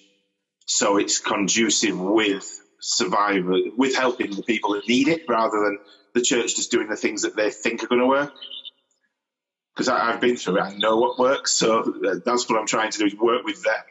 so 0.66 0.98
it's 0.98 1.20
conducive 1.20 2.00
with 2.00 2.60
survive 2.80 3.46
with 3.78 3.96
helping 3.96 4.36
the 4.36 4.44
people 4.44 4.74
that 4.74 4.88
need 4.88 5.08
it 5.08 5.22
rather 5.28 5.60
than 5.60 5.78
the 6.14 6.22
church 6.22 6.56
just 6.56 6.72
doing 6.72 6.88
the 6.88 6.96
things 6.96 7.22
that 7.24 7.36
they 7.36 7.52
think 7.52 7.84
are 7.84 7.88
going 7.88 8.02
to 8.02 8.08
work. 8.08 8.32
Because 9.76 9.90
I've 9.90 10.20
been 10.20 10.36
through 10.36 10.58
it, 10.58 10.64
I 10.64 10.76
know 10.76 10.98
what 10.98 11.20
works. 11.20 11.54
So 11.54 11.80
uh, 11.82 12.16
that's 12.26 12.50
what 12.50 12.60
I'm 12.60 12.68
trying 12.68 12.92
to 12.92 12.98
do 12.98 13.06
is 13.06 13.16
work 13.16 13.46
with 13.46 13.64
them 13.64 13.84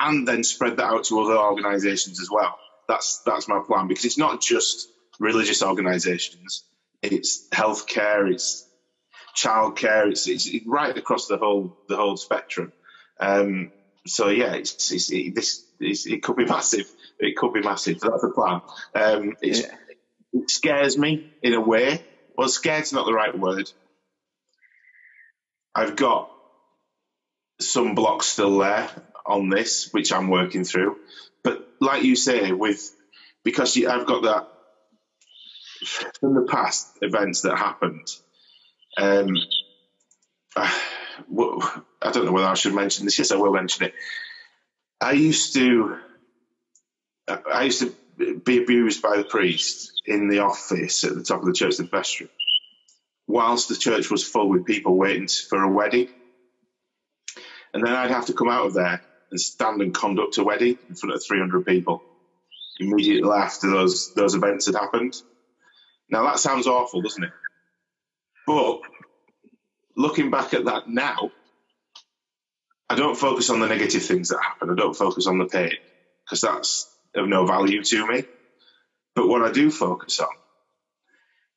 and 0.00 0.26
then 0.26 0.44
spread 0.44 0.76
that 0.78 0.84
out 0.84 1.04
to 1.04 1.20
other 1.20 1.36
organisations 1.36 2.20
as 2.20 2.28
well. 2.30 2.58
That's 2.88 3.22
that's 3.24 3.48
my 3.48 3.60
plan 3.66 3.88
because 3.88 4.04
it's 4.04 4.18
not 4.18 4.40
just 4.40 4.88
religious 5.18 5.62
organisations. 5.62 6.64
It's 7.02 7.46
healthcare, 7.52 8.30
it's 8.30 8.66
childcare, 9.36 10.10
it's, 10.10 10.26
it's 10.26 10.48
right 10.66 10.96
across 10.96 11.26
the 11.26 11.36
whole 11.36 11.76
the 11.88 11.96
whole 11.96 12.16
spectrum. 12.16 12.72
Um, 13.20 13.72
so 14.06 14.28
yeah, 14.28 14.54
it's, 14.54 14.92
it's, 14.92 15.10
it, 15.10 15.34
this 15.34 15.64
it 15.80 16.22
could 16.22 16.36
be 16.36 16.44
massive. 16.48 16.90
It 17.18 17.36
could 17.36 17.52
be 17.52 17.60
massive. 17.62 18.00
That's 18.00 18.22
the 18.22 18.30
plan. 18.30 18.60
Um, 18.94 19.36
yeah. 19.42 19.74
It 20.32 20.50
scares 20.50 20.98
me 20.98 21.32
in 21.42 21.54
a 21.54 21.60
way. 21.60 22.04
Well, 22.36 22.48
scared's 22.48 22.92
not 22.92 23.06
the 23.06 23.14
right 23.14 23.36
word. 23.36 23.70
I've 25.74 25.96
got 25.96 26.30
some 27.60 27.94
blocks 27.94 28.26
still 28.26 28.58
there 28.58 28.88
on 29.24 29.48
this, 29.48 29.92
which 29.92 30.12
I'm 30.12 30.28
working 30.28 30.64
through. 30.64 30.96
But 31.42 31.66
like 31.80 32.02
you 32.02 32.16
say, 32.16 32.52
with 32.52 32.92
because 33.44 33.76
you, 33.76 33.88
I've 33.88 34.06
got 34.06 34.22
that 34.24 34.48
from 36.20 36.34
the 36.34 36.46
past 36.50 36.88
events 37.00 37.42
that 37.42 37.56
happened. 37.56 38.08
Um, 38.98 39.36
I, 40.56 40.82
I 42.02 42.10
don't 42.12 42.24
know 42.24 42.32
whether 42.32 42.46
I 42.46 42.54
should 42.54 42.74
mention 42.74 43.04
this. 43.04 43.18
Yes, 43.18 43.30
I 43.30 43.36
will 43.36 43.52
mention 43.52 43.86
it. 43.86 43.94
I 45.00 45.12
used 45.12 45.54
to, 45.54 45.96
I 47.28 47.64
used 47.64 47.80
to 47.80 48.40
be 48.44 48.62
abused 48.62 49.02
by 49.02 49.16
the 49.16 49.24
priest 49.24 50.02
in 50.06 50.28
the 50.28 50.40
office 50.40 51.04
at 51.04 51.14
the 51.14 51.22
top 51.22 51.40
of 51.40 51.46
the 51.46 51.52
church 51.52 51.78
of 51.78 51.90
vestry. 51.90 52.28
whilst 53.26 53.68
the 53.68 53.76
church 53.76 54.10
was 54.10 54.26
full 54.26 54.48
with 54.48 54.64
people 54.66 54.96
waiting 54.96 55.28
for 55.28 55.62
a 55.62 55.70
wedding. 55.70 56.08
And 57.74 57.84
then 57.84 57.92
I'd 57.92 58.10
have 58.10 58.26
to 58.26 58.32
come 58.32 58.48
out 58.48 58.66
of 58.66 58.74
there 58.74 59.02
and 59.30 59.40
stand 59.40 59.82
and 59.82 59.94
conduct 59.94 60.38
a 60.38 60.44
wedding 60.44 60.78
in 60.88 60.94
front 60.94 61.14
of 61.14 61.24
300 61.24 61.66
people 61.66 62.02
immediately 62.78 63.30
after 63.30 63.70
those, 63.70 64.14
those 64.14 64.34
events 64.34 64.66
had 64.66 64.76
happened. 64.76 65.20
Now 66.08 66.24
that 66.24 66.38
sounds 66.38 66.66
awful, 66.66 67.02
doesn't 67.02 67.24
it? 67.24 67.32
But 68.46 68.80
looking 69.96 70.30
back 70.30 70.54
at 70.54 70.66
that 70.66 70.88
now, 70.88 71.32
I 72.88 72.94
don't 72.94 73.16
focus 73.16 73.50
on 73.50 73.58
the 73.58 73.66
negative 73.66 74.04
things 74.04 74.28
that 74.28 74.40
happen. 74.40 74.70
I 74.70 74.74
don't 74.74 74.96
focus 74.96 75.26
on 75.26 75.38
the 75.38 75.46
pain 75.46 75.72
because 76.24 76.42
that's 76.42 76.95
of 77.18 77.28
no 77.28 77.46
value 77.46 77.82
to 77.82 78.06
me. 78.06 78.24
But 79.14 79.28
what 79.28 79.42
I 79.42 79.52
do 79.52 79.70
focus 79.70 80.20
on 80.20 80.28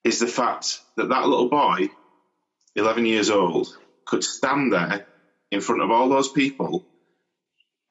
is 0.04 0.20
the 0.20 0.28
fact 0.28 0.80
that 0.96 1.10
that 1.10 1.28
little 1.28 1.50
boy, 1.50 1.90
11 2.76 3.06
years 3.06 3.30
old, 3.30 3.68
could 4.06 4.24
stand 4.24 4.74
there 4.74 5.06
in 5.52 5.62
front 5.62 5.82
of 5.82 5.92
all 5.92 6.10
those 6.10 6.30
people 6.30 6.86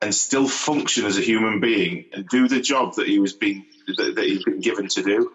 and 0.01 0.15
still 0.15 0.49
function 0.49 1.07
as 1.07 1.19
a 1.19 1.23
human 1.23 1.61
being 1.61 2.07
and 2.13 2.29
do 2.29 2.49
the 2.49 2.61
job 2.61 2.95
that 2.95 3.09
he 3.09 3.19
was 3.19 3.33
being 3.33 3.67
that, 3.97 4.15
that 4.15 4.25
he's 4.25 4.45
been 4.45 4.61
given 4.61 4.89
to 4.89 5.03
do 5.03 5.33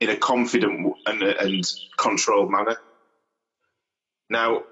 in 0.00 0.10
a 0.10 0.16
confident 0.16 0.94
and, 1.06 1.22
and 1.22 1.64
controlled 1.96 2.50
manner. 2.50 2.76
Now, 4.28 4.62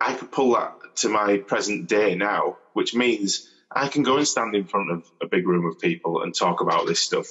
I 0.00 0.14
could 0.14 0.32
pull 0.32 0.54
that 0.54 0.74
to 0.96 1.08
my 1.08 1.38
present 1.38 1.88
day 1.88 2.14
now, 2.14 2.58
which 2.72 2.94
means 2.94 3.48
I 3.74 3.88
can 3.88 4.04
go 4.04 4.18
and 4.18 4.28
stand 4.28 4.54
in 4.54 4.66
front 4.66 4.92
of 4.92 5.04
a 5.20 5.26
big 5.26 5.46
room 5.48 5.66
of 5.66 5.80
people 5.80 6.22
and 6.22 6.34
talk 6.34 6.60
about 6.60 6.86
this 6.86 7.00
stuff 7.00 7.26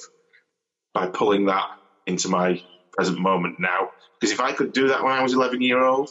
by 0.92 1.06
pulling 1.06 1.46
that 1.46 1.64
into 2.06 2.28
my 2.28 2.62
present 2.92 3.18
moment 3.18 3.58
now. 3.58 3.90
Because 4.20 4.32
if 4.32 4.40
I 4.40 4.52
could 4.52 4.72
do 4.72 4.88
that 4.88 5.02
when 5.02 5.12
I 5.12 5.22
was 5.22 5.32
11 5.32 5.62
year 5.62 5.82
old, 5.82 6.10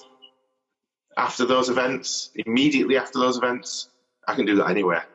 after 1.15 1.45
those 1.45 1.69
events, 1.69 2.31
immediately 2.35 2.97
after 2.97 3.19
those 3.19 3.37
events, 3.37 3.87
I 4.27 4.33
can 4.33 4.45
do 4.45 4.55
that 4.55 4.69
anywhere. 4.69 5.05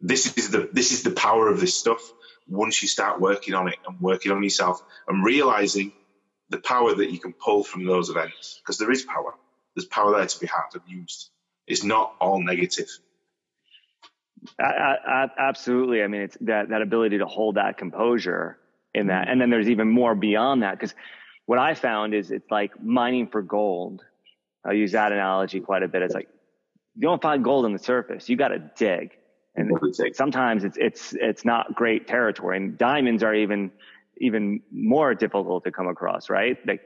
This 0.00 0.38
is 0.38 0.50
the 0.50 0.70
this 0.72 0.92
is 0.92 1.02
the 1.02 1.10
power 1.10 1.48
of 1.48 1.60
this 1.60 1.78
stuff. 1.78 2.00
Once 2.48 2.80
you 2.82 2.88
start 2.88 3.20
working 3.20 3.54
on 3.54 3.68
it 3.68 3.76
and 3.86 4.00
working 4.00 4.32
on 4.32 4.42
yourself 4.42 4.82
and 5.06 5.22
realizing 5.22 5.92
the 6.48 6.58
power 6.58 6.94
that 6.94 7.10
you 7.10 7.18
can 7.18 7.34
pull 7.34 7.62
from 7.62 7.84
those 7.84 8.08
events, 8.08 8.60
because 8.62 8.78
there 8.78 8.90
is 8.90 9.02
power. 9.02 9.34
There's 9.76 9.86
power 9.86 10.16
there 10.16 10.26
to 10.26 10.40
be 10.40 10.46
had 10.46 10.72
and 10.72 10.82
used. 10.86 11.30
It's 11.66 11.84
not 11.84 12.14
all 12.18 12.42
negative. 12.42 12.88
I, 14.58 14.96
I, 15.06 15.26
absolutely. 15.38 16.02
I 16.02 16.06
mean, 16.06 16.22
it's 16.22 16.36
that, 16.42 16.70
that 16.70 16.82
ability 16.82 17.18
to 17.18 17.26
hold 17.26 17.56
that 17.56 17.76
composure 17.78 18.58
in 18.94 19.08
that. 19.08 19.28
And 19.28 19.40
then 19.40 19.50
there's 19.50 19.68
even 19.68 19.88
more 19.88 20.14
beyond 20.14 20.62
that. 20.62 20.78
Cause 20.78 20.94
what 21.46 21.58
I 21.58 21.74
found 21.74 22.14
is 22.14 22.30
it's 22.30 22.50
like 22.50 22.82
mining 22.82 23.28
for 23.28 23.42
gold. 23.42 24.02
I 24.64 24.72
use 24.72 24.92
that 24.92 25.12
analogy 25.12 25.60
quite 25.60 25.82
a 25.82 25.88
bit. 25.88 26.02
It's 26.02 26.14
like, 26.14 26.28
you 26.96 27.02
don't 27.02 27.22
find 27.22 27.44
gold 27.44 27.64
on 27.64 27.72
the 27.72 27.78
surface. 27.78 28.28
You 28.28 28.36
got 28.36 28.48
to 28.48 28.70
dig. 28.76 29.12
And 29.56 29.72
sometimes 30.14 30.64
it's, 30.64 30.76
it's, 30.78 31.12
it's 31.14 31.44
not 31.44 31.74
great 31.74 32.06
territory 32.06 32.56
and 32.56 32.78
diamonds 32.78 33.22
are 33.22 33.34
even, 33.34 33.70
even 34.18 34.60
more 34.70 35.14
difficult 35.14 35.64
to 35.64 35.72
come 35.72 35.88
across, 35.88 36.30
right? 36.30 36.56
Like 36.66 36.82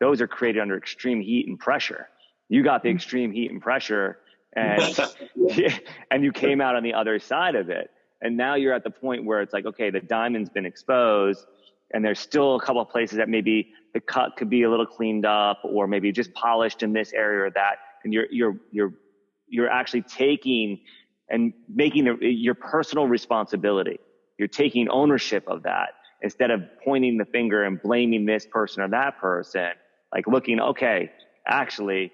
those 0.00 0.20
are 0.20 0.26
created 0.26 0.60
under 0.60 0.76
extreme 0.76 1.20
heat 1.20 1.46
and 1.46 1.58
pressure. 1.58 2.08
You 2.48 2.62
got 2.64 2.82
the 2.82 2.90
extreme 2.90 3.32
heat 3.32 3.50
and 3.50 3.60
pressure 3.60 4.18
and, 4.58 4.98
and 6.10 6.24
you 6.24 6.32
came 6.32 6.60
out 6.60 6.76
on 6.76 6.82
the 6.82 6.94
other 6.94 7.18
side 7.18 7.54
of 7.54 7.70
it. 7.70 7.90
And 8.20 8.36
now 8.36 8.56
you're 8.56 8.74
at 8.74 8.84
the 8.84 8.90
point 8.90 9.24
where 9.24 9.42
it's 9.42 9.52
like, 9.52 9.66
okay, 9.66 9.90
the 9.90 10.00
diamond's 10.00 10.50
been 10.50 10.66
exposed 10.66 11.46
and 11.92 12.04
there's 12.04 12.18
still 12.18 12.56
a 12.56 12.60
couple 12.60 12.82
of 12.82 12.88
places 12.88 13.18
that 13.18 13.28
maybe 13.28 13.72
the 13.94 14.00
cut 14.00 14.36
could 14.36 14.50
be 14.50 14.64
a 14.64 14.70
little 14.70 14.86
cleaned 14.86 15.24
up 15.24 15.60
or 15.64 15.86
maybe 15.86 16.12
just 16.12 16.32
polished 16.34 16.82
in 16.82 16.92
this 16.92 17.12
area 17.12 17.44
or 17.44 17.50
that. 17.50 17.76
And 18.04 18.12
you're, 18.12 18.26
you're, 18.30 18.56
you're, 18.72 18.92
you're 19.48 19.70
actually 19.70 20.02
taking 20.02 20.80
and 21.30 21.52
making 21.68 22.04
the, 22.04 22.16
your 22.20 22.54
personal 22.54 23.06
responsibility. 23.06 23.98
You're 24.38 24.48
taking 24.48 24.88
ownership 24.88 25.44
of 25.46 25.62
that 25.62 25.90
instead 26.22 26.50
of 26.50 26.62
pointing 26.84 27.16
the 27.16 27.24
finger 27.24 27.64
and 27.64 27.80
blaming 27.80 28.26
this 28.26 28.46
person 28.46 28.82
or 28.82 28.88
that 28.88 29.18
person. 29.18 29.70
Like 30.12 30.26
looking, 30.26 30.60
okay, 30.60 31.10
actually, 31.46 32.12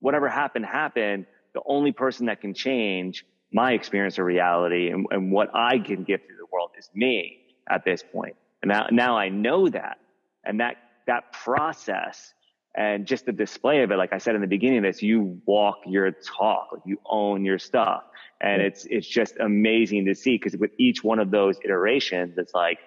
whatever 0.00 0.28
happened, 0.28 0.66
happened. 0.66 1.26
The 1.54 1.62
only 1.66 1.92
person 1.92 2.26
that 2.26 2.40
can 2.40 2.54
change 2.54 3.24
my 3.52 3.72
experience 3.72 4.18
or 4.18 4.24
reality 4.24 4.90
and, 4.90 5.06
and 5.10 5.32
what 5.32 5.50
I 5.54 5.78
can 5.78 6.04
give 6.04 6.20
to 6.20 6.34
the 6.38 6.46
world 6.52 6.70
is 6.78 6.90
me 6.94 7.38
at 7.68 7.84
this 7.84 8.02
point. 8.12 8.36
And 8.62 8.68
now, 8.68 8.86
now 8.90 9.16
I 9.16 9.28
know 9.28 9.68
that. 9.68 9.98
And 10.44 10.60
that, 10.60 10.76
that 11.06 11.32
process 11.32 12.34
and 12.74 13.06
just 13.06 13.26
the 13.26 13.32
display 13.32 13.82
of 13.82 13.90
it, 13.90 13.96
like 13.96 14.12
I 14.12 14.18
said 14.18 14.34
in 14.34 14.40
the 14.40 14.46
beginning 14.46 14.78
of 14.78 14.84
this, 14.84 15.02
you 15.02 15.40
walk 15.46 15.78
your 15.86 16.12
talk, 16.12 16.68
like 16.72 16.82
you 16.84 16.98
own 17.06 17.44
your 17.44 17.58
stuff. 17.58 18.04
And 18.40 18.62
it's, 18.62 18.86
it's 18.88 19.06
just 19.06 19.36
amazing 19.40 20.04
to 20.06 20.14
see 20.14 20.36
because 20.36 20.56
with 20.56 20.70
each 20.78 21.02
one 21.02 21.18
of 21.18 21.30
those 21.30 21.58
iterations, 21.64 22.38
it's 22.38 22.54
like, 22.54 22.78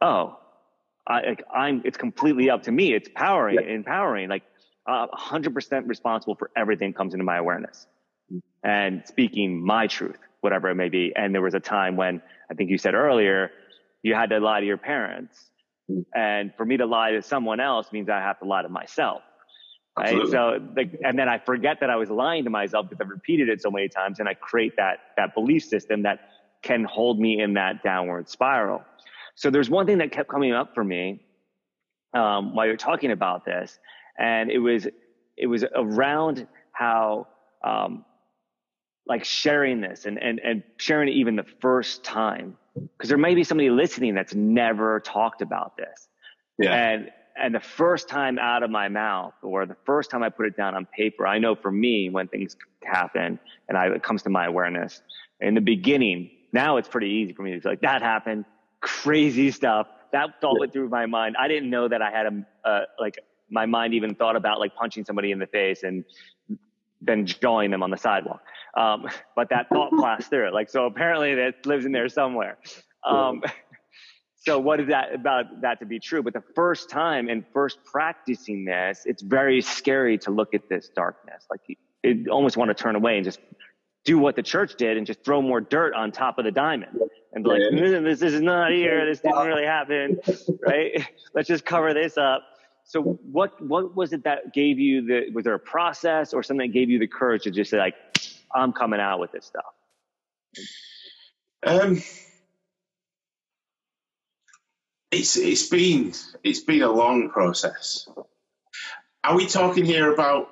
oh, 0.00 0.38
I, 1.06 1.20
like 1.20 1.44
I'm, 1.54 1.82
it's 1.84 1.96
completely 1.96 2.50
up 2.50 2.64
to 2.64 2.72
me. 2.72 2.94
It's 2.94 3.08
powering, 3.14 3.58
yeah. 3.60 3.74
empowering. 3.74 4.28
Like 4.28 4.42
uh, 4.86 5.06
100% 5.08 5.88
responsible 5.88 6.34
for 6.34 6.50
everything 6.56 6.92
comes 6.92 7.14
into 7.14 7.24
my 7.24 7.36
awareness 7.36 7.86
and 8.64 9.02
speaking 9.06 9.64
my 9.64 9.86
truth, 9.86 10.18
whatever 10.40 10.70
it 10.70 10.74
may 10.74 10.88
be. 10.88 11.12
And 11.14 11.34
there 11.34 11.42
was 11.42 11.54
a 11.54 11.60
time 11.60 11.96
when 11.96 12.22
I 12.50 12.54
think 12.54 12.70
you 12.70 12.78
said 12.78 12.94
earlier, 12.94 13.50
you 14.02 14.14
had 14.14 14.30
to 14.30 14.38
lie 14.38 14.60
to 14.60 14.66
your 14.66 14.78
parents. 14.78 15.50
And 16.14 16.52
for 16.56 16.64
me 16.64 16.76
to 16.78 16.86
lie 16.86 17.12
to 17.12 17.22
someone 17.22 17.60
else 17.60 17.92
means 17.92 18.08
I 18.08 18.20
have 18.20 18.38
to 18.40 18.44
lie 18.44 18.62
to 18.62 18.68
myself. 18.68 19.22
Right. 19.98 20.26
So, 20.30 20.58
like, 20.74 20.98
and 21.04 21.18
then 21.18 21.28
I 21.28 21.38
forget 21.38 21.80
that 21.80 21.90
I 21.90 21.96
was 21.96 22.08
lying 22.08 22.44
to 22.44 22.50
myself 22.50 22.88
because 22.88 23.04
I've 23.04 23.10
repeated 23.10 23.50
it 23.50 23.60
so 23.60 23.70
many 23.70 23.88
times 23.88 24.20
and 24.20 24.28
I 24.28 24.32
create 24.32 24.76
that, 24.76 25.00
that 25.18 25.34
belief 25.34 25.64
system 25.64 26.04
that 26.04 26.30
can 26.62 26.84
hold 26.84 27.20
me 27.20 27.42
in 27.42 27.54
that 27.54 27.82
downward 27.82 28.30
spiral. 28.30 28.82
So 29.34 29.50
there's 29.50 29.68
one 29.68 29.86
thing 29.86 29.98
that 29.98 30.10
kept 30.10 30.30
coming 30.30 30.52
up 30.52 30.74
for 30.74 30.82
me, 30.82 31.20
um, 32.14 32.54
while 32.54 32.66
you're 32.66 32.76
talking 32.76 33.10
about 33.10 33.44
this. 33.44 33.78
And 34.18 34.50
it 34.50 34.58
was, 34.58 34.86
it 35.36 35.46
was 35.46 35.64
around 35.74 36.46
how, 36.72 37.28
um, 37.64 38.04
like 39.06 39.24
sharing 39.24 39.80
this 39.80 40.04
and, 40.04 40.18
and, 40.22 40.40
and 40.40 40.62
sharing 40.76 41.08
it 41.08 41.12
even 41.12 41.36
the 41.36 41.46
first 41.60 42.04
time. 42.04 42.56
Cause 42.98 43.08
there 43.08 43.18
may 43.18 43.34
be 43.34 43.44
somebody 43.44 43.68
listening 43.68 44.14
that's 44.14 44.34
never 44.34 45.00
talked 45.00 45.42
about 45.42 45.76
this. 45.76 46.08
Yeah. 46.58 46.72
And, 46.72 47.10
and 47.36 47.54
the 47.54 47.60
first 47.60 48.08
time 48.08 48.38
out 48.38 48.62
of 48.62 48.70
my 48.70 48.88
mouth 48.88 49.34
or 49.42 49.66
the 49.66 49.76
first 49.84 50.10
time 50.10 50.22
I 50.22 50.28
put 50.28 50.46
it 50.46 50.56
down 50.56 50.74
on 50.74 50.86
paper, 50.86 51.26
I 51.26 51.38
know 51.38 51.54
for 51.54 51.70
me 51.70 52.10
when 52.10 52.28
things 52.28 52.56
happen 52.84 53.38
and 53.68 53.78
I, 53.78 53.86
it 53.86 54.02
comes 54.02 54.22
to 54.22 54.30
my 54.30 54.46
awareness 54.46 55.02
in 55.40 55.54
the 55.54 55.60
beginning, 55.60 56.30
now 56.52 56.76
it's 56.76 56.88
pretty 56.88 57.08
easy 57.08 57.32
for 57.32 57.42
me 57.42 57.52
to 57.52 57.60
be 57.60 57.68
like, 57.68 57.80
that 57.80 58.02
happened, 58.02 58.44
crazy 58.80 59.50
stuff. 59.50 59.88
That 60.12 60.40
thought 60.40 60.60
went 60.60 60.72
through 60.72 60.88
my 60.88 61.06
mind. 61.06 61.36
I 61.38 61.48
didn't 61.48 61.70
know 61.70 61.88
that 61.88 62.02
I 62.02 62.10
had 62.10 62.26
a, 62.26 62.68
uh, 62.68 62.80
like 63.00 63.18
my 63.52 63.66
mind 63.66 63.94
even 63.94 64.14
thought 64.14 64.34
about 64.34 64.58
like 64.58 64.74
punching 64.74 65.04
somebody 65.04 65.30
in 65.30 65.38
the 65.38 65.46
face 65.46 65.82
and 65.82 66.04
then 67.00 67.26
jawing 67.26 67.70
them 67.70 67.82
on 67.82 67.90
the 67.90 67.96
sidewalk. 67.96 68.42
Um, 68.76 69.06
but 69.36 69.50
that 69.50 69.68
thought 69.68 69.92
passed 70.00 70.30
through 70.30 70.48
it. 70.48 70.54
Like, 70.54 70.70
so 70.70 70.86
apparently 70.86 71.34
that 71.34 71.66
lives 71.66 71.84
in 71.84 71.92
there 71.92 72.08
somewhere. 72.08 72.58
Um, 73.06 73.42
so 74.36 74.58
what 74.58 74.80
is 74.80 74.88
that 74.88 75.14
about 75.14 75.60
that 75.60 75.78
to 75.80 75.86
be 75.86 76.00
true? 76.00 76.22
But 76.22 76.32
the 76.32 76.42
first 76.54 76.90
time 76.90 77.28
and 77.28 77.44
first 77.52 77.78
practicing 77.84 78.64
this, 78.64 79.02
it's 79.04 79.22
very 79.22 79.60
scary 79.60 80.18
to 80.18 80.30
look 80.30 80.54
at 80.54 80.68
this 80.68 80.88
darkness. 80.88 81.46
Like 81.50 81.60
you 82.02 82.30
almost 82.30 82.56
want 82.56 82.68
to 82.70 82.74
turn 82.74 82.96
away 82.96 83.16
and 83.16 83.24
just 83.24 83.40
do 84.04 84.18
what 84.18 84.34
the 84.34 84.42
church 84.42 84.74
did 84.76 84.96
and 84.96 85.06
just 85.06 85.24
throw 85.24 85.40
more 85.40 85.60
dirt 85.60 85.94
on 85.94 86.10
top 86.10 86.38
of 86.38 86.44
the 86.44 86.50
diamond 86.50 86.98
and 87.32 87.44
be 87.44 87.50
like, 87.50 87.60
this, 87.70 88.20
this 88.20 88.34
is 88.34 88.40
not 88.40 88.72
here. 88.72 89.06
This 89.06 89.20
didn't 89.20 89.46
really 89.46 89.64
happen. 89.64 90.18
Right. 90.60 91.06
Let's 91.34 91.48
just 91.48 91.64
cover 91.64 91.94
this 91.94 92.18
up. 92.18 92.42
So 92.84 93.02
what, 93.02 93.60
what 93.60 93.96
was 93.96 94.12
it 94.12 94.24
that 94.24 94.52
gave 94.52 94.78
you 94.78 95.06
the, 95.06 95.30
was 95.32 95.44
there 95.44 95.54
a 95.54 95.58
process 95.58 96.32
or 96.34 96.42
something 96.42 96.68
that 96.68 96.74
gave 96.74 96.90
you 96.90 96.98
the 96.98 97.06
courage 97.06 97.44
to 97.44 97.50
just 97.50 97.70
say 97.70 97.78
like, 97.78 97.94
I'm 98.54 98.72
coming 98.72 99.00
out 99.00 99.20
with 99.20 99.32
this 99.32 99.46
stuff? 99.46 99.64
Um, 101.64 102.02
it's 105.12 105.36
it's 105.36 105.68
been 105.68 106.12
it's 106.42 106.60
been 106.60 106.82
a 106.82 106.90
long 106.90 107.30
process. 107.30 108.08
Are 109.22 109.36
we 109.36 109.46
talking 109.46 109.84
here 109.84 110.12
about 110.12 110.48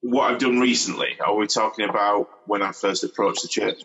what 0.00 0.30
I've 0.30 0.38
done 0.38 0.60
recently? 0.60 1.18
Are 1.24 1.34
we 1.34 1.46
talking 1.46 1.88
about 1.88 2.28
when 2.46 2.62
I 2.62 2.72
first 2.72 3.02
approached 3.02 3.42
the 3.42 3.48
church? 3.48 3.82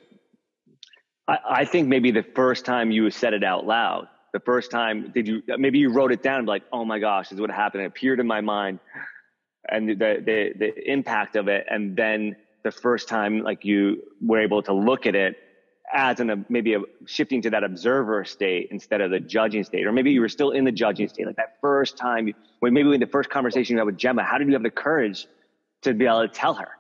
I, 1.28 1.38
I 1.50 1.66
think 1.66 1.88
maybe 1.88 2.12
the 2.12 2.24
first 2.36 2.66
time 2.66 2.92
you 2.92 3.10
said 3.10 3.34
it 3.34 3.44
out 3.44 3.66
loud. 3.66 4.08
The 4.36 4.42
first 4.42 4.70
time, 4.70 5.12
did 5.16 5.30
you 5.30 5.44
maybe 5.48 5.80
you 5.80 5.90
wrote 5.94 6.12
it 6.12 6.22
down 6.22 6.40
and 6.40 6.46
be 6.46 6.50
like, 6.50 6.64
"Oh 6.70 6.84
my 6.84 7.00
gosh, 7.00 7.30
this 7.30 7.38
is 7.38 7.40
what 7.40 7.50
happened." 7.50 7.84
It 7.84 7.86
appeared 7.86 8.20
in 8.20 8.28
my 8.28 8.42
mind 8.42 8.80
and 9.70 9.88
the, 9.88 9.96
the, 9.96 10.54
the 10.60 10.92
impact 10.92 11.38
of 11.38 11.48
it. 11.48 11.66
And 11.70 11.96
then 11.96 12.36
the 12.62 12.72
first 12.72 13.08
time, 13.08 13.44
like 13.44 13.64
you 13.64 14.04
were 14.22 14.42
able 14.42 14.62
to 14.64 14.74
look 14.74 15.06
at 15.06 15.16
it 15.16 15.38
as 15.94 16.20
an, 16.20 16.30
a, 16.32 16.46
maybe 16.50 16.74
a 16.74 16.80
shifting 17.06 17.44
to 17.44 17.52
that 17.52 17.64
observer 17.64 18.26
state 18.26 18.68
instead 18.72 19.00
of 19.00 19.10
the 19.10 19.22
judging 19.22 19.64
state, 19.64 19.86
or 19.86 19.94
maybe 19.94 20.12
you 20.12 20.20
were 20.20 20.28
still 20.28 20.52
in 20.52 20.66
the 20.66 20.72
judging 20.74 21.08
state, 21.08 21.26
like 21.26 21.38
that 21.38 21.56
first 21.62 21.96
time, 21.96 22.34
when 22.60 22.74
maybe 22.74 22.94
in 22.94 23.00
the 23.00 23.08
first 23.08 23.30
conversation 23.30 23.76
you 23.76 23.80
had 23.80 23.86
with 23.86 23.98
Gemma, 23.98 24.24
how 24.24 24.38
did 24.38 24.48
you 24.48 24.54
have 24.54 24.64
the 24.64 24.70
courage 24.70 25.28
to 25.84 25.94
be 25.94 26.08
able 26.08 26.28
to 26.28 26.28
tell 26.28 26.56
her? 26.56 26.72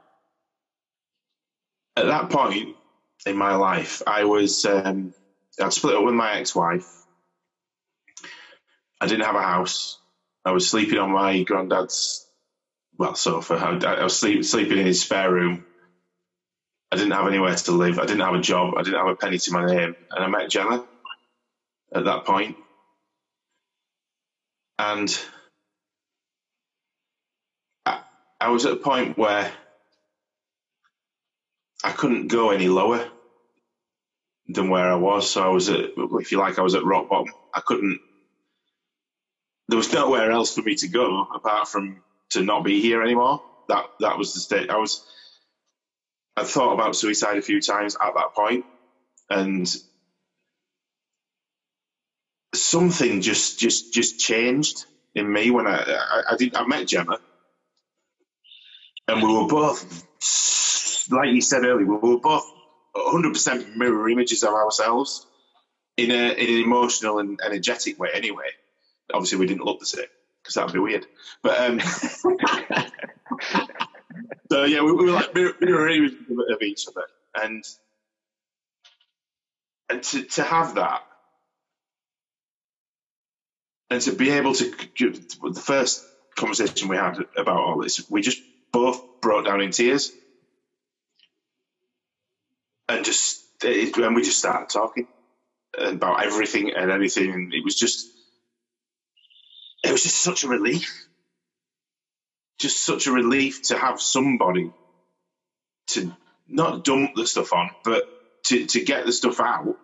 At 1.95 2.07
that 2.07 2.29
point 2.29 2.75
in 3.25 3.37
my 3.37 3.55
life, 3.55 4.01
I 4.05 4.25
was, 4.25 4.65
um, 4.65 5.13
I'd 5.61 5.71
split 5.71 5.95
up 5.95 6.03
with 6.03 6.15
my 6.15 6.39
ex-wife. 6.39 6.94
I 9.01 9.07
didn't 9.07 9.25
have 9.25 9.35
a 9.35 9.41
house. 9.43 9.99
I 10.45 10.51
was 10.51 10.69
sleeping 10.69 10.99
on 10.99 11.11
my 11.11 11.43
granddad's, 11.43 12.27
well, 12.97 13.15
sofa. 13.15 13.55
I, 13.55 13.95
I 13.95 14.03
was 14.03 14.17
sleep, 14.17 14.45
sleeping 14.45 14.79
in 14.79 14.85
his 14.87 15.01
spare 15.01 15.31
room 15.31 15.59
I 16.91 16.95
didn't 16.97 17.13
have 17.13 17.27
anywhere 17.27 17.55
to 17.55 17.71
live. 17.73 17.99
I 17.99 18.05
didn't 18.05 18.21
have 18.23 18.35
a 18.35 18.41
job. 18.41 18.75
I 18.77 18.83
didn't 18.83 18.99
have 18.99 19.09
a 19.09 19.15
penny 19.15 19.37
to 19.39 19.53
my 19.53 19.65
name. 19.65 19.95
And 20.11 20.25
I 20.25 20.27
met 20.27 20.49
Gemma 20.49 20.85
at 21.95 22.05
that 22.05 22.25
point. 22.25 22.57
And 24.79 25.09
I, 27.85 28.01
I 28.41 28.49
was 28.49 28.65
at 28.65 28.73
a 28.73 28.77
point 28.77 29.17
where 29.17 29.51
I 31.83 31.91
couldn't 31.91 32.27
go 32.29 32.51
any 32.51 32.69
lower 32.69 33.07
than 34.47 34.69
where 34.69 34.91
I 34.91 34.95
was. 34.95 35.29
So 35.31 35.43
I 35.43 35.49
was 35.49 35.69
at, 35.69 35.91
if 35.97 36.31
you 36.31 36.39
like, 36.39 36.59
I 36.59 36.63
was 36.63 36.75
at 36.75 36.85
rock 36.85 37.09
bottom. 37.09 37.33
I 37.53 37.61
couldn't, 37.61 37.99
there 39.69 39.77
was 39.77 39.93
nowhere 39.93 40.31
else 40.31 40.55
for 40.55 40.61
me 40.61 40.75
to 40.75 40.87
go 40.87 41.27
apart 41.33 41.67
from 41.67 42.01
to 42.31 42.43
not 42.43 42.63
be 42.63 42.81
here 42.81 43.01
anymore. 43.03 43.41
That, 43.69 43.85
that 44.01 44.17
was 44.17 44.33
the 44.33 44.39
state. 44.41 44.69
I 44.69 44.77
was, 44.77 45.05
I 46.37 46.43
thought 46.43 46.73
about 46.73 46.95
suicide 46.95 47.37
a 47.37 47.41
few 47.43 47.61
times 47.61 47.95
at 47.95 48.13
that 48.15 48.35
point, 48.35 48.65
and 49.29 49.73
something 52.55 53.21
just 53.21 53.59
just 53.59 53.93
just 53.93 54.19
changed 54.19 54.85
in 55.15 55.31
me 55.31 55.51
when 55.51 55.67
I 55.67 55.77
I, 55.83 56.23
I 56.31 56.35
did 56.37 56.55
I 56.55 56.65
met 56.67 56.87
Gemma, 56.87 57.19
and 59.07 59.23
we 59.23 59.33
were 59.33 59.47
both 59.47 60.05
like 61.11 61.31
you 61.31 61.41
said 61.41 61.65
earlier, 61.65 61.85
we 61.85 61.97
were 61.97 62.19
both 62.19 62.45
100% 62.95 63.75
mirror 63.75 64.09
images 64.09 64.43
of 64.43 64.53
ourselves 64.53 65.27
in 65.97 66.11
a 66.11 66.33
in 66.33 66.55
an 66.55 66.63
emotional 66.63 67.19
and 67.19 67.39
energetic 67.45 67.99
way. 67.99 68.09
Anyway, 68.13 68.49
obviously 69.15 69.39
we 69.39 69.47
didn't 69.47 69.65
look 69.65 69.79
the 69.81 69.87
same 69.87 70.05
because 70.43 70.55
that 70.55 70.65
would 70.67 70.73
be 70.73 70.79
weird, 70.79 71.07
but. 71.43 71.59
Um, 71.59 71.81
So 74.51 74.63
yeah, 74.65 74.83
we, 74.83 74.93
we 74.93 75.05
were 75.05 75.11
like 75.11 75.35
mirror, 75.35 75.53
images 75.89 76.17
of 76.51 76.61
each 76.61 76.87
other, 76.87 77.05
and 77.35 77.63
and 79.89 80.03
to 80.03 80.23
to 80.23 80.43
have 80.43 80.75
that, 80.75 81.01
and 83.89 84.01
to 84.03 84.13
be 84.13 84.31
able 84.31 84.53
to 84.55 84.71
the 85.51 85.63
first 85.63 86.05
conversation 86.35 86.89
we 86.89 86.97
had 86.97 87.19
about 87.37 87.57
all 87.57 87.81
this, 87.81 88.09
we 88.09 88.21
just 88.21 88.41
both 88.73 89.01
broke 89.21 89.45
down 89.45 89.61
in 89.61 89.71
tears, 89.71 90.11
and 92.89 93.05
just 93.05 93.43
and 93.63 94.15
we 94.15 94.23
just 94.23 94.39
started 94.39 94.69
talking 94.69 95.07
about 95.77 96.25
everything 96.25 96.71
and 96.75 96.91
anything, 96.91 97.51
it 97.53 97.63
was 97.63 97.75
just 97.75 98.07
it 99.85 99.93
was 99.93 100.03
just 100.03 100.21
such 100.21 100.43
a 100.45 100.49
relief 100.49 100.83
just 102.59 102.85
such 102.85 103.07
a 103.07 103.13
relief 103.13 103.61
to 103.63 103.77
have 103.77 104.01
somebody 104.01 104.73
to 105.89 106.13
not 106.47 106.83
dump 106.83 107.11
the 107.15 107.27
stuff 107.27 107.53
on, 107.53 107.71
but 107.83 108.05
to, 108.47 108.65
to 108.67 108.83
get 108.83 109.05
the 109.05 109.13
stuff 109.13 109.39
out, 109.41 109.75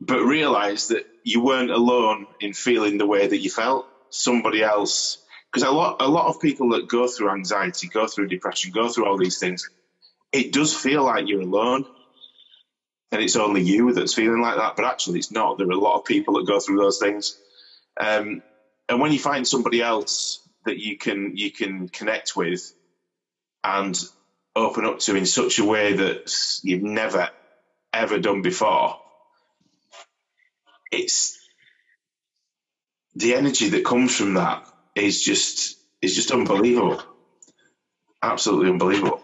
but 0.00 0.22
realize 0.24 0.88
that 0.88 1.04
you 1.24 1.42
weren't 1.42 1.70
alone 1.70 2.26
in 2.40 2.52
feeling 2.54 2.98
the 2.98 3.06
way 3.06 3.26
that 3.26 3.40
you 3.42 3.50
felt. 3.50 3.88
Somebody 4.10 4.62
else, 4.62 5.18
because 5.52 5.68
a 5.68 5.72
lot, 5.72 5.96
a 6.00 6.08
lot 6.08 6.28
of 6.28 6.40
people 6.40 6.70
that 6.70 6.88
go 6.88 7.08
through 7.08 7.30
anxiety, 7.32 7.88
go 7.88 8.06
through 8.08 8.28
depression, 8.28 8.72
go 8.74 8.88
through 8.88 9.06
all 9.06 9.18
these 9.18 9.38
things, 9.38 9.64
it 10.32 10.52
does 10.52 10.74
feel 10.74 11.04
like 11.04 11.24
you're 11.28 11.42
alone. 11.42 11.84
And 13.12 13.22
it's 13.22 13.36
only 13.36 13.62
you 13.62 13.92
that's 13.94 14.14
feeling 14.14 14.42
like 14.42 14.56
that, 14.56 14.74
but 14.76 14.86
actually 14.86 15.20
it's 15.20 15.32
not. 15.32 15.58
There 15.58 15.68
are 15.68 15.72
a 15.72 15.78
lot 15.78 15.96
of 15.98 16.04
people 16.04 16.34
that 16.36 16.46
go 16.46 16.60
through 16.60 16.78
those 16.78 16.98
things. 16.98 17.38
Um, 18.00 18.42
and 18.88 19.00
when 19.00 19.12
you 19.12 19.18
find 19.18 19.46
somebody 19.46 19.82
else 19.82 20.42
that 20.66 20.78
you 20.78 20.98
can 20.98 21.32
you 21.36 21.52
can 21.52 21.88
connect 21.88 22.36
with 22.36 22.72
and 23.64 23.98
open 24.56 24.86
up 24.86 25.00
to 25.00 25.16
in 25.16 25.26
such 25.26 25.58
a 25.58 25.64
way 25.64 25.94
that 25.94 26.30
you've 26.62 26.82
never 26.82 27.30
ever 27.94 28.18
done 28.18 28.42
before 28.42 28.96
it's 30.92 31.38
the 33.14 33.34
energy 33.34 33.70
that 33.70 33.84
comes 33.84 34.16
from 34.16 34.34
that 34.34 34.62
is 34.94 35.22
just 35.22 35.78
is 36.02 36.14
just 36.14 36.32
unbelievable. 36.32 37.02
Absolutely 38.22 38.70
unbelievable. 38.70 39.22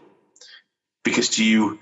Because 1.04 1.30
to 1.30 1.44
you 1.44 1.80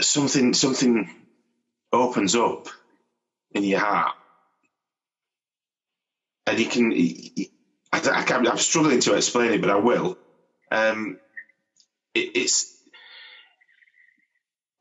something 0.00 0.54
something 0.54 1.10
opens 1.94 2.34
up 2.34 2.68
in 3.52 3.64
your 3.64 3.80
heart 3.80 4.14
and 6.46 6.58
you 6.58 6.66
can. 6.66 6.92
I, 7.92 8.24
am 8.28 8.58
struggling 8.58 9.00
to 9.00 9.14
explain 9.14 9.52
it, 9.52 9.60
but 9.60 9.70
I 9.70 9.76
will. 9.76 10.18
Um, 10.70 11.18
it, 12.14 12.36
it's 12.36 12.76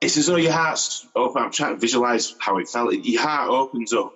it's 0.02 0.18
as 0.18 0.28
though 0.28 0.36
your 0.36 0.52
heart's 0.52 1.06
open. 1.16 1.44
I'm 1.44 1.52
trying 1.52 1.76
to 1.76 1.80
visualize 1.80 2.36
how 2.40 2.58
it 2.58 2.68
felt. 2.68 2.94
Your 2.94 3.22
heart 3.22 3.50
opens 3.50 3.94
up, 3.94 4.14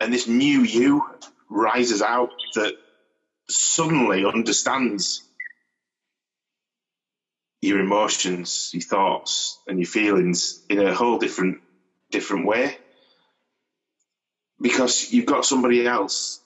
and 0.00 0.12
this 0.12 0.26
new 0.26 0.62
you 0.62 1.04
rises 1.48 2.02
out 2.02 2.30
that 2.54 2.74
suddenly 3.48 4.24
understands 4.24 5.22
your 7.62 7.80
emotions, 7.80 8.70
your 8.72 8.82
thoughts, 8.82 9.60
and 9.66 9.78
your 9.78 9.86
feelings 9.86 10.64
in 10.68 10.80
a 10.80 10.94
whole 10.94 11.18
different 11.18 11.58
different 12.10 12.46
way 12.46 12.76
because 14.60 15.12
you've 15.12 15.26
got 15.26 15.44
somebody 15.44 15.86
else 15.86 16.40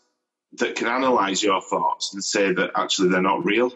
that 0.54 0.76
can 0.76 0.88
analyze 0.88 1.42
your 1.42 1.60
thoughts 1.60 2.14
and 2.14 2.22
say 2.22 2.52
that 2.52 2.70
actually 2.76 3.10
they're 3.10 3.22
not 3.22 3.44
real. 3.44 3.70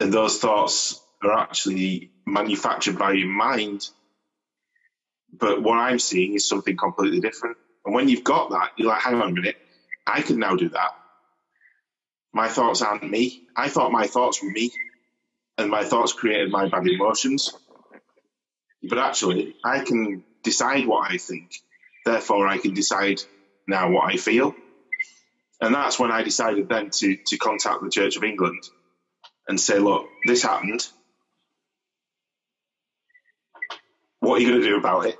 And 0.00 0.12
those 0.12 0.38
thoughts 0.38 1.02
are 1.22 1.38
actually 1.38 2.12
manufactured 2.26 2.98
by 2.98 3.12
your 3.12 3.28
mind. 3.28 3.82
But 5.32 5.62
what 5.62 5.78
I'm 5.78 5.98
seeing 5.98 6.34
is 6.34 6.48
something 6.48 6.76
completely 6.76 7.20
different. 7.20 7.56
And 7.84 7.94
when 7.94 8.08
you've 8.08 8.24
got 8.24 8.50
that, 8.50 8.70
you're 8.76 8.88
like, 8.88 9.02
hang 9.02 9.16
on 9.16 9.30
a 9.30 9.34
minute, 9.34 9.56
I 10.06 10.22
can 10.22 10.38
now 10.38 10.56
do 10.56 10.70
that. 10.70 10.92
My 12.32 12.48
thoughts 12.48 12.82
aren't 12.82 13.08
me. 13.08 13.46
I 13.56 13.68
thought 13.68 13.92
my 13.92 14.06
thoughts 14.06 14.42
were 14.42 14.50
me, 14.50 14.70
and 15.56 15.70
my 15.70 15.84
thoughts 15.84 16.12
created 16.12 16.50
my 16.50 16.68
bad 16.68 16.86
emotions. 16.86 17.52
But 18.82 18.98
actually, 18.98 19.56
I 19.64 19.80
can 19.80 20.24
decide 20.42 20.86
what 20.86 21.10
I 21.10 21.16
think. 21.16 21.52
Therefore, 22.04 22.46
I 22.46 22.58
can 22.58 22.74
decide 22.74 23.20
now 23.66 23.90
what 23.90 24.12
I 24.12 24.16
feel. 24.16 24.54
And 25.60 25.74
that's 25.74 25.98
when 25.98 26.12
I 26.12 26.22
decided 26.22 26.68
then 26.68 26.90
to, 26.90 27.16
to 27.26 27.36
contact 27.36 27.82
the 27.82 27.90
Church 27.90 28.16
of 28.16 28.22
England 28.22 28.62
and 29.48 29.58
say, 29.58 29.78
look, 29.78 30.08
this 30.24 30.42
happened. 30.42 30.86
What 34.20 34.36
are 34.36 34.40
you 34.40 34.50
going 34.50 34.60
to 34.60 34.68
do 34.68 34.76
about 34.76 35.06
it? 35.06 35.18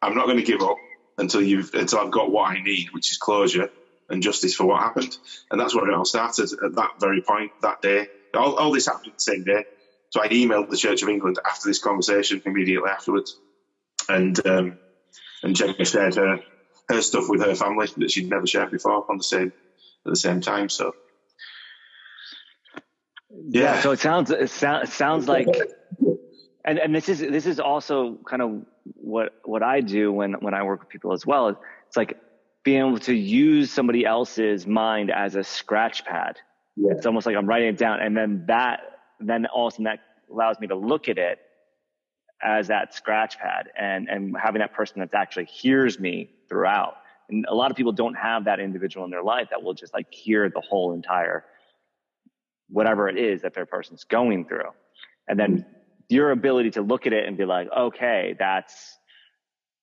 I'm 0.00 0.14
not 0.14 0.26
going 0.26 0.38
to 0.38 0.44
give 0.44 0.62
up 0.62 0.76
until 1.18 1.42
you've 1.42 1.74
until 1.74 1.98
I've 1.98 2.10
got 2.10 2.30
what 2.30 2.50
I 2.50 2.62
need, 2.62 2.88
which 2.92 3.10
is 3.10 3.18
closure 3.18 3.70
and 4.10 4.22
justice 4.22 4.54
for 4.54 4.66
what 4.66 4.80
happened. 4.80 5.16
And 5.50 5.60
that's 5.60 5.74
where 5.74 5.88
it 5.88 5.94
all 5.94 6.04
started 6.04 6.50
at 6.64 6.74
that 6.74 7.00
very 7.00 7.22
point, 7.22 7.52
that 7.62 7.80
day. 7.82 8.08
All, 8.34 8.56
all 8.56 8.72
this 8.72 8.86
happened 8.86 9.12
the 9.16 9.22
same 9.22 9.44
day. 9.44 9.64
So 10.10 10.22
I 10.22 10.28
emailed 10.28 10.68
the 10.68 10.76
Church 10.76 11.02
of 11.02 11.08
England 11.08 11.38
after 11.46 11.68
this 11.68 11.78
conversation 11.78 12.42
immediately 12.44 12.90
afterwards 12.90 13.38
and 14.10 14.46
um, 14.46 14.78
and 15.42 15.56
Jenny 15.56 15.84
shared 15.84 16.16
her 16.16 16.40
her 16.88 17.02
stuff 17.02 17.28
with 17.28 17.40
her 17.42 17.54
family 17.54 17.88
that 17.96 18.10
she'd 18.10 18.28
never 18.28 18.46
shared 18.46 18.70
before 18.70 19.08
on 19.08 19.18
the 19.18 19.24
same 19.24 19.52
at 20.04 20.10
the 20.10 20.16
same 20.16 20.40
time. 20.40 20.68
So 20.68 20.94
yeah. 23.30 23.62
yeah 23.62 23.80
so 23.80 23.92
it 23.92 24.00
sounds 24.00 24.30
it 24.30 24.50
sounds 24.50 24.92
sounds 24.92 25.28
like 25.28 25.46
and 26.64 26.78
and 26.78 26.94
this 26.94 27.08
is 27.08 27.20
this 27.20 27.46
is 27.46 27.60
also 27.60 28.18
kind 28.26 28.42
of 28.42 28.62
what 28.94 29.32
what 29.44 29.62
I 29.62 29.80
do 29.80 30.12
when 30.12 30.34
when 30.34 30.54
I 30.54 30.64
work 30.64 30.80
with 30.80 30.88
people 30.88 31.12
as 31.12 31.24
well. 31.24 31.60
It's 31.88 31.96
like 31.96 32.18
being 32.64 32.86
able 32.86 32.98
to 32.98 33.14
use 33.14 33.70
somebody 33.70 34.04
else's 34.04 34.66
mind 34.66 35.10
as 35.10 35.34
a 35.34 35.44
scratch 35.44 36.04
pad. 36.04 36.38
Yeah. 36.76 36.92
It's 36.92 37.06
almost 37.06 37.26
like 37.26 37.36
I'm 37.36 37.46
writing 37.46 37.68
it 37.68 37.78
down, 37.78 38.00
and 38.00 38.16
then 38.16 38.44
that 38.46 38.80
then 39.18 39.46
all 39.46 39.66
of 39.66 39.72
a 39.72 39.74
sudden 39.74 39.84
that 39.84 40.00
allows 40.32 40.58
me 40.60 40.66
to 40.68 40.74
look 40.74 41.08
at 41.08 41.18
it 41.18 41.38
as 42.42 42.68
that 42.68 42.94
scratch 42.94 43.38
pad 43.38 43.68
and, 43.78 44.08
and 44.08 44.34
having 44.40 44.60
that 44.60 44.72
person 44.72 45.00
that 45.00 45.10
actually 45.14 45.44
hears 45.44 46.00
me 46.00 46.30
throughout. 46.48 46.94
And 47.28 47.44
a 47.48 47.54
lot 47.54 47.70
of 47.70 47.76
people 47.76 47.92
don't 47.92 48.14
have 48.14 48.46
that 48.46 48.60
individual 48.60 49.04
in 49.04 49.10
their 49.10 49.22
life 49.22 49.48
that 49.50 49.62
will 49.62 49.74
just 49.74 49.92
like 49.92 50.06
hear 50.10 50.48
the 50.48 50.60
whole 50.60 50.92
entire 50.92 51.44
whatever 52.68 53.08
it 53.08 53.18
is 53.18 53.42
that 53.42 53.52
their 53.52 53.66
person's 53.66 54.04
going 54.04 54.46
through. 54.46 54.70
And 55.28 55.38
then 55.38 55.66
your 56.08 56.30
ability 56.30 56.70
to 56.72 56.82
look 56.82 57.06
at 57.06 57.12
it 57.12 57.26
and 57.26 57.36
be 57.36 57.44
like, 57.44 57.68
okay, 57.76 58.36
that's, 58.38 58.96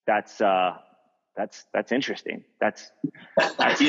that's, 0.07 0.41
uh, 0.41 0.77
that's, 1.37 1.65
that's 1.73 1.91
interesting. 1.91 2.43
That's, 2.59 2.91
that's, 3.57 3.81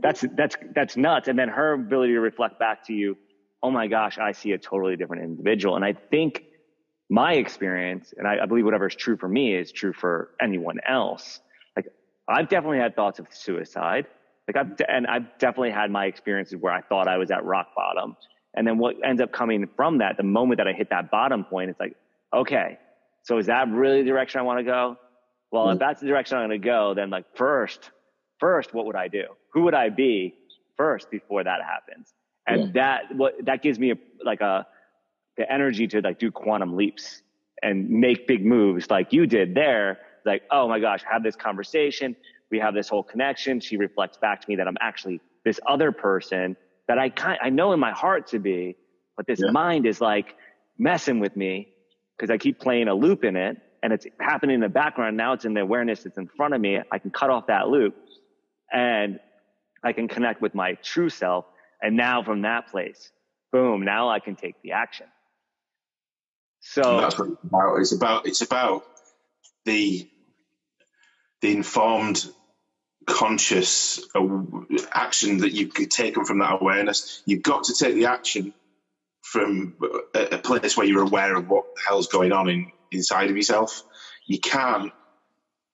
that's, 0.00 0.24
that's, 0.34 0.56
that's 0.74 0.96
nuts. 0.96 1.28
And 1.28 1.38
then 1.38 1.48
her 1.48 1.72
ability 1.72 2.12
to 2.12 2.20
reflect 2.20 2.58
back 2.58 2.86
to 2.86 2.92
you, 2.92 3.18
oh 3.62 3.70
my 3.70 3.88
gosh, 3.88 4.18
I 4.18 4.32
see 4.32 4.52
a 4.52 4.58
totally 4.58 4.96
different 4.96 5.24
individual. 5.24 5.76
And 5.76 5.84
I 5.84 5.92
think 5.92 6.44
my 7.10 7.34
experience, 7.34 8.14
and 8.16 8.26
I, 8.26 8.38
I 8.42 8.46
believe 8.46 8.64
whatever 8.64 8.86
is 8.86 8.94
true 8.94 9.16
for 9.16 9.28
me 9.28 9.54
is 9.54 9.72
true 9.72 9.92
for 9.92 10.30
anyone 10.40 10.78
else. 10.88 11.40
Like 11.76 11.86
I've 12.28 12.48
definitely 12.48 12.78
had 12.78 12.96
thoughts 12.96 13.18
of 13.18 13.26
suicide. 13.30 14.06
Like 14.48 14.56
I've, 14.56 14.80
and 14.88 15.06
I've 15.06 15.38
definitely 15.38 15.70
had 15.70 15.90
my 15.90 16.06
experiences 16.06 16.56
where 16.58 16.72
I 16.72 16.80
thought 16.82 17.08
I 17.08 17.18
was 17.18 17.30
at 17.30 17.44
rock 17.44 17.68
bottom. 17.76 18.16
And 18.54 18.66
then 18.66 18.78
what 18.78 18.96
ends 19.04 19.20
up 19.20 19.32
coming 19.32 19.68
from 19.76 19.98
that, 19.98 20.16
the 20.16 20.22
moment 20.22 20.58
that 20.58 20.68
I 20.68 20.72
hit 20.72 20.90
that 20.90 21.10
bottom 21.10 21.44
point, 21.44 21.70
it's 21.70 21.80
like, 21.80 21.96
okay, 22.34 22.78
so 23.22 23.38
is 23.38 23.46
that 23.46 23.68
really 23.68 24.02
the 24.02 24.08
direction 24.08 24.40
I 24.40 24.42
want 24.42 24.58
to 24.58 24.64
go? 24.64 24.96
Well, 25.52 25.68
if 25.68 25.76
mm. 25.76 25.80
that's 25.80 26.00
the 26.00 26.06
direction 26.06 26.38
I'm 26.38 26.48
going 26.48 26.60
to 26.60 26.66
go, 26.66 26.94
then 26.94 27.10
like 27.10 27.26
first, 27.36 27.90
first, 28.40 28.74
what 28.74 28.86
would 28.86 28.96
I 28.96 29.08
do? 29.08 29.24
Who 29.52 29.62
would 29.64 29.74
I 29.74 29.90
be 29.90 30.34
first 30.76 31.10
before 31.10 31.44
that 31.44 31.60
happens? 31.62 32.12
And 32.46 32.74
yeah. 32.74 32.82
that, 33.08 33.14
what, 33.16 33.34
that 33.44 33.62
gives 33.62 33.78
me 33.78 33.92
a, 33.92 33.96
like 34.24 34.40
a, 34.40 34.66
the 35.36 35.50
energy 35.50 35.86
to 35.88 36.00
like 36.00 36.18
do 36.18 36.30
quantum 36.30 36.74
leaps 36.74 37.22
and 37.62 37.88
make 37.88 38.26
big 38.26 38.44
moves 38.44 38.90
like 38.90 39.12
you 39.12 39.26
did 39.26 39.54
there. 39.54 40.00
Like, 40.24 40.42
oh 40.50 40.68
my 40.68 40.80
gosh, 40.80 41.02
have 41.08 41.22
this 41.22 41.36
conversation. 41.36 42.16
We 42.50 42.58
have 42.58 42.74
this 42.74 42.88
whole 42.88 43.02
connection. 43.02 43.60
She 43.60 43.76
reflects 43.76 44.16
back 44.16 44.40
to 44.40 44.48
me 44.48 44.56
that 44.56 44.66
I'm 44.66 44.76
actually 44.80 45.20
this 45.44 45.60
other 45.66 45.92
person 45.92 46.56
that 46.88 46.98
I 46.98 47.10
kind, 47.10 47.38
I 47.42 47.50
know 47.50 47.72
in 47.72 47.80
my 47.80 47.92
heart 47.92 48.28
to 48.28 48.38
be, 48.38 48.76
but 49.16 49.26
this 49.26 49.40
yeah. 49.44 49.50
mind 49.50 49.86
is 49.86 50.00
like 50.00 50.34
messing 50.78 51.20
with 51.20 51.36
me 51.36 51.72
because 52.16 52.30
I 52.30 52.38
keep 52.38 52.58
playing 52.58 52.88
a 52.88 52.94
loop 52.94 53.24
in 53.24 53.36
it 53.36 53.58
and 53.82 53.92
it's 53.92 54.06
happening 54.20 54.54
in 54.54 54.60
the 54.60 54.68
background. 54.68 55.16
Now 55.16 55.32
it's 55.32 55.44
in 55.44 55.54
the 55.54 55.60
awareness. 55.60 56.06
It's 56.06 56.18
in 56.18 56.28
front 56.28 56.54
of 56.54 56.60
me. 56.60 56.78
I 56.90 56.98
can 56.98 57.10
cut 57.10 57.30
off 57.30 57.48
that 57.48 57.68
loop 57.68 57.96
and 58.72 59.18
I 59.82 59.92
can 59.92 60.08
connect 60.08 60.40
with 60.40 60.54
my 60.54 60.74
true 60.74 61.08
self. 61.08 61.44
And 61.82 61.96
now 61.96 62.22
from 62.22 62.42
that 62.42 62.68
place, 62.68 63.10
boom, 63.50 63.84
now 63.84 64.08
I 64.08 64.20
can 64.20 64.36
take 64.36 64.62
the 64.62 64.72
action. 64.72 65.06
So 66.60 67.00
that's 67.00 67.18
what 67.18 67.30
it's 67.30 67.42
about. 67.42 67.78
It's 67.80 67.92
about, 67.92 68.26
it's 68.26 68.42
about 68.42 68.84
the, 69.64 70.08
the 71.40 71.52
informed 71.52 72.24
conscious 73.04 74.00
action 74.92 75.38
that 75.38 75.50
you 75.50 75.66
could 75.66 75.90
take 75.90 76.14
from 76.24 76.38
that 76.38 76.60
awareness. 76.60 77.20
You've 77.26 77.42
got 77.42 77.64
to 77.64 77.74
take 77.74 77.96
the 77.96 78.06
action 78.06 78.54
from 79.22 79.74
a 80.14 80.38
place 80.38 80.76
where 80.76 80.86
you're 80.86 81.02
aware 81.02 81.36
of 81.36 81.48
what 81.48 81.64
the 81.74 81.80
hell's 81.88 82.06
going 82.06 82.30
on 82.30 82.48
in, 82.48 82.70
inside 82.94 83.30
of 83.30 83.36
yourself. 83.36 83.82
You 84.26 84.38
can't 84.38 84.92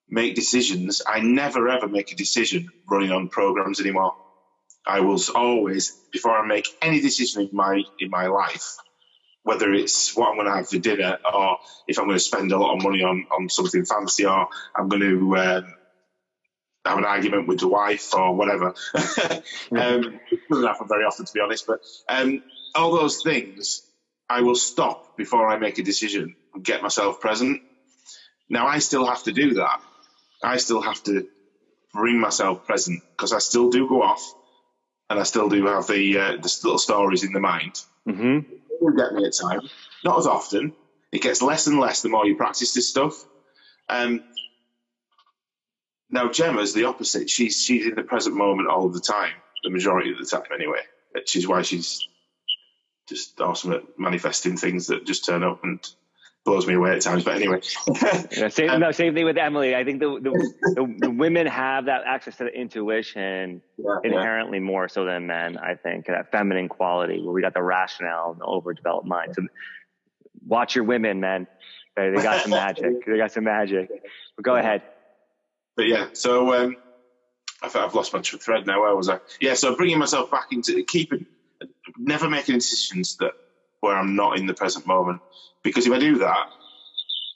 make 0.09 0.35
decisions. 0.35 1.03
I 1.07 1.21
never 1.21 1.69
ever 1.69 1.89
make 1.89 2.13
a 2.13 2.17
decision 2.17 2.71
running 2.91 3.13
on 3.13 3.29
programs 3.29 3.81
anymore. 3.81 4.15
I 4.87 5.01
will 5.01 5.21
always, 5.35 5.93
before 6.13 6.37
I 6.37 6.47
make 6.47 6.67
any 6.81 7.01
decision 7.01 7.43
in 7.43 7.51
my 7.53 7.83
in 8.01 8.11
my 8.11 8.27
life, 8.29 8.77
whether 9.43 9.73
it's 9.73 10.17
what 10.17 10.31
I'm 10.31 10.37
going 10.37 10.47
to 10.47 10.55
have 10.55 10.69
for 10.69 10.79
dinner 10.79 11.19
or 11.33 11.59
if 11.87 11.99
I'm 11.99 12.07
going 12.07 12.17
to 12.17 12.25
spend 12.25 12.53
a 12.53 12.59
lot 12.59 12.77
of 12.77 12.83
money 12.83 13.03
on 13.03 13.27
on 13.31 13.49
something 13.49 13.85
fancy 13.85 14.25
or 14.25 14.49
I'm 14.75 14.89
going 14.89 15.03
to 15.03 15.37
um, 15.37 15.75
have 16.85 16.99
an 16.99 17.05
argument 17.05 17.47
with 17.47 17.61
the 17.61 17.69
wife 17.69 18.15
or 18.15 18.35
whatever. 18.35 18.75
um, 18.95 20.21
doesn't 20.51 20.67
happen 20.67 20.89
very 20.89 21.05
often, 21.05 21.27
to 21.27 21.33
be 21.33 21.41
honest. 21.41 21.67
But 21.67 21.81
um, 22.09 22.43
all 22.75 22.97
those 22.97 23.23
things, 23.23 23.83
I 24.29 24.41
will 24.41 24.55
stop 24.55 25.17
before 25.17 25.49
I 25.49 25.59
make 25.59 25.79
a 25.79 25.83
decision 25.83 26.35
get 26.63 26.83
myself 26.83 27.21
present. 27.21 27.63
Now, 28.49 28.67
I 28.67 28.79
still 28.79 29.07
have 29.07 29.23
to 29.25 29.33
do 29.33 29.55
that. 29.55 29.81
I 30.43 30.57
still 30.57 30.81
have 30.81 31.03
to 31.05 31.27
bring 31.93 32.21
myself 32.21 32.67
present 32.67 33.03
because 33.11 33.33
I 33.33 33.39
still 33.39 33.71
do 33.71 33.89
go 33.89 34.03
off 34.03 34.35
and 35.11 35.19
I 35.19 35.23
still 35.23 35.49
do 35.49 35.67
have 35.67 35.87
the 35.87 36.19
uh, 36.19 36.31
the 36.33 36.61
little 36.65 36.79
stories 36.79 37.25
in 37.25 37.33
the 37.33 37.41
mind. 37.41 37.81
Mm-hmm. 38.07 38.53
It 38.53 38.79
will 38.81 38.93
get 38.93 39.13
me 39.15 39.25
at 39.27 39.33
times, 39.33 39.71
not 40.05 40.19
as 40.19 40.27
often. 40.27 40.75
It 41.13 41.23
gets 41.23 41.43
less 41.43 41.67
and 41.67 41.81
less 41.81 42.03
the 42.03 42.09
more 42.09 42.27
you 42.27 42.37
practice 42.37 42.75
this 42.75 42.89
stuff. 42.89 43.25
Um, 43.89 44.23
now 46.11 46.31
Gemma's 46.31 46.75
the 46.75 46.85
opposite. 46.85 47.31
She's 47.31 47.63
she's 47.63 47.87
in 47.87 47.95
the 47.95 48.03
present 48.03 48.37
moment 48.37 48.69
all 48.69 48.89
the 48.89 49.01
time, 49.01 49.33
the 49.65 49.71
majority 49.71 50.13
of 50.13 50.19
the 50.19 50.27
time 50.27 50.51
anyway. 50.55 50.81
Which 51.13 51.37
is 51.37 51.49
why 51.49 51.63
she's 51.63 52.07
just 53.09 53.41
awesome 53.41 53.73
at 53.73 53.99
manifesting 53.99 54.59
things 54.59 54.89
that 54.89 55.07
just 55.07 55.25
turn 55.25 55.43
up 55.43 55.65
and 55.65 55.81
blows 56.49 56.67
me 56.67 56.75
away 56.75 56.93
at 56.93 57.03
times. 57.03 57.25
But 57.25 57.37
anyway, 57.37 57.61
yeah, 58.37 58.49
same, 58.49 58.71
um, 58.71 58.81
no, 58.81 58.93
same 58.93 59.15
thing 59.15 59.25
with 59.25 59.39
Emily. 59.39 59.75
I 59.75 59.85
think 59.85 60.01
the 60.01 60.19
the, 60.21 60.53
the, 60.75 60.95
the 60.99 61.11
women 61.11 61.47
have 61.47 61.87
that 61.87 62.03
access 62.07 62.37
to 62.39 62.45
the 62.45 62.51
intuition 62.51 63.63
yeah, 63.77 63.99
inherently 64.05 64.59
yeah. 64.59 64.65
more 64.65 64.89
so 64.89 65.05
than 65.05 65.27
men. 65.27 65.59
I 65.59 65.75
think 65.75 66.07
that 66.07 66.31
feminine 66.33 66.69
quality 66.69 67.23
where 67.23 67.33
we 67.33 67.43
got 67.43 67.55
the 67.55 67.63
rationale 67.63 68.33
and 68.33 68.41
the 68.41 68.47
overdeveloped 68.47 69.07
mind. 69.07 69.35
So 69.35 69.43
watch 70.47 70.75
your 70.75 70.85
women, 70.85 71.21
men. 71.21 71.47
They, 71.97 72.11
they 72.11 72.23
got 72.23 72.43
some 72.43 72.51
magic. 72.51 73.07
They 73.07 73.17
got 73.17 73.33
some 73.33 73.45
magic. 73.45 73.91
But 74.37 74.45
go 74.45 74.55
ahead 74.55 74.83
but 75.79 75.87
yeah, 75.87 76.09
so 76.13 76.53
um, 76.53 76.77
I 77.63 77.67
I've 77.67 77.95
lost 77.95 78.13
my 78.13 78.21
thread 78.21 78.67
now. 78.67 78.81
Where 78.81 78.97
was 78.97 79.09
I? 79.09 79.21
Yeah, 79.41 79.55
so 79.55 79.77
bringing 79.77 80.01
myself 80.01 80.29
back 80.29 80.49
into 80.51 80.83
keeping, 80.83 81.25
never 81.97 82.29
making 82.29 82.57
decisions 82.57 83.17
that 83.19 83.35
where 83.81 83.97
I'm 83.97 84.17
not 84.17 84.39
in 84.39 84.47
the 84.47 84.55
present 84.55 84.87
moment. 84.87 85.21
Because 85.63 85.87
if 85.87 85.93
I 85.93 85.99
do 85.99 86.19
that, 86.19 86.49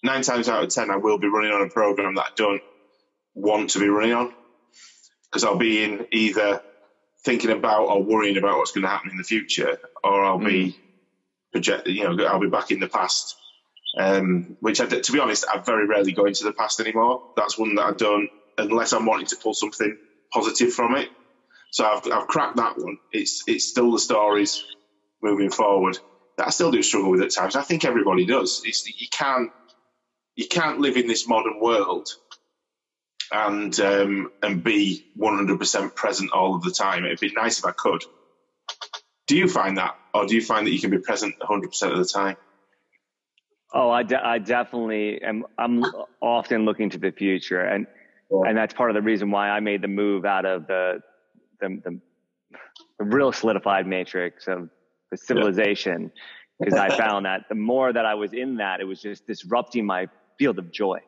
nine 0.03 0.23
times 0.23 0.49
out 0.49 0.63
of 0.63 0.71
ten, 0.71 0.91
I 0.91 0.97
will 0.97 1.19
be 1.19 1.29
running 1.29 1.53
on 1.53 1.63
a 1.63 1.69
program 1.69 2.15
that 2.17 2.23
I 2.23 2.31
don't 2.37 2.63
want 3.35 3.71
to 3.71 3.81
be 3.81 3.89
running 3.89 4.15
on. 4.15 4.33
Because 5.31 5.45
I'll 5.45 5.57
be 5.57 5.83
in 5.83 6.07
either 6.13 6.61
thinking 7.25 7.51
about 7.51 7.87
or 7.87 8.03
worrying 8.03 8.37
about 8.37 8.59
what's 8.59 8.73
going 8.73 8.83
to 8.83 8.89
happen 8.89 9.11
in 9.11 9.17
the 9.17 9.25
future, 9.25 9.79
or 10.03 10.25
I'll 10.25 10.39
mm. 10.39 10.47
be 10.47 10.79
project, 11.53 11.87
you 11.87 12.05
know, 12.05 12.25
I'll 12.25 12.41
be 12.41 12.49
back 12.49 12.71
in 12.71 12.81
the 12.81 12.89
past 12.89 13.37
um, 13.99 14.57
which 14.61 14.81
I, 14.81 14.87
to 14.87 15.13
be 15.13 15.21
honest, 15.21 15.45
I 15.53 15.59
very 15.59 15.87
rarely 15.87 16.13
go 16.13 16.25
into 16.25 16.45
the 16.45 16.53
past 16.53 16.81
anymore. 16.81 17.23
That's 17.37 17.59
one 17.59 17.75
that 17.75 17.85
I 17.85 17.93
don't, 17.93 18.31
unless 18.59 18.93
I'm 18.93 19.07
wanting 19.07 19.27
to 19.27 19.37
pull 19.37 19.55
something 19.55 19.97
positive 20.33 20.73
from 20.73 20.97
it. 20.97 21.09
So 21.73 21.85
I've, 21.85 22.11
I've 22.11 22.27
cracked 22.27 22.57
that 22.57 22.79
one. 22.79 22.99
It's 23.13 23.45
it's 23.47 23.67
still 23.67 23.93
the 23.93 23.99
stories 23.99 24.63
moving 25.23 25.51
forward 25.51 25.99
I 26.39 26.51
still 26.51 26.71
do 26.71 26.83
struggle 26.83 27.11
with 27.11 27.23
at 27.23 27.31
times. 27.31 27.57
I 27.57 27.63
think 27.63 27.85
everybody 27.85 28.25
does. 28.25 28.63
It's 28.65 28.87
you 29.01 29.09
can't 29.11 29.51
you 30.35 30.49
can't 30.49 30.81
live 30.81 30.97
in 30.97 31.07
this 31.07 31.29
modern 31.29 31.61
world 31.61 32.09
and 33.33 33.79
um, 33.81 34.31
and 34.43 34.63
be 34.63 35.07
100% 35.19 35.95
present 35.95 36.33
all 36.33 36.55
of 36.55 36.63
the 36.63 36.71
time. 36.71 37.05
It'd 37.05 37.21
be 37.21 37.33
nice 37.33 37.59
if 37.59 37.65
I 37.65 37.73
could. 37.73 38.05
Do 39.27 39.37
you 39.37 39.49
find 39.49 39.79
that, 39.79 39.97
or 40.13 40.27
do 40.27 40.35
you 40.35 40.43
find 40.43 40.67
that 40.67 40.73
you 40.73 40.81
can 40.81 40.91
be 40.91 40.99
present 40.99 41.35
100% 41.41 41.93
of 41.93 41.99
the 41.99 42.05
time? 42.05 42.37
Oh, 43.73 43.91
I, 43.91 44.03
de- 44.03 44.27
I 44.27 44.39
definitely 44.39 45.23
am. 45.23 45.47
I'm 45.57 45.83
often 46.21 46.67
looking 46.67 46.91
to 46.91 46.99
the 46.99 47.11
future, 47.11 47.61
and 47.61 47.87
yeah. 48.31 48.43
and 48.47 48.59
that's 48.59 48.75
part 48.75 48.91
of 48.91 48.95
the 48.95 49.01
reason 49.03 49.31
why 49.31 49.49
I 49.49 49.61
made 49.61 49.81
the 49.81 49.89
move 49.89 50.27
out 50.27 50.45
of 50.45 50.67
the 50.67 51.01
the, 51.61 51.81
the, 51.83 52.01
the 52.99 53.05
real 53.05 53.33
solidified 53.33 53.87
matrix 53.87 54.47
of 54.47 54.69
the 55.13 55.17
civilization, 55.17 56.11
because 56.59 56.75
yeah. 56.75 56.83
I 56.83 56.97
found 57.05 57.27
that 57.27 57.43
the 57.49 57.55
more 57.55 57.93
that 57.93 58.05
I 58.05 58.15
was 58.15 58.33
in 58.33 58.57
that, 58.57 58.81
it 58.81 58.85
was 58.85 59.01
just 59.01 59.25
disrupting 59.29 59.87
my 59.87 60.09
field 60.39 60.59
of 60.59 60.73
joy. 60.73 60.99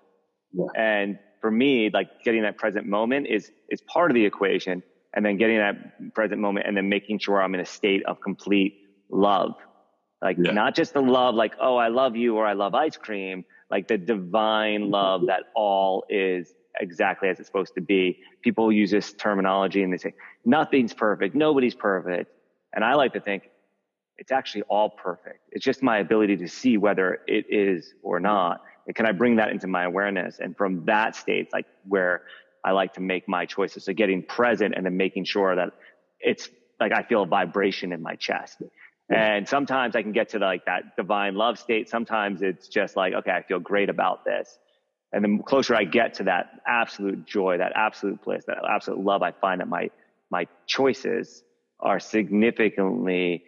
Yeah. 0.53 0.67
And 0.77 1.19
for 1.41 1.51
me, 1.51 1.91
like 1.93 2.23
getting 2.25 2.43
that 2.43 2.57
present 2.57 2.87
moment 2.87 3.27
is 3.27 3.51
is 3.69 3.81
part 3.93 4.13
of 4.13 4.15
the 4.15 4.25
equation, 4.25 4.85
and 5.13 5.27
then 5.27 5.37
getting 5.37 5.59
that 5.59 6.15
present 6.15 6.41
moment, 6.41 6.69
and 6.69 6.77
then 6.77 6.89
making 6.89 7.19
sure 7.19 7.43
I'm 7.43 7.55
in 7.55 7.61
a 7.61 7.67
state 7.67 8.05
of 8.07 8.21
complete 8.21 8.79
love 9.11 9.55
like 10.25 10.39
yeah. 10.43 10.53
not 10.53 10.75
just 10.75 10.95
the 10.95 11.03
love, 11.03 11.35
like, 11.35 11.55
oh, 11.61 11.77
I 11.77 11.89
love 11.89 12.17
you 12.17 12.37
or 12.37 12.47
I 12.47 12.55
love 12.55 12.75
ice 12.75 12.97
cream, 12.97 13.45
like 13.71 13.87
the 13.89 13.99
divine 13.99 14.81
mm-hmm. 14.81 14.93
love 14.93 15.27
that 15.27 15.45
all 15.55 16.05
is 16.09 16.55
exactly 16.81 17.29
as 17.29 17.39
it's 17.39 17.47
supposed 17.47 17.75
to 17.75 17.83
be. 17.83 18.19
People 18.43 18.73
use 18.73 18.91
this 18.91 19.13
terminology 19.13 19.83
and 19.83 19.93
they 19.93 19.99
say, 19.99 20.15
nothing's 20.47 20.95
perfect. 20.95 21.35
Nobody's 21.35 21.75
perfect. 21.75 22.33
And 22.73 22.83
I 22.83 22.95
like 22.95 23.13
to 23.13 23.21
think 23.21 23.51
it's 24.19 24.33
actually 24.33 24.63
all 24.63 24.91
perfect. 24.91 25.41
It's 25.51 25.65
just 25.65 25.83
my 25.83 25.99
ability 25.99 26.37
to 26.39 26.49
see 26.49 26.77
whether 26.77 27.21
it 27.27 27.47
is 27.49 27.95
or 28.03 28.21
not. 28.21 28.63
And 28.87 28.95
can 28.95 29.07
I 29.07 29.13
bring 29.13 29.37
that 29.37 29.51
into 29.51 29.67
my 29.67 29.85
awareness? 29.85 30.39
And 30.39 30.57
from 30.57 30.85
that 30.85 31.17
state, 31.17 31.53
like 31.53 31.67
where 31.89 32.23
I 32.65 32.73
like 32.73 32.95
to 32.95 33.01
make 33.01 33.29
my 33.29 33.45
choices. 33.47 33.85
So 33.85 33.93
getting 33.93 34.23
present 34.23 34.75
and 34.77 34.87
then 34.87 34.97
making 34.97 35.25
sure 35.25 35.55
that 35.57 35.71
it's 36.21 36.49
like 36.81 36.93
I 36.93 37.03
feel 37.03 37.23
a 37.23 37.27
vibration 37.27 37.93
in 37.93 38.03
my 38.03 38.15
chest. 38.15 38.63
And 39.11 39.47
sometimes 39.47 39.97
I 39.97 40.03
can 40.03 40.13
get 40.13 40.31
to 40.31 40.39
like 40.39 40.65
that 40.65 40.97
divine 40.97 41.35
love 41.35 41.59
state. 41.59 41.91
Sometimes 41.91 42.41
it's 42.41 42.69
just 42.69 42.97
like, 42.97 43.13
okay, 43.13 43.33
I 43.33 43.43
feel 43.43 43.59
great 43.59 43.91
about 43.91 44.25
this. 44.25 44.59
And 45.13 45.25
the 45.25 45.43
closer 45.45 45.77
I 45.77 45.85
get 45.85 46.15
to 46.15 46.25
that 46.25 46.61
absolute 46.67 47.27
joy, 47.27 47.59
that 47.59 47.73
absolute 47.77 48.23
bliss, 48.23 48.45
that 48.47 48.59
absolute 48.69 49.01
love, 49.01 49.23
I 49.23 49.33
find 49.33 49.61
that 49.61 49.69
my, 49.69 49.91
my 50.31 50.47
choices 50.67 51.45
are 51.81 52.01
significantly 52.01 53.45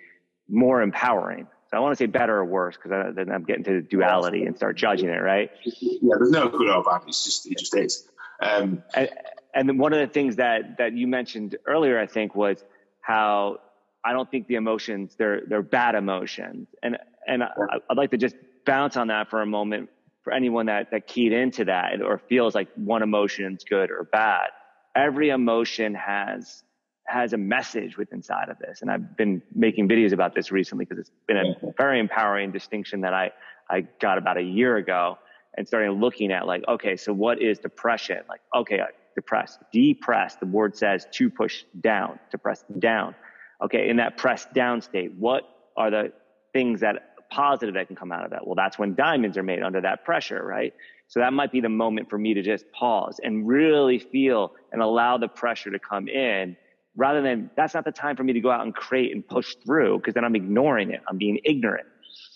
more 0.49 0.83
empowering. 0.83 1.47
So 1.71 1.77
I 1.77 1.81
want 1.81 1.93
to 1.93 1.97
say 1.97 2.07
better 2.07 2.37
or 2.37 2.45
worse 2.45 2.77
because 2.77 3.15
then 3.17 3.31
I'm 3.31 3.43
getting 3.43 3.65
to 3.65 3.83
duality 3.83 4.45
and 4.45 4.57
start 4.57 4.77
judging 4.77 5.09
it, 5.09 5.21
right? 5.21 5.51
Yeah, 5.65 6.15
there's 6.17 6.31
no 6.31 6.49
good 6.49 6.69
or 6.69 6.83
bad. 6.85 7.03
It's 7.09 7.25
just 7.25 7.51
it 7.51 7.59
just 7.59 7.77
is. 7.77 8.09
Um, 8.41 8.83
and, 8.95 9.11
and 9.55 9.79
one 9.79 9.93
of 9.93 9.99
the 9.99 10.07
things 10.07 10.37
that 10.37 10.79
that 10.79 10.93
you 10.93 11.09
mentioned 11.09 11.57
earlier, 11.67 11.99
I 11.99 12.07
think, 12.07 12.37
was 12.37 12.63
how 13.01 13.59
I 14.05 14.13
don't 14.13 14.31
think 14.31 14.47
the 14.47 14.55
emotions 14.55 15.17
they're 15.17 15.43
they're 15.49 15.63
bad 15.63 15.97
emotions, 15.97 16.69
and 16.83 16.99
and 17.27 17.43
I, 17.43 17.49
I'd 17.91 17.97
like 17.97 18.13
to 18.13 18.17
just 18.17 18.37
bounce 18.65 18.97
on 18.97 19.09
that 19.09 19.31
for 19.31 19.43
a 19.43 19.47
moment 19.47 19.91
for 20.23 20.33
anyone 20.33 20.67
that 20.67 20.93
that 20.93 21.09
keyed 21.09 21.33
into 21.33 21.65
that 21.65 22.01
or 22.01 22.19
feels 22.29 22.55
like 22.55 22.69
one 22.77 23.03
emotion 23.03 23.55
is 23.55 23.65
good 23.65 23.91
or 23.91 24.05
bad. 24.05 24.49
Every 24.95 25.31
emotion 25.31 25.95
has 25.95 26.63
has 27.07 27.33
a 27.33 27.37
message 27.37 27.97
with 27.97 28.13
inside 28.13 28.49
of 28.49 28.59
this. 28.59 28.83
And 28.83 28.91
I've 28.91 29.17
been 29.17 29.43
making 29.55 29.89
videos 29.89 30.13
about 30.13 30.35
this 30.35 30.51
recently 30.51 30.85
because 30.85 30.99
it's 30.99 31.11
been 31.27 31.37
a 31.37 31.73
very 31.77 32.01
empowering 32.01 32.53
distinction 32.53 33.01
that 33.03 33.15
I, 33.15 33.33
I 33.71 33.83
got 34.01 34.19
about 34.19 34.37
a 34.37 34.43
year 34.43 34.77
ago 34.77 35.19
and 35.57 35.67
starting 35.67 35.91
looking 35.93 36.33
at 36.33 36.47
like, 36.47 36.65
okay, 36.69 36.97
so 36.97 37.13
what 37.13 37.41
is 37.41 37.59
depression? 37.59 38.19
Like, 38.29 38.41
okay, 38.55 38.81
depressed, 39.15 39.61
depressed. 39.73 40.41
The 40.41 40.47
word 40.47 40.77
says 40.77 41.07
to 41.13 41.31
push 41.31 41.65
down, 41.81 42.19
to 42.31 42.39
press 42.39 42.65
down. 42.79 43.15
Okay. 43.63 43.89
In 43.89 43.97
that 43.97 44.17
press 44.17 44.47
down 44.53 44.83
state, 44.83 45.13
what 45.13 45.45
are 45.77 45.91
the 45.91 46.13
things 46.53 46.81
that 46.81 47.15
positive 47.31 47.75
that 47.75 47.87
can 47.87 47.97
come 47.97 48.13
out 48.13 48.25
of 48.25 48.31
that? 48.31 48.47
Well, 48.47 48.55
that's 48.55 48.79
when 48.79 48.95
diamonds 48.95 49.37
are 49.37 49.43
made 49.43 49.63
under 49.63 49.81
that 49.81 50.05
pressure, 50.05 50.45
right? 50.45 50.75
So 51.09 51.21
that 51.21 51.33
might 51.33 51.53
be 51.53 51.61
the 51.61 51.69
moment 51.69 52.11
for 52.11 52.19
me 52.19 52.35
to 52.35 52.43
just 52.43 52.71
pause 52.73 53.21
and 53.23 53.47
really 53.47 53.99
feel 53.99 54.53
and 54.73 54.83
allow 54.83 55.19
the 55.19 55.29
pressure 55.29 55.71
to 55.71 55.79
come 55.79 56.09
in 56.09 56.57
rather 56.97 57.21
than 57.21 57.51
that's 57.57 57.75
not 57.75 57.85
the 57.85 57.93
time 57.93 58.17
for 58.17 58.25
me 58.25 58.33
to 58.33 58.41
go 58.41 58.51
out 58.51 58.63
and 58.63 58.75
create 58.75 59.15
and 59.15 59.27
push 59.27 59.55
through 59.65 59.99
because 59.99 60.15
then 60.15 60.25
I'm 60.25 60.35
ignoring 60.35 60.91
it. 60.91 61.01
I'm 61.09 61.19
being 61.19 61.39
ignorant. 61.45 61.87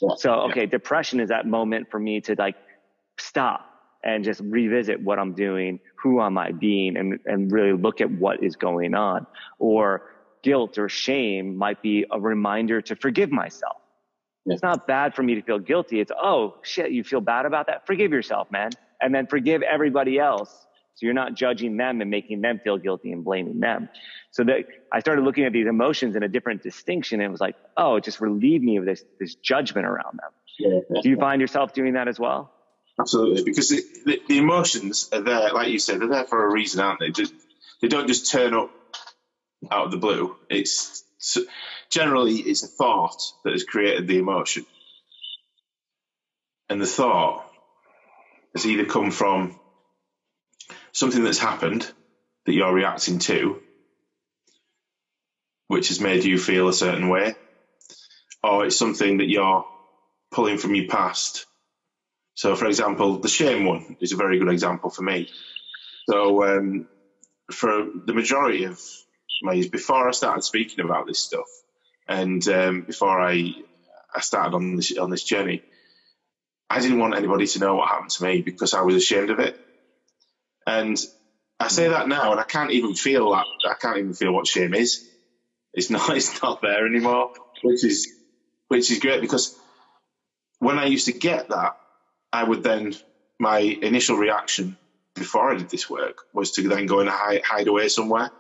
Yeah. 0.01 0.11
So, 0.17 0.33
okay, 0.51 0.61
yeah. 0.61 0.67
depression 0.67 1.21
is 1.21 1.31
that 1.31 1.47
moment 1.47 1.91
for 1.91 1.99
me 1.99 2.21
to 2.23 2.35
like 2.39 2.57
stop 3.19 3.67
and 4.03 4.25
just 4.25 4.41
revisit 4.41 5.01
what 5.01 5.19
I'm 5.19 5.35
doing, 5.35 5.81
who 5.97 6.23
am 6.23 6.39
I 6.39 6.53
being, 6.53 6.97
and, 6.97 7.19
and 7.27 7.53
really 7.53 7.73
look 7.73 8.01
at 8.01 8.11
what 8.11 8.43
is 8.43 8.57
going 8.57 8.95
on. 8.95 9.27
Or 9.59 10.11
guilt 10.43 10.79
or 10.79 10.89
shame 10.89 11.57
might 11.57 11.83
be 11.83 12.07
a 12.11 12.19
reminder 12.19 12.81
to 12.81 12.97
forgive 12.97 13.31
myself. 13.31 13.77
Yeah. 14.47 14.55
It's 14.55 14.63
not 14.63 14.87
bad 14.87 15.15
for 15.15 15.23
me 15.23 15.35
to 15.35 15.43
feel 15.43 15.59
guilty. 15.59 16.01
It's, 16.01 16.13
oh 16.19 16.57
shit, 16.63 16.93
you 16.93 17.05
feel 17.05 17.21
bad 17.21 17.45
about 17.45 17.67
that? 17.67 17.87
Forgive 17.87 18.11
yourself, 18.13 18.51
man. 18.51 18.71
And 19.03 19.15
then 19.15 19.27
forgive 19.27 19.63
everybody 19.63 20.19
else 20.19 20.67
so 21.01 21.07
you're 21.07 21.15
not 21.15 21.33
judging 21.33 21.79
them 21.79 22.03
and 22.03 22.11
making 22.11 22.43
them 22.43 22.61
feel 22.63 22.77
guilty 22.77 23.11
and 23.11 23.25
blaming 23.25 23.59
them. 23.59 23.89
So 24.33 24.45
that 24.45 24.67
I 24.93 25.01
started 25.01 25.25
looking 25.25 25.45
at 25.47 25.53
these 25.55 25.67
emotions 25.67 26.15
in 26.15 26.23
a 26.23 26.29
different 26.29 26.63
distinction 26.63 27.21
and 27.21 27.29
it 27.29 27.31
was 27.31 27.41
like, 27.41 27.57
oh, 27.75 27.97
it 27.97 28.05
just 28.05 28.21
relieved 28.21 28.63
me 28.63 28.77
of 28.77 28.85
this, 28.85 29.03
this 29.19 29.35
judgment 29.37 29.87
around 29.87 30.21
them. 30.21 30.31
Yeah, 30.59 31.01
Do 31.01 31.09
you 31.09 31.17
find 31.17 31.41
yourself 31.41 31.73
doing 31.73 31.95
that 31.95 32.07
as 32.07 32.21
well? 32.21 32.53
Absolutely. 33.01 33.45
Because 33.45 33.71
the, 33.71 33.83
the, 34.05 34.21
the, 34.29 34.37
emotions 34.37 35.09
are 35.11 35.23
there, 35.23 35.55
like 35.55 35.69
you 35.69 35.79
said, 35.79 36.03
they're 36.03 36.09
there 36.09 36.25
for 36.25 36.45
a 36.45 36.53
reason, 36.53 36.83
aren't 36.83 37.01
they? 37.01 37.13
Just, 37.13 37.33
they 37.81 37.89
don't 37.89 38.07
just 38.07 38.31
turn 38.31 38.53
up 38.53 38.71
out 39.71 39.87
of 39.87 39.91
the 39.93 39.97
blue. 39.97 40.37
It's 40.51 41.03
generally 41.89 42.35
it's 42.35 42.63
a 42.63 42.67
thought 42.67 43.23
that 43.45 43.55
has 43.55 43.65
created 43.65 44.07
the 44.07 44.19
emotion. 44.19 44.67
And 46.69 46.79
the 46.79 46.87
thought 46.87 47.51
has 48.55 48.67
either 48.67 48.85
come 48.85 49.11
from 49.11 49.59
something 50.93 51.25
that's 51.25 51.39
happened 51.39 51.91
that 52.47 52.55
you're 52.55 52.75
reacting 52.75 53.19
to, 53.21 53.63
which 55.69 55.89
has 55.89 56.01
made 56.01 56.25
you 56.25 56.39
feel 56.39 56.69
a 56.69 56.73
certain 56.75 57.09
way, 57.09 57.35
or 58.43 58.67
it's 58.67 58.79
something 58.79 59.19
that 59.19 59.29
you're 59.31 59.65
pulling 60.33 60.59
from 60.59 60.75
your 60.77 60.89
past. 60.89 61.47
So, 62.35 62.57
for 62.57 62.67
example, 62.67 63.21
the 63.21 63.29
shame 63.29 63.67
one 63.67 63.97
is 64.01 64.13
a 64.13 64.17
very 64.17 64.39
good 64.39 64.51
example 64.51 64.91
for 64.91 65.03
me. 65.03 65.29
So, 66.11 66.45
um, 66.45 66.87
for 67.53 67.87
the 68.07 68.15
majority 68.15 68.65
of 68.65 68.79
my 69.43 69.55
years, 69.55 69.69
before 69.69 70.09
I 70.09 70.13
started 70.13 70.43
speaking 70.45 70.85
about 70.85 71.07
this 71.07 71.21
stuff, 71.21 71.49
and 72.09 72.47
um, 72.49 72.83
before 72.87 73.21
I 73.21 73.53
I 74.15 74.21
started 74.21 74.55
on 74.57 74.77
this 74.77 74.97
on 74.99 75.11
this 75.11 75.25
journey, 75.25 75.65
I 76.71 76.81
didn't 76.81 76.99
want 76.99 77.17
anybody 77.17 77.47
to 77.47 77.59
know 77.61 77.77
what 77.77 77.89
happened 77.89 78.11
to 78.13 78.25
me 78.25 78.43
because 78.43 78.75
I 78.75 78.83
was 78.83 78.97
ashamed 78.97 79.31
of 79.31 79.41
it. 79.41 79.57
And 80.67 80.99
I 81.59 81.69
say 81.69 81.89
that 81.89 82.09
now, 82.09 82.33
and 82.33 82.41
I 82.41 82.45
can't 82.45 82.71
even 82.73 82.95
feel 82.95 83.33
that. 83.33 83.47
I 83.69 83.75
can't 83.75 83.99
even 83.99 84.15
feel 84.15 84.33
what 84.33 84.47
shame 84.47 84.75
is. 84.75 85.09
It's 85.75 85.91
not. 85.91 86.09
It's 86.17 86.43
not 86.43 86.63
there 86.63 86.87
anymore, 86.87 87.33
which 87.63 87.85
is 87.85 88.09
which 88.69 88.91
is 88.91 88.99
great 89.01 89.21
because 89.21 89.57
when 90.59 90.79
I 90.79 90.87
used 90.87 91.07
to 91.07 91.13
get 91.13 91.49
that, 91.49 91.73
I 92.33 92.45
would 92.45 92.63
then 92.63 92.95
my 93.39 93.59
initial 93.59 94.17
reaction 94.17 94.77
before 95.15 95.51
I 95.51 95.57
did 95.57 95.71
this 95.71 95.91
work 95.91 96.19
was 96.33 96.53
to 96.53 96.69
then 96.69 96.87
go 96.87 97.01
and 97.01 97.09
hide, 97.09 97.43
hide 97.43 97.67
away 97.67 97.89
somewhere, 97.89 98.31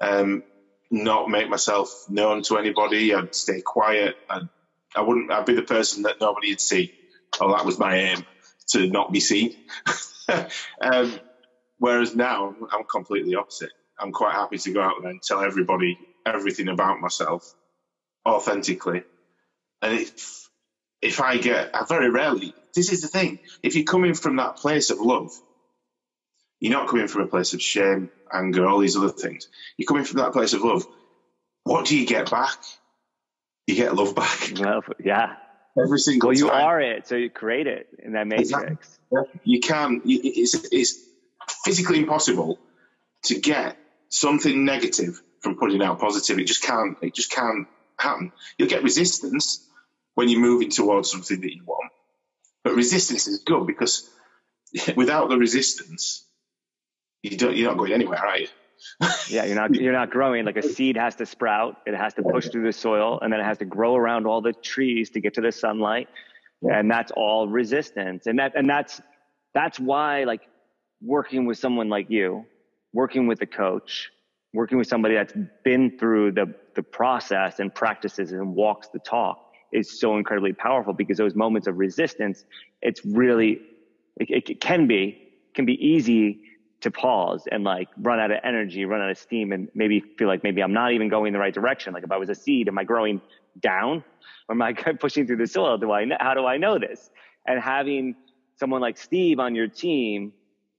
um, 0.00 0.44
not 0.90 1.28
make 1.28 1.48
myself 1.48 1.90
known 2.08 2.42
to 2.44 2.58
anybody. 2.58 3.14
I'd 3.14 3.34
stay 3.34 3.60
quiet. 3.62 4.16
I'd, 4.28 4.48
I 4.94 5.02
wouldn't. 5.02 5.32
I'd 5.32 5.46
be 5.46 5.54
the 5.54 5.62
person 5.62 6.04
that 6.04 6.20
nobody 6.20 6.50
would 6.50 6.60
see. 6.60 6.92
Oh, 7.40 7.52
that 7.56 7.66
was 7.66 7.78
my 7.78 7.96
aim 7.96 8.24
to 8.70 8.88
not 8.88 9.12
be 9.12 9.20
seen. 9.20 9.56
um, 10.80 11.14
whereas 11.78 12.14
now 12.14 12.54
I'm 12.72 12.84
completely 12.84 13.34
opposite. 13.34 13.70
I'm 13.98 14.12
quite 14.12 14.34
happy 14.34 14.58
to 14.58 14.72
go 14.72 14.82
out 14.82 14.94
there 15.00 15.10
and 15.10 15.22
tell 15.22 15.40
everybody 15.42 15.98
everything 16.26 16.68
about 16.68 17.00
myself 17.00 17.54
authentically. 18.26 19.02
And 19.82 19.94
if 19.94 20.48
if 21.02 21.20
I 21.20 21.36
get, 21.36 21.74
I 21.74 21.84
very 21.84 22.10
rarely. 22.10 22.54
This 22.74 22.90
is 22.90 23.02
the 23.02 23.08
thing. 23.08 23.38
If 23.62 23.76
you're 23.76 23.84
coming 23.84 24.14
from 24.14 24.36
that 24.36 24.56
place 24.56 24.90
of 24.90 25.00
love, 25.00 25.30
you're 26.60 26.72
not 26.72 26.88
coming 26.88 27.08
from 27.08 27.22
a 27.22 27.26
place 27.26 27.52
of 27.52 27.60
shame, 27.60 28.10
anger, 28.32 28.66
all 28.66 28.78
these 28.78 28.96
other 28.96 29.10
things. 29.10 29.48
You're 29.76 29.86
coming 29.86 30.04
from 30.04 30.20
that 30.20 30.32
place 30.32 30.54
of 30.54 30.62
love. 30.62 30.86
What 31.64 31.86
do 31.86 31.98
you 31.98 32.06
get 32.06 32.30
back? 32.30 32.56
You 33.66 33.74
get 33.74 33.94
love 33.94 34.14
back. 34.14 34.58
Love, 34.58 34.84
yeah. 35.02 35.36
Every 35.78 35.98
single 35.98 36.28
well, 36.28 36.38
you 36.38 36.48
time. 36.48 36.64
are 36.64 36.80
it, 36.80 37.08
so 37.08 37.16
you 37.16 37.30
create 37.30 37.66
it 37.66 37.88
in 37.98 38.12
that 38.12 38.26
matrix. 38.26 38.52
Exactly. 38.52 38.76
You 39.44 39.60
can. 39.60 40.02
It's, 40.04 40.54
it's 40.72 40.98
physically 41.64 41.98
impossible 41.98 42.58
to 43.24 43.40
get 43.40 43.76
something 44.08 44.64
negative 44.64 45.20
from 45.40 45.56
putting 45.56 45.82
out 45.82 46.00
positive. 46.00 46.38
It 46.38 46.46
just 46.46 46.62
can't. 46.62 46.96
It 47.02 47.14
just 47.14 47.30
can't 47.30 47.66
happen. 47.98 48.32
You'll 48.58 48.68
get 48.68 48.82
resistance 48.82 49.66
when 50.14 50.28
you're 50.28 50.40
moving 50.40 50.70
towards 50.70 51.10
something 51.10 51.40
that 51.40 51.54
you 51.54 51.64
want, 51.64 51.90
but 52.62 52.74
resistance 52.74 53.26
is 53.26 53.40
good 53.40 53.66
because 53.66 54.08
without 54.96 55.28
the 55.28 55.36
resistance, 55.36 56.24
you 57.22 57.36
don't. 57.36 57.56
You're 57.56 57.68
not 57.70 57.78
going 57.78 57.92
anywhere, 57.92 58.24
are 58.24 58.38
you? 58.38 58.48
yeah, 59.28 59.44
you're 59.44 59.56
not 59.56 59.74
you're 59.74 59.92
not 59.92 60.10
growing. 60.10 60.44
Like 60.44 60.56
a 60.56 60.62
seed 60.62 60.96
has 60.96 61.16
to 61.16 61.26
sprout, 61.26 61.76
it 61.86 61.94
has 61.94 62.14
to 62.14 62.22
push 62.22 62.48
through 62.48 62.64
the 62.64 62.72
soil, 62.72 63.18
and 63.20 63.32
then 63.32 63.40
it 63.40 63.44
has 63.44 63.58
to 63.58 63.64
grow 63.64 63.96
around 63.96 64.26
all 64.26 64.40
the 64.40 64.52
trees 64.52 65.10
to 65.10 65.20
get 65.20 65.34
to 65.34 65.40
the 65.40 65.52
sunlight, 65.52 66.08
and 66.70 66.90
that's 66.90 67.12
all 67.12 67.48
resistance. 67.48 68.26
And 68.26 68.38
that 68.38 68.52
and 68.56 68.68
that's 68.68 69.00
that's 69.52 69.78
why 69.78 70.24
like 70.24 70.42
working 71.00 71.46
with 71.46 71.58
someone 71.58 71.88
like 71.88 72.10
you, 72.10 72.44
working 72.92 73.26
with 73.26 73.40
a 73.42 73.46
coach, 73.46 74.10
working 74.52 74.78
with 74.78 74.86
somebody 74.86 75.14
that's 75.14 75.34
been 75.64 75.98
through 75.98 76.32
the 76.32 76.54
the 76.74 76.82
process 76.82 77.60
and 77.60 77.74
practices 77.74 78.32
and 78.32 78.54
walks 78.54 78.88
the 78.88 78.98
talk 79.00 79.40
is 79.72 79.98
so 79.98 80.16
incredibly 80.16 80.52
powerful 80.52 80.92
because 80.92 81.18
those 81.18 81.34
moments 81.34 81.66
of 81.66 81.78
resistance, 81.78 82.44
it's 82.82 83.04
really 83.04 83.60
it, 84.16 84.48
it 84.50 84.60
can 84.60 84.86
be 84.86 85.20
can 85.54 85.66
be 85.66 85.74
easy 85.84 86.40
to 86.80 86.90
pause 86.90 87.44
and 87.50 87.64
like 87.64 87.88
run 87.98 88.20
out 88.20 88.30
of 88.30 88.38
energy, 88.44 88.84
run 88.84 89.00
out 89.00 89.10
of 89.10 89.18
steam, 89.18 89.52
and 89.52 89.68
maybe 89.74 90.00
feel 90.18 90.28
like 90.28 90.42
maybe 90.42 90.62
I'm 90.62 90.72
not 90.72 90.92
even 90.92 91.08
going 91.08 91.32
the 91.32 91.38
right 91.38 91.54
direction. 91.54 91.94
Like 91.94 92.04
if 92.04 92.12
I 92.12 92.16
was 92.16 92.28
a 92.28 92.34
seed, 92.34 92.68
am 92.68 92.78
I 92.78 92.84
growing 92.84 93.20
down 93.60 94.04
or 94.48 94.54
am 94.54 94.62
I 94.62 94.72
pushing 95.00 95.26
through 95.26 95.38
the 95.38 95.46
soil? 95.46 95.78
Do 95.78 95.92
I 95.92 96.04
know, 96.04 96.16
how 96.18 96.34
do 96.34 96.46
I 96.46 96.56
know 96.56 96.78
this? 96.78 97.10
And 97.46 97.60
having 97.60 98.16
someone 98.56 98.80
like 98.80 98.98
Steve 98.98 99.38
on 99.38 99.54
your 99.54 99.68
team 99.68 100.32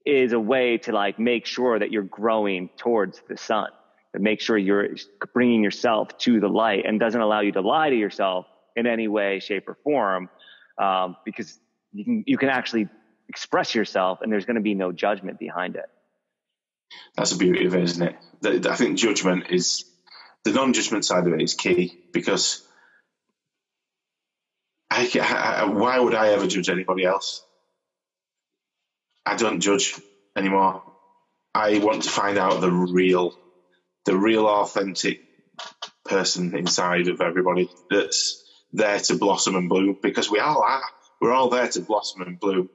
is 0.06 0.34
a 0.34 0.40
way 0.40 0.78
to 0.80 0.92
like 0.92 1.20
make 1.20 1.46
sure 1.46 1.78
that 1.80 1.92
you're 1.92 2.04
growing 2.04 2.70
towards 2.78 3.22
the 3.28 3.38
sun, 3.38 3.70
to 4.14 4.20
make 4.20 4.40
sure 4.40 4.58
you're 4.58 4.90
bringing 5.34 5.64
yourself 5.64 6.18
to 6.20 6.40
the 6.40 6.48
light 6.48 6.86
and 6.86 7.00
doesn't 7.00 7.22
allow 7.22 7.42
you 7.42 7.52
to 7.52 7.62
lie 7.62 7.90
to 7.90 7.96
yourself 7.96 8.46
in 8.76 8.88
any 8.88 9.08
way, 9.08 9.40
shape, 9.40 9.68
or 9.68 9.78
form, 9.84 10.30
um, 10.78 11.16
because 11.26 11.58
you 11.94 12.04
can 12.04 12.24
you 12.28 12.38
can 12.38 12.50
actually 12.50 12.88
express 13.30 13.74
yourself 13.74 14.20
and 14.22 14.32
there's 14.32 14.46
going 14.46 14.56
to 14.56 14.62
be 14.62 14.76
no 14.76 14.92
judgment 14.92 15.40
behind 15.40 15.76
it. 15.76 15.86
That's 17.16 17.32
the 17.32 17.38
beauty 17.38 17.66
of 17.66 17.74
it, 17.74 17.84
isn't 17.84 18.16
it? 18.44 18.68
I 18.68 18.76
think 18.76 18.98
judgment 18.98 19.46
is 19.50 19.86
the 20.44 20.52
non-judgment 20.52 21.04
side 21.04 21.26
of 21.26 21.34
it 21.34 21.42
is 21.42 21.56
key 21.56 21.98
because 22.12 22.65
I, 24.96 25.10
I, 25.22 25.66
why 25.66 26.00
would 26.00 26.16
I 26.16 26.30
ever 26.30 26.48
judge 26.48 26.70
anybody 26.70 27.06
else? 27.06 27.46
I 29.26 29.36
don't 29.36 29.62
judge 29.62 29.96
anymore. 30.38 30.84
I 31.56 31.80
want 31.80 32.04
to 32.04 32.10
find 32.10 32.38
out 32.38 32.62
the 32.62 32.72
real, 32.72 33.34
the 34.06 34.18
real 34.18 34.48
authentic 34.48 35.20
person 36.06 36.56
inside 36.58 37.08
of 37.08 37.22
everybody 37.22 37.70
that's 37.90 38.44
there 38.74 39.00
to 39.00 39.18
blossom 39.18 39.56
and 39.56 39.70
bloom 39.70 39.98
because 40.02 40.30
we 40.32 40.40
all 40.40 40.64
are. 40.64 40.84
We're 41.22 41.34
all 41.34 41.50
there 41.50 41.68
to 41.70 41.84
blossom 41.84 42.24
and 42.24 42.40
bloom 42.40 42.70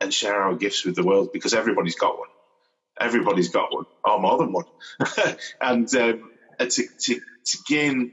and 0.00 0.14
share 0.14 0.42
our 0.42 0.56
gifts 0.56 0.84
with 0.86 0.96
the 0.96 1.04
world 1.04 1.30
because 1.32 1.54
everybody's 1.54 1.96
got 1.96 2.18
one. 2.18 2.28
Everybody's 3.00 3.50
got 3.50 3.72
one, 3.72 3.84
or 4.04 4.20
more 4.20 4.38
than 4.38 4.52
one. 4.52 4.64
and 5.60 5.88
um, 5.96 6.20
to, 6.60 6.68
to, 6.68 7.14
to 7.46 7.58
gain 7.68 8.12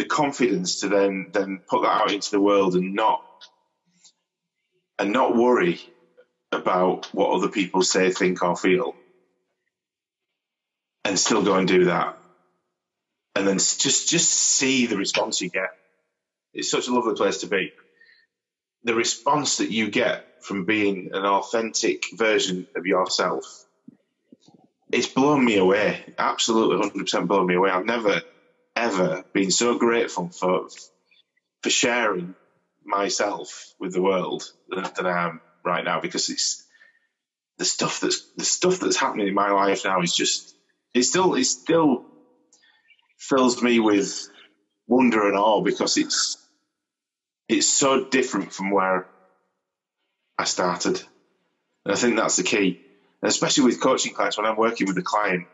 the 0.00 0.06
confidence 0.06 0.80
to 0.80 0.88
then 0.88 1.28
then 1.32 1.60
put 1.70 1.82
that 1.84 2.02
out 2.02 2.12
into 2.12 2.30
the 2.32 2.40
world 2.42 2.76
and 2.76 2.94
not 2.94 3.20
and 4.98 5.12
not 5.12 5.36
worry 5.36 5.80
about 6.52 7.08
what 7.12 7.30
other 7.32 7.48
people 7.48 7.82
say, 7.82 8.10
think, 8.10 8.42
or 8.42 8.56
feel, 8.56 8.96
and 11.04 11.18
still 11.18 11.42
go 11.44 11.56
and 11.56 11.68
do 11.68 11.86
that, 11.86 12.14
and 13.36 13.48
then 13.48 13.58
just 13.58 14.08
just 14.10 14.32
see 14.32 14.86
the 14.86 14.96
response 14.98 15.40
you 15.40 15.50
get. 15.50 15.70
It's 16.54 16.70
such 16.70 16.88
a 16.88 16.94
lovely 16.94 17.14
place 17.14 17.38
to 17.40 17.48
be. 17.48 17.72
The 18.84 18.94
response 18.94 19.58
that 19.58 19.70
you 19.72 19.90
get 19.90 20.24
from 20.40 20.64
being 20.66 21.10
an 21.12 21.24
authentic 21.26 22.02
version 22.14 22.68
of 22.76 22.86
yourself, 22.86 23.44
it's 24.92 25.08
blown 25.08 25.44
me 25.44 25.58
away. 25.58 26.04
Absolutely, 26.18 26.78
hundred 26.78 27.00
percent 27.04 27.28
blown 27.28 27.46
me 27.46 27.56
away. 27.56 27.70
I've 27.70 27.86
never 27.86 28.22
ever 28.76 29.24
been 29.34 29.50
so 29.50 29.78
grateful 29.78 30.30
for 30.38 30.68
for 31.62 31.70
sharing 31.70 32.36
myself 32.84 33.74
with 33.80 33.92
the 33.94 34.02
world 34.02 34.44
than, 34.68 34.84
I 35.06 35.26
am 35.26 35.40
right 35.64 35.84
now 35.84 36.00
because 36.00 36.28
it's 36.30 36.66
the 37.58 37.66
stuff 37.66 38.00
that's 38.00 38.28
the 38.36 38.44
stuff 38.44 38.80
that's 38.80 38.96
happening 38.96 39.28
in 39.28 39.34
my 39.34 39.50
life 39.52 39.82
now 39.84 40.02
is 40.02 40.14
just 40.14 40.54
it 40.94 41.04
still 41.04 41.34
it 41.34 41.44
still 41.44 42.04
fills 43.18 43.62
me 43.62 43.80
with 43.80 44.14
wonder 44.88 45.28
and 45.28 45.36
awe 45.36 45.62
because 45.62 45.96
it's 45.98 46.36
it's 47.48 47.70
so 47.72 48.06
different 48.10 48.52
from 48.52 48.70
where 48.70 49.08
I 50.38 50.44
started. 50.44 51.02
And 51.84 51.94
I 51.94 51.96
think 51.96 52.16
that's 52.16 52.36
the 52.36 52.44
key. 52.44 52.80
And 53.22 53.30
especially 53.30 53.64
with 53.64 53.80
coaching 53.82 54.14
clients, 54.14 54.38
when 54.38 54.46
I'm 54.46 54.56
working 54.56 54.86
with 54.88 54.98
a 54.98 55.02
client, 55.02 55.48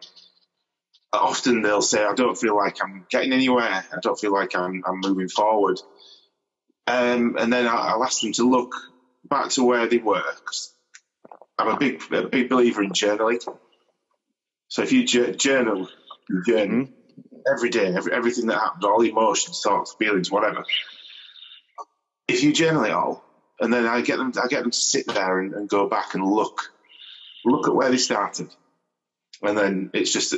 often 1.13 1.63
they'll 1.63 1.83
say, 1.83 2.05
I 2.05 2.15
don't 2.15 2.37
feel 2.37 2.57
like 2.57 2.79
I'm 2.83 3.07
getting 3.11 3.33
anywhere. 3.33 3.65
I 3.65 3.99
don't 4.03 4.19
feel 4.19 4.33
like 4.33 4.55
I'm, 4.55 4.83
I'm 4.87 5.01
moving 5.01 5.29
forward. 5.29 5.81
Um, 6.87 7.37
and 7.39 7.53
then 7.53 7.67
I'll 7.67 8.05
ask 8.05 8.21
them 8.21 8.33
to 8.35 8.49
look 8.49 8.73
back 9.29 9.51
to 9.51 9.65
where 9.65 9.87
they 9.87 9.99
were. 9.99 10.23
I'm 11.59 11.69
a 11.69 11.79
big, 11.79 12.03
a 12.13 12.23
big 12.23 12.49
believer 12.49 12.83
in 12.83 12.91
journaling. 12.91 13.43
So 14.69 14.83
if 14.83 14.93
you 14.93 15.05
journal, 15.05 15.89
you 16.29 16.43
journal 16.47 16.89
every 17.51 17.71
day, 17.71 17.87
every, 17.95 18.13
everything 18.13 18.47
that 18.47 18.59
happens, 18.59 18.85
all 18.85 19.01
emotions, 19.03 19.61
thoughts, 19.63 19.95
feelings, 19.99 20.31
whatever. 20.31 20.65
If 22.29 22.43
you 22.43 22.53
journal 22.53 22.85
it 22.85 22.91
all, 22.91 23.25
and 23.61 23.73
then 23.73 23.87
I 23.87 24.03
get 24.03 24.19
them, 24.19 24.33
I 24.43 24.49
get 24.49 24.63
them 24.63 24.71
to 24.71 24.77
sit 24.77 25.07
there 25.07 25.39
and, 25.39 25.55
and 25.55 25.69
go 25.69 25.89
back 25.89 26.15
and 26.15 26.25
look, 26.25 26.73
look 27.45 27.69
at 27.69 27.75
where 27.75 27.91
they 27.91 27.97
started, 27.97 28.53
and 29.43 29.57
then 29.57 29.91
it's 29.95 30.13
just 30.13 30.33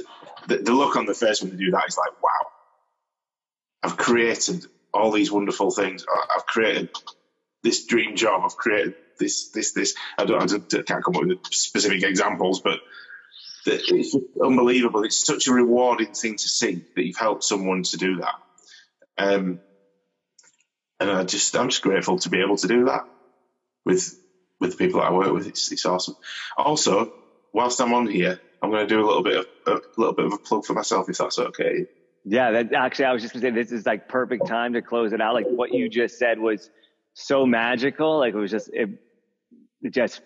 the, 0.49 0.59
the 0.59 0.73
look 0.73 0.97
on 0.97 1.07
the 1.07 1.15
face 1.15 1.43
when 1.43 1.51
they 1.51 1.57
do 1.57 1.71
that 1.73 1.85
is 1.89 1.97
like, 1.99 2.13
wow, 2.23 2.49
I've 3.83 3.97
created 3.97 4.65
all 4.95 5.13
these 5.13 5.33
wonderful 5.33 5.71
things. 5.71 6.05
I've 6.35 6.47
created 6.47 6.91
this 7.63 7.87
dream 7.87 8.17
job. 8.17 8.43
I've 8.45 8.57
created 8.57 8.95
this, 9.21 9.51
this, 9.55 9.73
this. 9.73 9.95
I 10.19 10.25
don't, 10.27 10.43
I 10.43 10.47
don't, 10.47 10.87
can't 10.87 11.05
come 11.05 11.17
up 11.17 11.25
with 11.27 11.39
specific 11.53 12.03
examples, 12.05 12.61
but 12.63 12.81
it's 13.67 14.17
unbelievable. 14.43 15.05
It's 15.05 15.25
such 15.25 15.49
a 15.49 15.53
rewarding 15.53 16.13
thing 16.21 16.37
to 16.37 16.49
see 16.49 16.83
that 16.97 17.07
you've 17.07 17.17
helped 17.19 17.45
someone 17.45 17.83
to 17.85 17.97
do 17.99 18.19
that. 18.19 18.35
Um, 19.19 19.61
and 21.01 21.11
I 21.11 21.25
just, 21.25 21.57
I'm 21.57 21.69
just 21.71 21.83
grateful 21.83 22.19
to 22.21 22.31
be 22.31 22.41
able 22.41 22.57
to 22.59 22.69
do 22.69 22.87
that 22.87 23.03
with, 23.85 24.17
with 24.61 24.73
the 24.73 24.77
people 24.77 25.01
that 25.01 25.09
I 25.09 25.13
work 25.13 25.33
with. 25.33 25.47
It's, 25.49 25.73
it's 25.73 25.87
awesome. 25.87 26.17
Also, 26.57 27.09
whilst 27.53 27.81
I'm 27.81 27.95
on 27.95 28.07
here, 28.09 28.41
I'm 28.63 28.71
going 28.71 28.87
to 28.87 28.95
do 28.95 29.01
a 29.01 29.07
little 29.07 29.23
bit 29.23 29.37
of 29.37 29.47
a 29.67 29.81
little 29.97 30.15
bit 30.15 30.27
of 30.27 30.33
a 30.33 30.39
plug 30.39 30.65
for 30.65 30.73
myself, 30.73 31.09
if 31.09 31.19
that's 31.19 31.39
okay. 31.39 31.87
Yeah, 32.25 32.51
that 32.51 32.75
actually, 32.75 33.07
I 33.07 33.13
was 33.13 33.23
just 33.23 33.33
gonna 33.35 33.43
say 33.43 33.51
this 33.51 33.73
is 33.73 33.87
like 33.87 34.09
perfect 34.09 34.47
time 34.47 34.75
to 34.75 34.83
close 34.83 35.13
it 35.13 35.21
out. 35.21 35.35
Like 35.35 35.47
what 35.47 35.73
you 35.73 35.89
just 35.89 36.19
said 36.19 36.39
was 36.39 36.71
so 37.15 37.47
magical. 37.47 38.19
Like 38.19 38.35
it 38.35 38.39
was 38.39 38.51
just 38.51 38.71
it, 38.73 38.91
it 39.83 39.91
just 39.91 40.21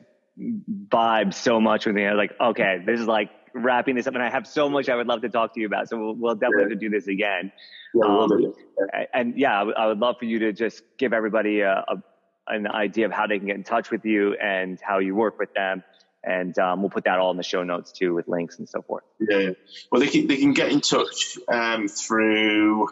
vibed 0.88 1.34
so 1.34 1.60
much 1.60 1.86
with 1.86 1.94
me. 1.94 2.06
I 2.06 2.14
was 2.14 2.18
like, 2.18 2.40
okay, 2.40 2.78
this 2.84 2.98
is 2.98 3.06
like 3.06 3.30
wrapping 3.54 3.94
this 3.94 4.06
up, 4.06 4.14
and 4.14 4.22
I 4.22 4.30
have 4.30 4.46
so 4.46 4.68
much 4.68 4.88
I 4.88 4.96
would 4.96 5.06
love 5.06 5.22
to 5.22 5.28
talk 5.28 5.54
to 5.54 5.60
you 5.60 5.66
about. 5.66 5.88
So 5.88 5.98
we'll, 5.98 6.14
we'll 6.14 6.34
definitely 6.34 6.74
yeah. 6.74 6.80
do 6.80 6.90
this 6.90 7.06
again. 7.06 7.52
Yeah, 7.94 8.06
um, 8.06 8.30
yeah. 8.40 9.04
And 9.12 9.38
yeah, 9.38 9.54
I, 9.54 9.58
w- 9.58 9.76
I 9.76 9.86
would 9.86 9.98
love 9.98 10.16
for 10.18 10.24
you 10.24 10.38
to 10.40 10.52
just 10.52 10.82
give 10.98 11.12
everybody 11.12 11.60
a, 11.60 11.84
a, 11.86 12.02
an 12.48 12.66
idea 12.66 13.06
of 13.06 13.12
how 13.12 13.26
they 13.26 13.38
can 13.38 13.46
get 13.46 13.56
in 13.56 13.64
touch 13.64 13.90
with 13.90 14.04
you 14.04 14.34
and 14.34 14.80
how 14.80 14.98
you 14.98 15.14
work 15.14 15.38
with 15.38 15.52
them 15.54 15.84
and 16.24 16.56
um, 16.58 16.80
we'll 16.80 16.90
put 16.90 17.04
that 17.04 17.18
all 17.18 17.30
in 17.30 17.36
the 17.36 17.42
show 17.42 17.62
notes 17.62 17.92
too 17.92 18.14
with 18.14 18.28
links 18.28 18.58
and 18.58 18.68
so 18.68 18.82
forth. 18.82 19.04
Yeah, 19.20 19.50
well, 19.90 20.00
they 20.00 20.08
can 20.08 20.26
they 20.26 20.36
can 20.36 20.52
get 20.52 20.70
in 20.70 20.80
touch 20.80 21.38
um, 21.48 21.88
through. 21.88 22.88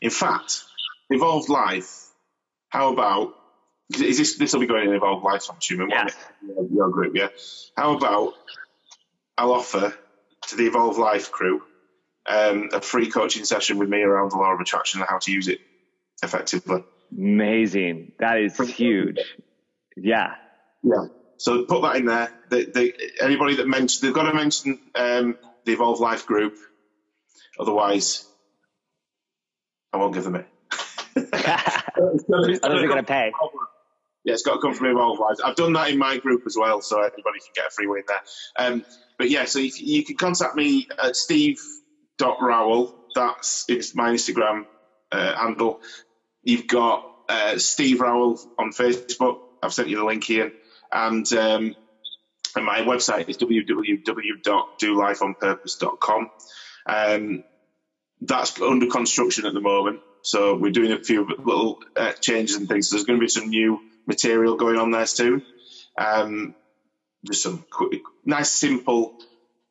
In 0.00 0.10
fact, 0.10 0.64
Evolved 1.10 1.48
Life. 1.48 2.06
How 2.68 2.92
about 2.92 3.34
is 3.94 4.18
this 4.18 4.36
this 4.36 4.52
will 4.52 4.60
be 4.60 4.66
going 4.66 4.88
in 4.88 4.94
Evolved 4.94 5.24
Life? 5.24 5.44
I'm 5.50 5.58
assuming. 5.58 5.90
Yes. 5.90 6.16
Your 6.72 6.90
group, 6.90 7.16
yeah. 7.16 7.28
How 7.76 7.96
about 7.96 8.34
I'll 9.36 9.52
offer 9.52 9.94
to 10.48 10.56
the 10.56 10.66
Evolved 10.66 10.98
Life 10.98 11.30
crew 11.30 11.62
um, 12.28 12.68
a 12.72 12.80
free 12.80 13.10
coaching 13.10 13.44
session 13.44 13.78
with 13.78 13.88
me 13.88 14.02
around 14.02 14.30
the 14.30 14.36
law 14.36 14.52
of 14.52 14.60
attraction 14.60 15.00
and 15.00 15.08
how 15.08 15.18
to 15.18 15.32
use 15.32 15.48
it 15.48 15.60
effectively. 16.22 16.84
Amazing. 17.16 18.12
That 18.18 18.38
is 18.38 18.56
huge. 18.58 19.18
Yeah. 19.96 20.34
Yeah. 20.82 21.06
So 21.40 21.64
put 21.64 21.80
that 21.82 21.96
in 21.96 22.04
there. 22.04 22.30
They, 22.50 22.66
they, 22.66 22.92
anybody 23.22 23.56
that 23.56 23.66
mentioned, 23.66 24.06
they've 24.06 24.14
got 24.14 24.30
to 24.30 24.34
mention 24.34 24.78
um, 24.94 25.38
the 25.64 25.72
Evolve 25.72 25.98
Life 25.98 26.26
group. 26.26 26.54
Otherwise, 27.58 28.26
I 29.90 29.96
won't 29.96 30.12
give 30.12 30.24
them 30.24 30.36
it. 30.36 30.46
I 31.32 31.82
don't 31.96 32.18
think 32.18 32.60
they're 32.60 32.88
going 32.88 32.98
to 32.98 33.02
pay. 33.04 33.32
Yeah, 34.24 34.34
it's 34.34 34.42
got 34.42 34.56
to 34.56 34.60
come 34.60 34.74
from 34.74 34.88
Evolve 34.88 35.18
Life. 35.18 35.38
I've 35.42 35.56
done 35.56 35.72
that 35.72 35.88
in 35.88 35.96
my 35.96 36.18
group 36.18 36.42
as 36.46 36.56
well, 36.60 36.82
so 36.82 36.98
everybody 36.98 37.40
can 37.40 37.52
get 37.54 37.68
a 37.68 37.70
free 37.70 37.86
win 37.86 38.02
there. 38.06 38.20
Um, 38.58 38.84
but 39.18 39.30
yeah, 39.30 39.46
so 39.46 39.60
you, 39.60 39.70
you 39.76 40.04
can 40.04 40.16
contact 40.16 40.54
me 40.56 40.88
at 41.02 41.16
steve.rowell. 41.16 42.94
That's 43.14 43.64
it's 43.68 43.94
my 43.94 44.10
Instagram 44.10 44.66
uh, 45.10 45.36
handle. 45.36 45.80
You've 46.42 46.66
got 46.66 47.02
uh, 47.30 47.56
Steve 47.58 48.00
Rowell 48.02 48.38
on 48.58 48.72
Facebook. 48.72 49.38
I've 49.62 49.72
sent 49.72 49.88
you 49.88 49.96
the 49.96 50.04
link 50.04 50.24
here. 50.24 50.52
And, 50.92 51.32
um, 51.32 51.74
and 52.56 52.64
my 52.64 52.80
website 52.80 53.28
is 53.28 53.36
www.dolifeonpurpose.com. 53.38 56.30
Um, 56.86 57.44
that's 58.20 58.60
under 58.60 58.86
construction 58.86 59.46
at 59.46 59.54
the 59.54 59.60
moment. 59.60 60.00
So 60.22 60.56
we're 60.56 60.72
doing 60.72 60.92
a 60.92 61.02
few 61.02 61.26
little 61.26 61.78
uh, 61.96 62.12
changes 62.12 62.56
and 62.56 62.68
things. 62.68 62.90
There's 62.90 63.04
going 63.04 63.18
to 63.18 63.24
be 63.24 63.28
some 63.28 63.48
new 63.48 63.80
material 64.06 64.56
going 64.56 64.76
on 64.76 64.90
there 64.90 65.06
soon. 65.06 65.42
Um, 65.96 66.54
just 67.24 67.42
some 67.42 67.64
quick, 67.70 68.02
nice, 68.24 68.50
simple, 68.50 69.14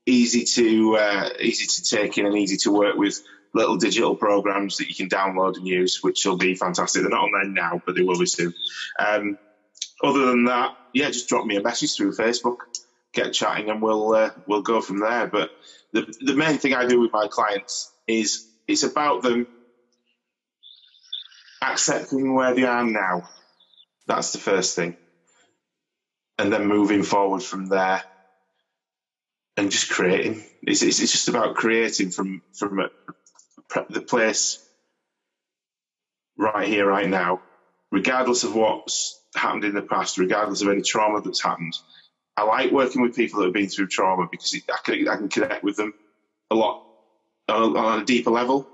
easy 0.06 0.46
to 0.46 0.98
uh, 0.98 1.30
easy 1.40 1.68
to 1.68 1.96
take 1.96 2.18
in 2.18 2.26
and 2.26 2.38
easy 2.38 2.58
to 2.58 2.72
work 2.72 2.96
with 2.96 3.22
little 3.54 3.78
digital 3.78 4.16
programs 4.16 4.78
that 4.78 4.88
you 4.88 4.96
can 4.96 5.10
download 5.10 5.58
and 5.58 5.68
use, 5.68 6.04
which 6.04 6.26
will 6.26 6.38
be 6.38 6.56
fantastic. 6.56 7.02
They're 7.02 7.10
not 7.10 7.24
on 7.24 7.32
there 7.32 7.52
now, 7.52 7.82
but 7.86 7.96
they 7.96 8.04
will 8.04 8.20
be 8.20 8.26
soon. 8.26 8.54
Um, 9.00 9.38
other 10.04 10.28
than 10.28 10.46
that, 10.46 10.72
yeah, 10.94 11.08
just 11.10 11.30
drop 11.30 11.46
me 11.46 11.58
a 11.58 11.62
message 11.64 11.96
through 11.96 12.14
Facebook, 12.14 12.58
get 13.14 13.34
chatting, 13.34 13.70
and 13.70 13.82
we'll 13.82 14.14
uh, 14.14 14.32
we'll 14.46 14.62
go 14.62 14.82
from 14.82 15.00
there. 15.00 15.28
But 15.28 15.52
the 15.94 16.06
the 16.22 16.36
main 16.36 16.58
thing 16.60 16.74
I 16.76 16.88
do 16.88 17.00
with 17.00 17.12
my 17.14 17.28
clients 17.30 17.94
is 18.08 18.48
it's 18.68 18.84
about 18.84 19.24
them 19.24 19.48
accepting 21.62 22.36
where 22.36 22.56
they 22.56 22.66
are 22.66 22.86
now. 22.86 23.24
That's 24.08 24.34
the 24.34 24.40
first 24.40 24.76
thing, 24.76 24.98
and 26.40 26.52
then 26.54 26.68
moving 26.68 27.04
forward 27.04 27.44
from 27.44 27.68
there, 27.68 28.04
and 29.58 29.72
just 29.72 29.90
creating. 29.92 30.44
It's 30.64 30.84
it's, 30.84 31.02
it's 31.02 31.12
just 31.14 31.30
about 31.30 31.56
creating 31.56 32.12
from 32.12 32.42
from 32.58 32.80
a, 32.80 32.90
the 33.90 34.02
place 34.02 34.64
right 36.38 36.68
here, 36.68 36.88
right 36.88 37.10
now, 37.10 37.40
regardless 37.92 38.44
of 38.44 38.56
what's 38.56 39.19
happened 39.36 39.66
in 39.66 39.76
the 39.76 39.82
past, 39.82 40.18
regardless 40.18 40.62
of 40.62 40.70
any 40.70 40.82
trauma 40.82 41.22
that's 41.22 41.44
happened. 41.44 41.74
I 42.36 42.44
like 42.44 42.72
working 42.72 43.02
with 43.02 43.16
people 43.16 43.40
that 43.40 43.48
have 43.48 43.54
been 43.54 43.70
through 43.70 43.88
trauma 43.88 44.28
because 44.30 44.56
I 44.70 44.78
can, 44.84 45.08
I 45.08 45.18
can 45.18 45.30
connect 45.30 45.64
with 45.64 45.76
them 45.76 45.94
a 46.50 46.56
lot 46.56 46.86
on, 47.48 48.02
a 48.02 48.06
deeper 48.06 48.32
level 48.32 48.68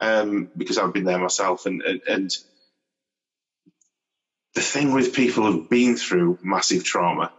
um, 0.00 0.50
because 0.56 0.78
I've 0.78 0.92
been 0.92 1.04
there 1.04 1.18
myself. 1.18 1.66
And, 1.66 1.82
and, 1.82 2.00
and 2.08 2.30
the 4.54 4.60
thing 4.60 4.92
with 4.92 5.14
people 5.14 5.44
who've 5.44 5.70
been 5.70 5.96
through 5.96 6.38
massive 6.42 6.82
trauma 6.82 7.32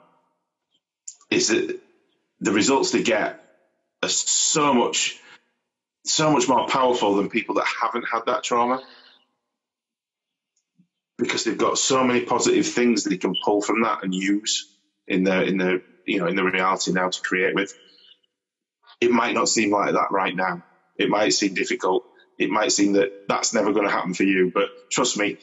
is 1.30 1.50
that 1.50 1.80
the 2.40 2.52
results 2.52 2.92
they 2.92 3.04
get 3.04 3.44
are 4.04 4.10
so 4.10 4.74
much 4.74 5.20
so 6.06 6.32
much 6.32 6.48
more 6.48 6.68
powerful 6.68 7.16
than 7.16 7.30
people 7.30 7.56
that 7.56 7.66
haven't 7.82 8.06
had 8.10 8.22
that 8.28 8.42
trauma 8.42 8.82
because 11.18 11.44
they've 11.44 11.58
got 11.58 11.78
so 11.78 12.04
many 12.04 12.22
positive 12.22 12.68
things 12.68 13.04
that 13.04 13.10
they 13.12 13.18
can 13.18 13.36
pull 13.44 13.62
from 13.62 13.82
that 13.84 14.04
and 14.04 14.14
use 14.14 14.68
in 15.08 15.24
the 15.24 15.44
in 15.44 15.58
the 15.58 15.82
you 16.06 16.20
know 16.20 16.28
in 16.28 16.36
the 16.36 16.44
reality 16.44 16.92
now 16.92 17.10
to 17.10 17.22
create 17.22 17.56
with. 17.56 17.74
It 19.02 19.12
might 19.12 19.36
not 19.36 19.50
seem 19.50 19.72
like 19.72 19.94
that 19.94 20.12
right 20.12 20.36
now. 20.36 20.64
It 20.98 21.10
might 21.10 21.30
seem 21.30 21.54
difficult. 21.54 22.04
It 22.38 22.50
might 22.50 22.72
seem 22.72 22.94
that 22.94 23.10
that's 23.28 23.54
never 23.54 23.74
going 23.74 23.86
to 23.86 23.92
happen 23.92 24.14
for 24.14 24.24
you, 24.24 24.52
but 24.54 24.70
trust 24.92 25.18
me, 25.18 25.38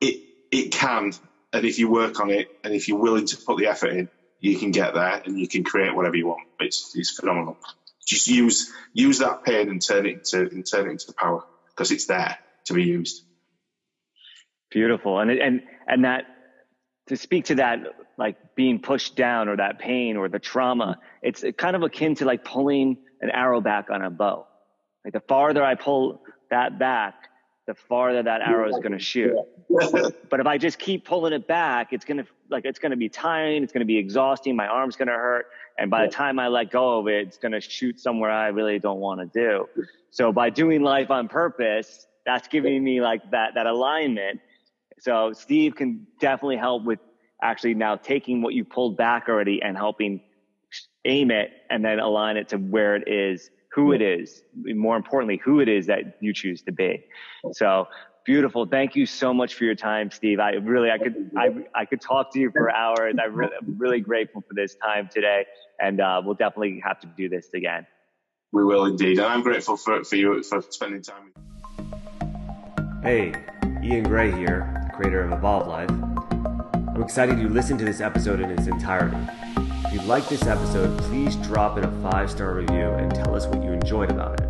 it 0.00 0.20
it 0.50 0.72
can. 0.72 1.12
And 1.52 1.66
if 1.66 1.78
you 1.78 1.90
work 1.90 2.20
on 2.20 2.30
it, 2.30 2.48
and 2.64 2.74
if 2.74 2.88
you're 2.88 2.98
willing 3.00 3.26
to 3.26 3.36
put 3.46 3.58
the 3.58 3.66
effort 3.66 3.90
in, 3.90 4.08
you 4.40 4.56
can 4.58 4.70
get 4.70 4.94
there, 4.94 5.22
and 5.24 5.38
you 5.38 5.48
can 5.48 5.64
create 5.64 5.94
whatever 5.94 6.16
you 6.16 6.26
want. 6.26 6.40
It's 6.60 6.92
it's 6.94 7.10
phenomenal. 7.10 7.58
Just 8.06 8.26
use 8.28 8.70
use 8.92 9.18
that 9.18 9.44
pain 9.44 9.68
and 9.68 9.82
turn 9.86 10.06
it 10.06 10.14
into 10.14 10.40
and 10.40 10.66
turn 10.70 10.88
it 10.88 10.92
into 10.92 11.06
the 11.08 11.14
power 11.14 11.42
because 11.70 11.90
it's 11.90 12.06
there 12.06 12.38
to 12.66 12.74
be 12.74 12.84
used. 12.84 13.22
Beautiful, 14.72 15.20
and 15.20 15.30
and 15.30 15.62
and 15.86 16.04
that 16.04 16.24
to 17.08 17.16
speak 17.16 17.46
to 17.46 17.56
that 17.56 17.80
like 18.18 18.54
being 18.54 18.80
pushed 18.80 19.16
down 19.16 19.48
or 19.48 19.56
that 19.56 19.78
pain 19.78 20.16
or 20.16 20.28
the 20.28 20.38
trauma, 20.38 20.98
it's 21.22 21.44
kind 21.56 21.76
of 21.76 21.82
akin 21.82 22.14
to 22.16 22.24
like 22.24 22.44
pulling 22.44 22.98
an 23.20 23.30
arrow 23.30 23.60
back 23.60 23.90
on 23.90 24.02
a 24.02 24.10
bow. 24.10 24.46
Like 25.04 25.12
the 25.12 25.20
farther 25.20 25.64
I 25.64 25.74
pull 25.74 26.22
that 26.50 26.78
back, 26.78 27.14
the 27.66 27.74
farther 27.74 28.22
that 28.22 28.40
arrow 28.40 28.68
is 28.68 28.76
going 28.76 28.92
to 28.92 28.98
shoot. 28.98 29.34
but 30.30 30.40
if 30.40 30.46
I 30.46 30.58
just 30.58 30.78
keep 30.78 31.04
pulling 31.04 31.32
it 31.32 31.46
back, 31.46 31.92
it's 31.92 32.04
going 32.04 32.18
to 32.18 32.26
like 32.50 32.64
it's 32.64 32.78
going 32.78 32.90
to 32.90 32.96
be 32.96 33.08
tiring, 33.08 33.62
it's 33.62 33.72
going 33.72 33.80
to 33.80 33.86
be 33.86 33.98
exhausting, 33.98 34.54
my 34.54 34.66
arm's 34.66 34.96
going 34.96 35.08
to 35.08 35.14
hurt, 35.14 35.46
and 35.78 35.90
by 35.90 36.06
the 36.06 36.12
time 36.12 36.38
I 36.38 36.48
let 36.48 36.70
go 36.70 36.98
of 36.98 37.08
it, 37.08 37.26
it's 37.26 37.38
going 37.38 37.52
to 37.52 37.60
shoot 37.60 37.98
somewhere 38.00 38.30
I 38.30 38.48
really 38.48 38.78
don't 38.78 39.00
want 39.00 39.20
to 39.20 39.26
do. 39.26 39.68
So 40.10 40.32
by 40.32 40.50
doing 40.50 40.82
life 40.82 41.10
on 41.10 41.28
purpose, 41.28 42.06
that's 42.26 42.48
giving 42.48 42.84
me 42.84 43.00
like 43.00 43.30
that 43.30 43.54
that 43.54 43.66
alignment. 43.66 44.40
So 45.02 45.32
Steve 45.32 45.74
can 45.74 46.06
definitely 46.20 46.56
help 46.56 46.84
with 46.84 47.00
actually 47.42 47.74
now 47.74 47.96
taking 47.96 48.40
what 48.40 48.54
you 48.54 48.64
pulled 48.64 48.96
back 48.96 49.28
already 49.28 49.60
and 49.60 49.76
helping 49.76 50.20
aim 51.04 51.32
it 51.32 51.50
and 51.68 51.84
then 51.84 51.98
align 51.98 52.36
it 52.36 52.48
to 52.50 52.56
where 52.56 52.94
it 52.94 53.08
is 53.08 53.50
who 53.74 53.92
it 53.92 54.02
is, 54.02 54.42
more 54.54 54.96
importantly, 54.96 55.40
who 55.42 55.60
it 55.60 55.68
is 55.68 55.86
that 55.86 56.18
you 56.20 56.32
choose 56.32 56.62
to 56.62 56.72
be. 56.72 57.04
So 57.52 57.88
beautiful. 58.24 58.66
Thank 58.66 58.94
you 58.94 59.06
so 59.06 59.32
much 59.32 59.54
for 59.54 59.64
your 59.64 59.74
time, 59.74 60.10
Steve. 60.10 60.40
I 60.40 60.50
really, 60.52 60.90
I 60.90 60.98
could, 60.98 61.30
I, 61.36 61.48
I 61.74 61.84
could 61.86 62.00
talk 62.00 62.32
to 62.34 62.38
you 62.38 62.50
for 62.50 62.70
hours. 62.70 63.14
I'm 63.22 63.34
really, 63.34 63.52
really 63.66 64.00
grateful 64.00 64.42
for 64.46 64.54
this 64.54 64.76
time 64.76 65.08
today, 65.10 65.46
and 65.80 66.00
uh, 66.00 66.20
we'll 66.24 66.34
definitely 66.34 66.82
have 66.84 67.00
to 67.00 67.06
do 67.16 67.28
this 67.28 67.48
again. 67.54 67.86
We 68.52 68.62
will 68.64 68.84
indeed, 68.84 69.18
and 69.18 69.26
I'm 69.26 69.42
grateful 69.42 69.78
for 69.78 70.04
for 70.04 70.16
you 70.16 70.42
for 70.42 70.60
spending 70.60 71.02
time. 71.02 71.32
Hey, 73.02 73.32
Ian 73.82 74.04
Gray 74.04 74.30
here, 74.30 74.81
creator 74.92 75.24
of 75.24 75.32
Evolve 75.32 75.66
Life. 75.66 75.90
I'm 75.90 77.02
excited 77.02 77.38
you 77.38 77.48
listened 77.48 77.78
to 77.78 77.84
this 77.84 78.00
episode 78.00 78.40
in 78.40 78.50
its 78.50 78.66
entirety. 78.66 79.16
If 79.86 79.92
you 79.92 80.02
like 80.02 80.28
this 80.28 80.46
episode, 80.46 80.96
please 80.98 81.36
drop 81.36 81.78
it 81.78 81.84
a 81.84 81.90
five 82.02 82.30
star 82.30 82.54
review 82.54 82.90
and 82.92 83.14
tell 83.14 83.34
us 83.34 83.46
what 83.46 83.62
you 83.62 83.72
enjoyed 83.72 84.10
about 84.10 84.40
it. 84.40 84.48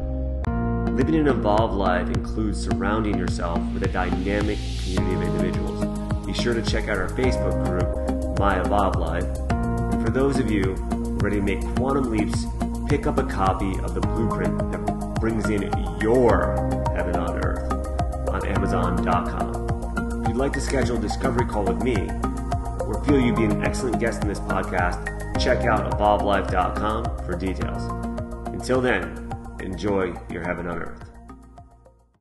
Living 0.92 1.14
an 1.14 1.28
evolved 1.28 1.74
life 1.74 2.08
includes 2.08 2.62
surrounding 2.62 3.16
yourself 3.16 3.58
with 3.72 3.82
a 3.84 3.88
dynamic 3.88 4.58
community 4.82 5.14
of 5.14 5.22
individuals. 5.22 6.26
Be 6.26 6.34
sure 6.34 6.54
to 6.54 6.62
check 6.62 6.88
out 6.88 6.98
our 6.98 7.08
Facebook 7.08 7.64
group, 7.64 8.38
My 8.38 8.60
Evolved 8.60 8.98
Life. 8.98 9.24
And 9.50 10.04
for 10.04 10.10
those 10.10 10.38
of 10.38 10.50
you 10.50 10.74
ready 11.22 11.36
to 11.36 11.42
make 11.42 11.60
quantum 11.76 12.10
leaps, 12.10 12.44
pick 12.88 13.06
up 13.06 13.18
a 13.18 13.24
copy 13.24 13.78
of 13.78 13.94
the 13.94 14.00
blueprint 14.00 14.58
that 14.72 15.14
brings 15.20 15.48
in 15.48 15.62
your 16.00 16.56
heaven 16.94 17.16
on 17.16 17.44
earth 17.44 17.72
on 18.28 18.46
Amazon.com. 18.46 19.61
You'd 20.32 20.38
like 20.38 20.54
to 20.54 20.62
schedule 20.62 20.96
a 20.96 20.98
discovery 20.98 21.44
call 21.44 21.64
with 21.64 21.82
me, 21.82 21.94
or 21.94 23.04
feel 23.04 23.20
you'd 23.20 23.36
be 23.36 23.44
an 23.44 23.62
excellent 23.62 24.00
guest 24.00 24.22
in 24.22 24.28
this 24.28 24.40
podcast, 24.40 25.04
check 25.38 25.66
out 25.66 25.92
evolvelife.com 25.92 27.04
for 27.26 27.36
details. 27.36 27.82
Until 28.46 28.80
then, 28.80 29.30
enjoy 29.60 30.18
your 30.30 30.42
heaven 30.42 30.68
on 30.68 30.78
earth. 30.78 31.11